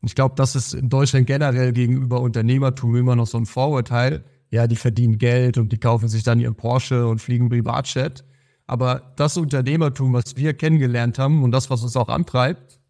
[0.00, 4.24] Und ich glaube, das ist in Deutschland generell gegenüber Unternehmertum immer noch so ein Vorurteil,
[4.50, 8.24] ja, die verdienen Geld und die kaufen sich dann ihren Porsche und fliegen Privatjet.
[8.66, 12.80] Aber das Unternehmertum, was wir kennengelernt haben und das, was uns auch antreibt,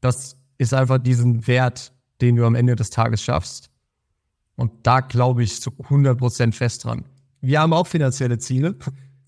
[0.00, 3.70] das ist einfach diesen Wert, den du am Ende des Tages schaffst.
[4.56, 7.04] Und da glaube ich zu 100 Prozent fest dran.
[7.40, 8.76] Wir haben auch finanzielle Ziele,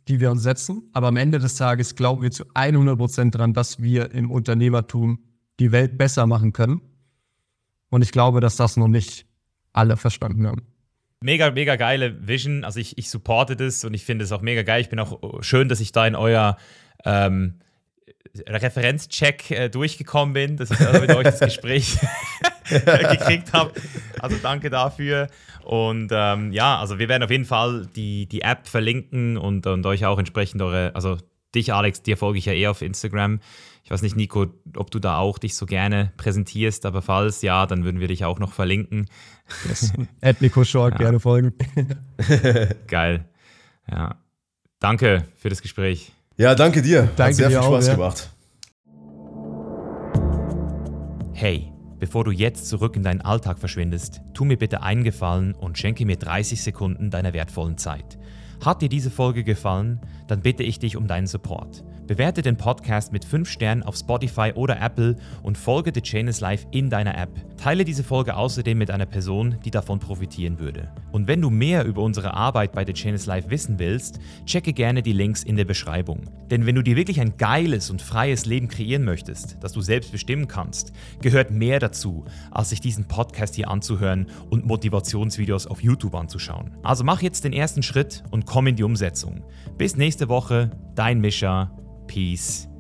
[0.09, 3.55] die wir uns setzen, aber am Ende des Tages glauben wir zu 100 Prozent dran,
[3.55, 5.21] dass wir im Unternehmertum
[5.59, 6.81] die Welt besser machen können.
[7.91, 9.27] Und ich glaube, dass das noch nicht
[9.73, 10.72] alle verstanden haben
[11.23, 12.65] mega, mega geile Vision.
[12.65, 14.81] Also ich, ich supporte das und ich finde es auch mega geil.
[14.81, 16.57] Ich bin auch schön, dass ich da in euer
[17.05, 17.61] ähm,
[18.47, 21.99] Referenzcheck äh, durchgekommen bin, dass ich da mit euch das Gespräch
[22.69, 23.73] gekriegt habe.
[24.21, 25.29] Also danke dafür.
[25.65, 29.87] Und ähm, ja, also wir werden auf jeden Fall die, die App verlinken und, und
[29.87, 31.19] euch auch entsprechend eure, also
[31.55, 33.41] dich, Alex, dir folge ich ja eh auf Instagram.
[33.93, 37.67] Ich weiß nicht, Nico, ob du da auch dich so gerne präsentierst, aber falls ja,
[37.67, 39.05] dann würden wir dich auch noch verlinken.
[39.69, 39.93] Yes.
[40.23, 40.99] At Nico Short, ja.
[40.99, 41.53] gerne folgen.
[42.87, 43.27] Geil.
[43.91, 44.17] Ja.
[44.79, 46.11] Danke für das Gespräch.
[46.39, 47.11] Ja, danke dir.
[47.17, 47.95] Danke Hat sehr viel Spaß auch, ja.
[47.97, 48.31] gemacht.
[51.35, 55.77] Hey, bevor du jetzt zurück in deinen Alltag verschwindest, tu mir bitte einen Gefallen und
[55.77, 58.19] schenke mir 30 Sekunden deiner wertvollen Zeit.
[58.65, 61.85] Hat dir diese Folge gefallen, dann bitte ich dich um deinen Support.
[62.07, 66.41] Bewerte den Podcast mit 5 Sternen auf Spotify oder Apple und folge The Chain is
[66.41, 67.31] Life in deiner App.
[67.57, 70.91] Teile diese Folge außerdem mit einer Person, die davon profitieren würde.
[71.13, 74.73] Und wenn du mehr über unsere Arbeit bei The Chain is Life wissen willst, checke
[74.73, 76.23] gerne die Links in der Beschreibung.
[76.51, 80.11] Denn wenn du dir wirklich ein geiles und freies Leben kreieren möchtest, das du selbst
[80.11, 86.17] bestimmen kannst, gehört mehr dazu, als sich diesen Podcast hier anzuhören und Motivationsvideos auf YouTube
[86.17, 86.73] anzuschauen.
[86.83, 89.45] Also mach jetzt den ersten Schritt und komm in die Umsetzung.
[89.79, 91.71] Bis nächste Woche, dein Mischa.
[92.07, 92.72] Peace